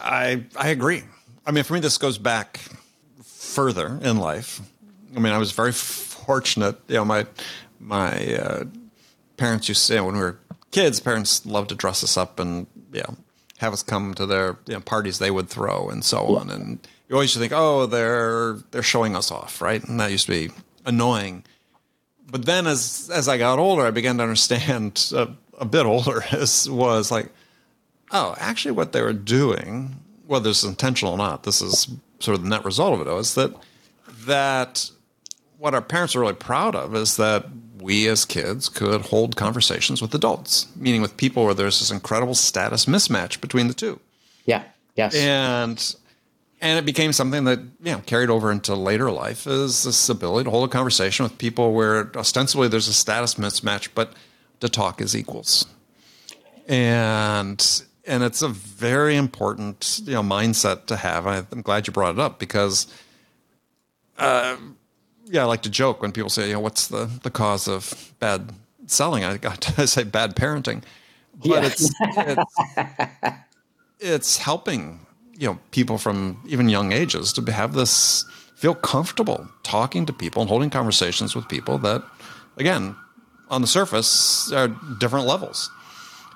I, 0.00 0.44
I 0.56 0.68
agree. 0.68 1.02
I 1.44 1.52
mean, 1.52 1.64
for 1.64 1.74
me, 1.74 1.80
this 1.80 1.98
goes 1.98 2.18
back 2.18 2.60
further 3.22 3.98
in 4.02 4.18
life. 4.18 4.60
I 5.14 5.18
mean, 5.18 5.32
I 5.32 5.38
was 5.38 5.52
very 5.52 5.72
fortunate. 5.72 6.78
You 6.88 6.96
know, 6.96 7.04
my 7.04 7.26
my 7.78 8.34
uh, 8.34 8.64
parents 9.36 9.68
used 9.68 9.82
to 9.82 9.86
say 9.86 10.00
when 10.00 10.14
we 10.14 10.20
were 10.20 10.38
kids, 10.70 11.00
parents 11.00 11.46
loved 11.46 11.70
to 11.70 11.74
dress 11.74 12.02
us 12.04 12.16
up 12.16 12.38
and 12.38 12.66
you 12.92 13.00
know 13.00 13.16
have 13.58 13.72
us 13.72 13.82
come 13.82 14.14
to 14.14 14.26
their 14.26 14.58
you 14.66 14.74
know, 14.74 14.80
parties 14.80 15.18
they 15.18 15.30
would 15.30 15.48
throw 15.48 15.88
and 15.88 16.04
so 16.04 16.30
yeah. 16.30 16.38
on. 16.38 16.50
And 16.50 16.88
you 17.08 17.14
always 17.14 17.36
think, 17.36 17.52
oh, 17.54 17.86
they're 17.86 18.58
they're 18.70 18.82
showing 18.82 19.16
us 19.16 19.30
off, 19.30 19.60
right? 19.60 19.82
And 19.82 19.98
that 20.00 20.10
used 20.10 20.26
to 20.26 20.32
be 20.32 20.54
annoying. 20.84 21.44
But 22.30 22.44
then, 22.44 22.66
as 22.66 23.10
as 23.12 23.28
I 23.28 23.38
got 23.38 23.58
older, 23.58 23.82
I 23.82 23.90
began 23.90 24.16
to 24.18 24.22
understand 24.22 25.12
a, 25.14 25.28
a 25.58 25.64
bit 25.64 25.86
older 25.86 26.24
as 26.32 26.68
was 26.68 27.10
like, 27.10 27.30
oh, 28.12 28.34
actually, 28.38 28.72
what 28.72 28.92
they 28.92 29.02
were 29.02 29.12
doing, 29.12 29.96
whether 30.26 30.50
it's 30.50 30.64
intentional 30.64 31.12
or 31.12 31.18
not, 31.18 31.44
this 31.44 31.62
is 31.62 31.88
sort 32.18 32.36
of 32.36 32.42
the 32.42 32.48
net 32.48 32.64
result 32.64 33.00
of 33.00 33.06
it, 33.06 33.10
is 33.10 33.34
that 33.34 33.54
that 34.26 34.90
what 35.58 35.74
our 35.74 35.82
parents 35.82 36.14
are 36.14 36.20
really 36.20 36.34
proud 36.34 36.74
of 36.74 36.94
is 36.94 37.16
that 37.16 37.46
we 37.80 38.08
as 38.08 38.24
kids 38.24 38.68
could 38.68 39.02
hold 39.02 39.36
conversations 39.36 40.02
with 40.02 40.14
adults, 40.14 40.66
meaning 40.76 41.02
with 41.02 41.16
people 41.16 41.44
where 41.44 41.54
there's 41.54 41.78
this 41.78 41.90
incredible 41.90 42.34
status 42.34 42.86
mismatch 42.86 43.40
between 43.40 43.68
the 43.68 43.74
two. 43.74 44.00
Yeah. 44.44 44.64
Yes. 44.96 45.14
And 45.14 45.94
and 46.60 46.78
it 46.78 46.86
became 46.86 47.12
something 47.12 47.44
that 47.44 47.58
you 47.58 47.92
know 47.92 48.02
carried 48.06 48.30
over 48.30 48.50
into 48.50 48.74
later 48.74 49.10
life 49.10 49.46
is 49.46 49.84
this 49.84 50.08
ability 50.08 50.44
to 50.44 50.50
hold 50.50 50.68
a 50.68 50.72
conversation 50.72 51.22
with 51.22 51.36
people 51.38 51.74
where 51.74 52.10
ostensibly 52.16 52.68
there's 52.68 52.88
a 52.88 52.94
status 52.94 53.34
mismatch, 53.34 53.90
but 53.94 54.12
to 54.60 54.68
talk 54.68 55.00
as 55.00 55.14
equals. 55.14 55.66
And 56.66 57.84
and 58.06 58.22
it's 58.22 58.42
a 58.42 58.48
very 58.48 59.16
important 59.16 60.00
you 60.04 60.14
know 60.14 60.22
mindset 60.22 60.86
to 60.86 60.96
have. 60.96 61.26
I'm 61.26 61.62
glad 61.62 61.86
you 61.86 61.92
brought 61.92 62.14
it 62.14 62.20
up 62.20 62.38
because. 62.38 62.86
Uh, 64.18 64.56
yeah, 65.26 65.42
I 65.42 65.44
like 65.44 65.62
to 65.62 65.70
joke 65.70 66.02
when 66.02 66.12
people 66.12 66.30
say, 66.30 66.48
you 66.48 66.54
know, 66.54 66.60
what's 66.60 66.88
the, 66.88 67.10
the 67.22 67.30
cause 67.30 67.68
of 67.68 68.12
bad 68.20 68.52
selling? 68.86 69.24
I 69.24 69.36
got 69.36 69.60
to 69.62 69.86
say 69.86 70.04
bad 70.04 70.36
parenting, 70.36 70.82
but 71.44 71.64
it's, 71.64 71.90
it's, 72.00 72.56
it's 74.00 74.38
helping, 74.38 75.00
you 75.34 75.48
know, 75.48 75.58
people 75.70 75.98
from 75.98 76.42
even 76.46 76.68
young 76.68 76.92
ages 76.92 77.32
to 77.34 77.52
have 77.52 77.74
this 77.74 78.24
feel 78.54 78.74
comfortable 78.74 79.48
talking 79.62 80.06
to 80.06 80.12
people 80.12 80.40
and 80.40 80.48
holding 80.48 80.70
conversations 80.70 81.34
with 81.34 81.46
people 81.48 81.76
that, 81.78 82.02
again, 82.56 82.96
on 83.50 83.60
the 83.60 83.66
surface 83.66 84.50
are 84.52 84.68
different 84.98 85.26
levels. 85.26 85.70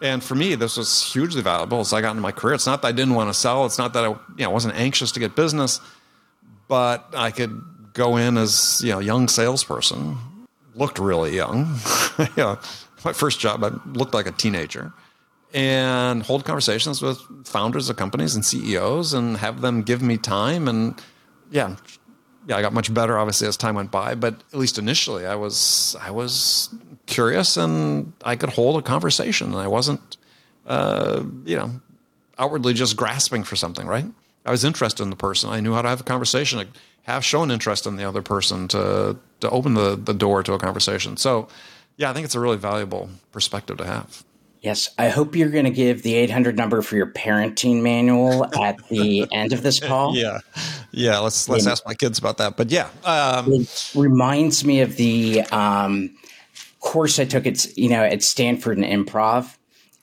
And 0.03 0.23
for 0.23 0.35
me, 0.35 0.55
this 0.55 0.77
was 0.77 1.03
hugely 1.13 1.43
valuable 1.43 1.81
as 1.81 1.93
I 1.93 2.01
got 2.01 2.11
into 2.11 2.23
my 2.23 2.33
career. 2.33 2.55
It's 2.55 2.67
not 2.67 2.83
that 2.83 2.89
I 2.89 2.93
didn't 2.93 3.15
want 3.15 3.29
to 3.29 3.35
sell. 3.35 3.67
It's 3.67 3.79
not 3.79 3.93
that 3.95 4.05
I 4.05 4.09
you 4.09 4.19
know, 4.39 4.51
wasn't 4.51 4.75
anxious 4.77 5.13
to 5.13 5.21
get 5.21 5.37
business, 5.37 5.81
but 6.69 7.07
I 7.15 7.31
could 7.31 7.63
go 7.93 8.17
in 8.17 8.37
as 8.37 8.81
you 8.85 8.91
know 8.91 8.99
young 8.99 9.29
salesperson, 9.29 10.19
looked 10.75 10.99
really 10.99 11.35
young. 11.35 11.79
yeah, 12.37 12.57
my 13.05 13.13
first 13.13 13.41
job, 13.41 13.65
I 13.65 13.71
looked 13.93 14.15
like 14.15 14.27
a 14.27 14.33
teenager, 14.33 14.93
and 15.53 16.23
hold 16.23 16.45
conversations 16.45 17.03
with 17.03 17.21
founders 17.47 17.89
of 17.89 17.97
companies 17.97 18.35
and 18.35 18.45
CEOs, 18.45 19.13
and 19.13 19.37
have 19.37 19.61
them 19.61 19.83
give 19.83 20.03
me 20.03 20.17
time. 20.17 20.69
And 20.69 21.01
yeah, 21.51 21.77
yeah, 22.47 22.57
I 22.57 22.63
got 22.63 22.73
much 22.73 22.93
better 22.93 23.19
obviously 23.19 23.49
as 23.49 23.57
time 23.57 23.75
went 23.75 23.91
by, 23.91 24.15
but 24.15 24.35
at 24.53 24.59
least 24.59 24.79
initially, 24.79 25.27
I 25.27 25.35
was 25.35 25.97
I 26.01 26.11
was 26.11 26.75
curious 27.07 27.57
and 27.57 28.13
I 28.25 28.37
could 28.37 28.51
hold 28.51 28.79
a 28.79 28.83
conversation, 28.83 29.49
and 29.49 29.61
I 29.61 29.69
wasn't, 29.69 30.17
uh, 30.67 31.23
you 31.45 31.57
know, 31.57 31.81
outwardly 32.39 32.73
just 32.73 32.97
grasping 32.97 33.45
for 33.45 33.57
something, 33.57 33.87
right? 33.87 34.07
I 34.45 34.51
was 34.51 34.65
interested 34.65 35.03
in 35.03 35.11
the 35.11 35.17
person. 35.17 35.51
I 35.51 35.61
knew 35.61 35.75
how 35.75 35.83
to 35.83 35.89
have 35.89 36.01
a 36.01 36.05
conversation 36.05 36.59
I 36.59 36.67
have 37.03 37.25
shown 37.25 37.51
interest 37.51 37.87
in 37.87 37.97
the 37.97 38.05
other 38.05 38.23
person 38.23 38.69
to 38.69 39.17
to 39.41 39.51
open 39.51 39.75
the, 39.75 39.97
the 39.97 40.15
door 40.15 40.43
to 40.43 40.53
a 40.53 40.59
conversation. 40.59 41.17
So, 41.17 41.49
yeah, 41.97 42.11
I 42.11 42.13
think 42.13 42.25
it's 42.25 42.35
a 42.35 42.41
really 42.41 42.59
valuable 42.59 43.09
perspective 43.33 43.79
to 43.79 43.87
have. 43.87 44.23
Yes, 44.61 44.91
I 44.99 45.09
hope 45.09 45.35
you're 45.35 45.49
going 45.49 45.65
to 45.65 45.71
give 45.71 46.03
the 46.03 46.15
800 46.15 46.55
number 46.55 46.83
for 46.83 46.95
your 46.97 47.07
parenting 47.07 47.81
manual 47.81 48.45
at 48.55 48.77
the 48.89 49.27
end 49.33 49.55
of 49.55 49.63
this 49.63 49.81
call. 49.81 50.15
Yeah, 50.15 50.41
yeah. 50.91 51.19
Let's 51.19 51.49
let's 51.49 51.67
ask 51.67 51.85
my 51.87 51.95
kids 51.95 52.19
about 52.19 52.37
that. 52.39 52.59
But 52.59 52.71
yeah, 52.71 52.89
um, 53.05 53.51
it 53.51 53.93
reminds 53.95 54.63
me 54.63 54.83
of 54.83 54.97
the 54.97 55.41
um, 55.51 56.15
course 56.81 57.19
I 57.19 57.25
took 57.25 57.47
at 57.47 57.77
you 57.79 57.89
know 57.89 58.03
at 58.03 58.23
Stanford 58.23 58.79
in 58.79 58.85
improv, 58.85 59.57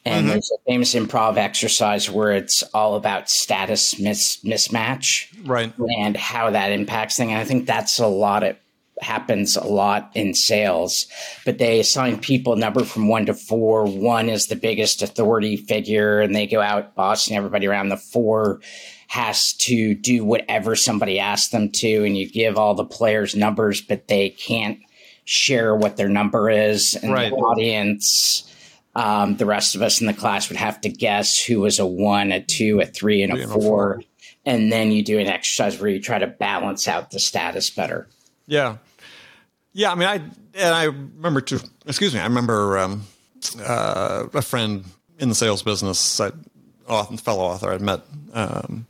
and 0.07 0.25
mm-hmm. 0.25 0.29
there's 0.29 0.51
a 0.51 0.71
famous 0.71 0.93
improv 0.95 1.37
exercise 1.37 2.09
where 2.09 2.31
it's 2.31 2.63
all 2.73 2.95
about 2.95 3.29
status 3.29 3.99
mis- 3.99 4.39
mismatch, 4.43 5.27
right? 5.45 5.73
And 5.99 6.15
how 6.15 6.49
that 6.51 6.71
impacts 6.71 7.17
things. 7.17 7.31
And 7.31 7.39
I 7.39 7.43
think 7.43 7.67
that's 7.67 7.99
a 7.99 8.07
lot. 8.07 8.43
It 8.43 8.61
happens 9.01 9.55
a 9.55 9.65
lot 9.65 10.11
in 10.15 10.33
sales. 10.33 11.07
But 11.45 11.57
they 11.57 11.79
assign 11.79 12.19
people 12.19 12.53
a 12.53 12.57
number 12.57 12.83
from 12.83 13.07
one 13.07 13.25
to 13.27 13.33
four. 13.33 13.85
One 13.85 14.29
is 14.29 14.47
the 14.47 14.55
biggest 14.55 15.01
authority 15.01 15.57
figure, 15.57 16.19
and 16.21 16.33
they 16.33 16.47
go 16.47 16.61
out 16.61 16.95
bossing 16.95 17.35
everybody 17.35 17.67
around. 17.67 17.89
The 17.89 17.97
four 17.97 18.61
has 19.07 19.53
to 19.53 19.93
do 19.93 20.25
whatever 20.25 20.75
somebody 20.75 21.19
asks 21.19 21.49
them 21.49 21.71
to, 21.71 22.05
and 22.05 22.17
you 22.17 22.29
give 22.29 22.57
all 22.57 22.75
the 22.75 22.85
players 22.85 23.35
numbers, 23.35 23.81
but 23.81 24.07
they 24.07 24.29
can't 24.29 24.79
share 25.25 25.75
what 25.75 25.97
their 25.97 26.09
number 26.09 26.49
is, 26.49 26.95
and 26.95 27.13
right. 27.13 27.29
the 27.29 27.35
audience 27.35 28.49
um, 28.97 29.37
the 29.37 29.45
rest 29.45 29.75
of 29.75 29.83
us 29.83 30.01
in 30.01 30.07
the 30.07 30.13
class 30.13 30.49
would 30.49 30.57
have 30.57 30.81
to 30.81 30.89
guess 30.89 31.39
who 31.39 31.59
was 31.59 31.77
a 31.77 31.85
one, 31.85 32.31
a 32.31 32.41
two, 32.41 32.79
a 32.81 32.85
three, 32.85 33.21
and 33.21 33.31
a, 33.31 33.47
four, 33.47 33.61
four. 33.61 34.01
And 34.43 34.71
then 34.71 34.91
you 34.91 35.03
do 35.03 35.19
an 35.19 35.27
exercise 35.27 35.79
where 35.79 35.91
you 35.91 36.01
try 36.01 36.17
to 36.17 36.25
balance 36.25 36.87
out 36.87 37.11
the 37.11 37.19
status 37.19 37.69
better. 37.69 38.07
Yeah. 38.47 38.77
Yeah. 39.71 39.91
I 39.91 39.95
mean, 39.95 40.07
I, 40.07 40.15
and 40.15 40.73
I 40.73 40.85
remember 40.85 41.41
too, 41.41 41.59
excuse 41.85 42.15
me, 42.15 42.19
I 42.19 42.23
remember 42.23 42.79
um, 42.79 43.03
uh, 43.63 44.25
a 44.33 44.41
friend 44.41 44.83
in 45.19 45.29
the 45.29 45.35
sales 45.35 45.61
business, 45.61 46.19
a 46.19 46.33
fellow 47.17 47.43
author 47.43 47.71
I'd 47.71 47.81
met, 47.81 48.01
um, 48.33 48.87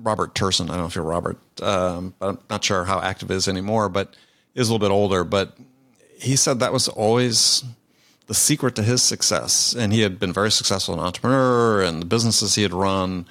Robert 0.00 0.34
Terson. 0.34 0.64
I 0.64 0.68
don't 0.68 0.78
know 0.78 0.86
if 0.86 0.94
you're 0.94 1.04
Robert, 1.04 1.36
um, 1.60 2.14
but 2.18 2.28
I'm 2.28 2.38
not 2.48 2.64
sure 2.64 2.84
how 2.84 2.98
active 2.98 3.30
is 3.30 3.46
anymore, 3.46 3.90
but 3.90 4.16
is 4.54 4.70
a 4.70 4.72
little 4.72 4.88
bit 4.88 4.92
older. 4.92 5.22
But 5.22 5.54
he 6.18 6.34
said 6.34 6.60
that 6.60 6.72
was 6.72 6.88
always 6.88 7.62
the 8.28 8.34
secret 8.34 8.76
to 8.76 8.82
his 8.82 9.02
success, 9.02 9.74
and 9.74 9.92
he 9.92 10.02
had 10.02 10.20
been 10.20 10.32
very 10.32 10.52
successful 10.52 10.94
an 10.94 11.00
entrepreneur 11.00 11.82
and 11.82 12.02
the 12.02 12.06
businesses 12.06 12.54
he 12.54 12.62
had 12.62 12.74
run, 12.74 13.26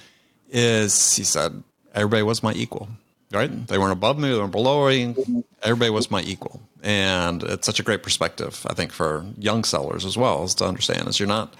is 0.49 1.15
he 1.15 1.23
said, 1.23 1.63
everybody 1.93 2.23
was 2.23 2.43
my 2.43 2.51
equal. 2.53 2.89
Right? 3.31 3.67
They 3.67 3.77
weren't 3.77 3.91
above 3.91 4.17
me, 4.17 4.29
they 4.29 4.37
weren't 4.37 4.51
below 4.51 4.87
me. 4.87 5.13
Everybody 5.61 5.91
was 5.91 6.09
my 6.09 6.21
equal. 6.21 6.61
And 6.81 7.43
it's 7.43 7.65
such 7.65 7.79
a 7.79 7.83
great 7.83 8.01
perspective, 8.01 8.65
I 8.69 8.73
think, 8.73 8.91
for 8.91 9.25
young 9.37 9.63
sellers 9.63 10.05
as 10.05 10.17
well, 10.17 10.43
is 10.43 10.55
to 10.55 10.65
understand 10.65 11.07
is 11.07 11.19
you're 11.19 11.27
not 11.27 11.53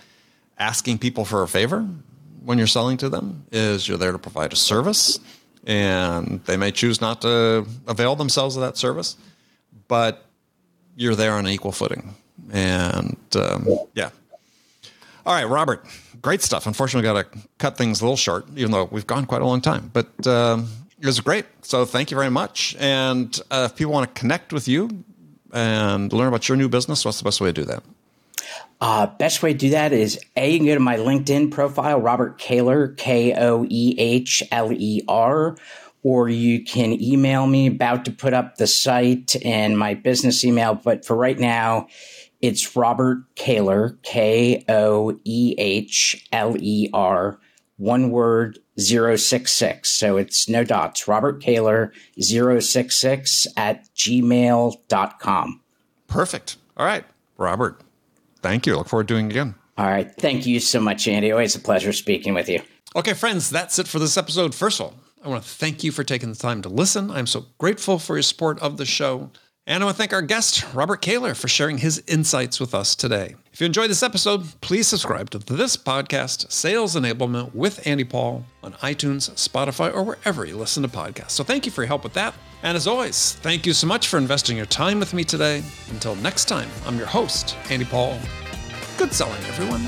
asking 0.57 0.97
people 0.99 1.25
for 1.25 1.43
a 1.43 1.47
favor 1.47 1.87
when 2.43 2.57
you're 2.57 2.67
selling 2.67 2.97
to 2.97 3.09
them, 3.09 3.45
is 3.51 3.87
you're 3.87 3.97
there 3.97 4.13
to 4.13 4.17
provide 4.17 4.53
a 4.53 4.55
service. 4.55 5.19
And 5.65 6.41
they 6.45 6.55
may 6.55 6.71
choose 6.71 7.01
not 7.01 7.21
to 7.23 7.67
avail 7.85 8.15
themselves 8.15 8.55
of 8.55 8.61
that 8.61 8.77
service, 8.77 9.17
but 9.89 10.25
you're 10.95 11.15
there 11.15 11.33
on 11.33 11.45
an 11.45 11.51
equal 11.51 11.73
footing 11.73 12.15
and 12.51 13.17
um, 13.35 13.67
yeah. 13.93 14.09
All 15.25 15.33
right, 15.33 15.43
Robert, 15.43 15.85
great 16.21 16.41
stuff. 16.41 16.67
Unfortunately, 16.67 17.05
got 17.05 17.31
to 17.31 17.39
cut 17.57 17.77
things 17.77 18.01
a 18.01 18.03
little 18.05 18.17
short, 18.17 18.45
even 18.55 18.71
though 18.71 18.85
we've 18.85 19.07
gone 19.07 19.25
quite 19.25 19.41
a 19.41 19.45
long 19.45 19.59
time. 19.59 19.91
But 19.91 20.25
um, 20.25 20.69
it 20.99 21.05
was 21.05 21.19
great. 21.19 21.45
So 21.61 21.85
thank 21.85 22.11
you 22.11 22.17
very 22.17 22.31
much. 22.31 22.75
And 22.79 23.39
uh, 23.51 23.67
if 23.69 23.77
people 23.77 23.93
want 23.93 24.13
to 24.13 24.19
connect 24.19 24.53
with 24.53 24.67
you 24.67 25.03
and 25.53 26.11
learn 26.13 26.27
about 26.27 26.47
your 26.47 26.57
new 26.57 26.69
business, 26.69 27.03
what's 27.03 27.17
the 27.17 27.23
best 27.23 27.41
way 27.41 27.49
to 27.49 27.53
do 27.53 27.65
that? 27.65 27.83
Uh, 28.79 29.07
best 29.07 29.41
way 29.41 29.53
to 29.53 29.57
do 29.57 29.69
that 29.71 29.91
is 29.91 30.19
A, 30.35 30.51
you 30.51 30.59
can 30.59 30.67
go 30.67 30.73
to 30.75 30.79
my 30.79 30.97
LinkedIn 30.97 31.51
profile, 31.51 31.99
Robert 31.99 32.37
Koehler, 32.37 32.95
K 32.95 33.33
O 33.35 33.65
E 33.67 33.95
H 33.97 34.43
L 34.51 34.71
E 34.71 35.01
R, 35.07 35.57
or 36.03 36.29
you 36.29 36.63
can 36.63 37.01
email 37.01 37.47
me 37.47 37.67
about 37.67 38.05
to 38.05 38.11
put 38.11 38.33
up 38.33 38.57
the 38.57 38.67
site 38.67 39.35
and 39.43 39.77
my 39.77 39.95
business 39.95 40.45
email. 40.45 40.75
But 40.75 41.05
for 41.05 41.15
right 41.15 41.39
now, 41.39 41.87
it's 42.41 42.75
Robert 42.75 43.23
Koehler, 43.35 44.01
K 44.03 44.63
O 44.69 45.19
E 45.23 45.55
H 45.57 46.27
L 46.31 46.55
E 46.57 46.89
R, 46.93 47.39
one 47.77 48.11
word, 48.11 48.59
066. 48.77 49.89
So 49.89 50.17
it's 50.17 50.47
no 50.47 50.63
dots. 50.63 51.07
Robert 51.07 51.41
Koehler, 51.41 51.91
066 52.19 53.47
at 53.55 53.87
gmail.com. 53.95 55.61
Perfect. 56.07 56.57
All 56.77 56.85
right, 56.85 57.05
Robert. 57.37 57.81
Thank 58.41 58.65
you. 58.65 58.77
Look 58.77 58.87
forward 58.87 59.07
to 59.07 59.13
doing 59.13 59.27
it 59.27 59.31
again. 59.31 59.55
All 59.77 59.87
right. 59.87 60.11
Thank 60.15 60.45
you 60.45 60.59
so 60.59 60.79
much, 60.79 61.07
Andy. 61.07 61.31
Always 61.31 61.55
a 61.55 61.59
pleasure 61.59 61.93
speaking 61.93 62.33
with 62.33 62.49
you. 62.49 62.61
Okay, 62.95 63.13
friends, 63.13 63.49
that's 63.49 63.77
it 63.77 63.87
for 63.87 63.99
this 63.99 64.17
episode. 64.17 64.55
First 64.55 64.79
of 64.79 64.87
all, 64.87 64.93
I 65.23 65.29
want 65.29 65.43
to 65.43 65.49
thank 65.49 65.83
you 65.83 65.91
for 65.91 66.03
taking 66.03 66.29
the 66.29 66.35
time 66.35 66.61
to 66.63 66.69
listen. 66.69 67.11
I'm 67.11 67.27
so 67.27 67.45
grateful 67.57 67.99
for 67.99 68.15
your 68.15 68.23
support 68.23 68.59
of 68.59 68.77
the 68.77 68.85
show. 68.85 69.31
And 69.69 69.83
I 69.83 69.85
want 69.85 69.97
to 69.97 70.01
thank 70.01 70.13
our 70.13 70.21
guest, 70.21 70.65
Robert 70.73 71.01
Koehler, 71.01 71.35
for 71.35 71.49
sharing 71.49 71.79
his 71.79 72.01
insights 72.07 72.57
with 72.57 72.73
us 72.73 72.95
today. 72.95 73.35
If 73.51 73.59
you 73.59 73.65
enjoyed 73.65 73.89
this 73.89 74.01
episode, 74.01 74.45
please 74.61 74.87
subscribe 74.87 75.29
to 75.31 75.39
this 75.39 75.75
podcast, 75.75 76.49
Sales 76.49 76.95
Enablement 76.95 77.53
with 77.53 77.85
Andy 77.85 78.05
Paul, 78.05 78.45
on 78.63 78.73
iTunes, 78.75 79.29
Spotify, 79.31 79.93
or 79.93 80.03
wherever 80.03 80.45
you 80.45 80.55
listen 80.55 80.83
to 80.83 80.89
podcasts. 80.89 81.31
So 81.31 81.43
thank 81.43 81.65
you 81.65 81.71
for 81.73 81.81
your 81.81 81.87
help 81.89 82.05
with 82.05 82.13
that. 82.13 82.33
And 82.63 82.77
as 82.77 82.87
always, 82.87 83.33
thank 83.33 83.65
you 83.65 83.73
so 83.73 83.87
much 83.87 84.07
for 84.07 84.17
investing 84.17 84.55
your 84.55 84.67
time 84.67 85.01
with 85.01 85.13
me 85.13 85.25
today. 85.25 85.61
Until 85.89 86.15
next 86.15 86.45
time, 86.45 86.69
I'm 86.85 86.97
your 86.97 87.07
host, 87.07 87.57
Andy 87.69 87.85
Paul. 87.85 88.17
Good 88.97 89.11
selling, 89.11 89.43
everyone. 89.47 89.85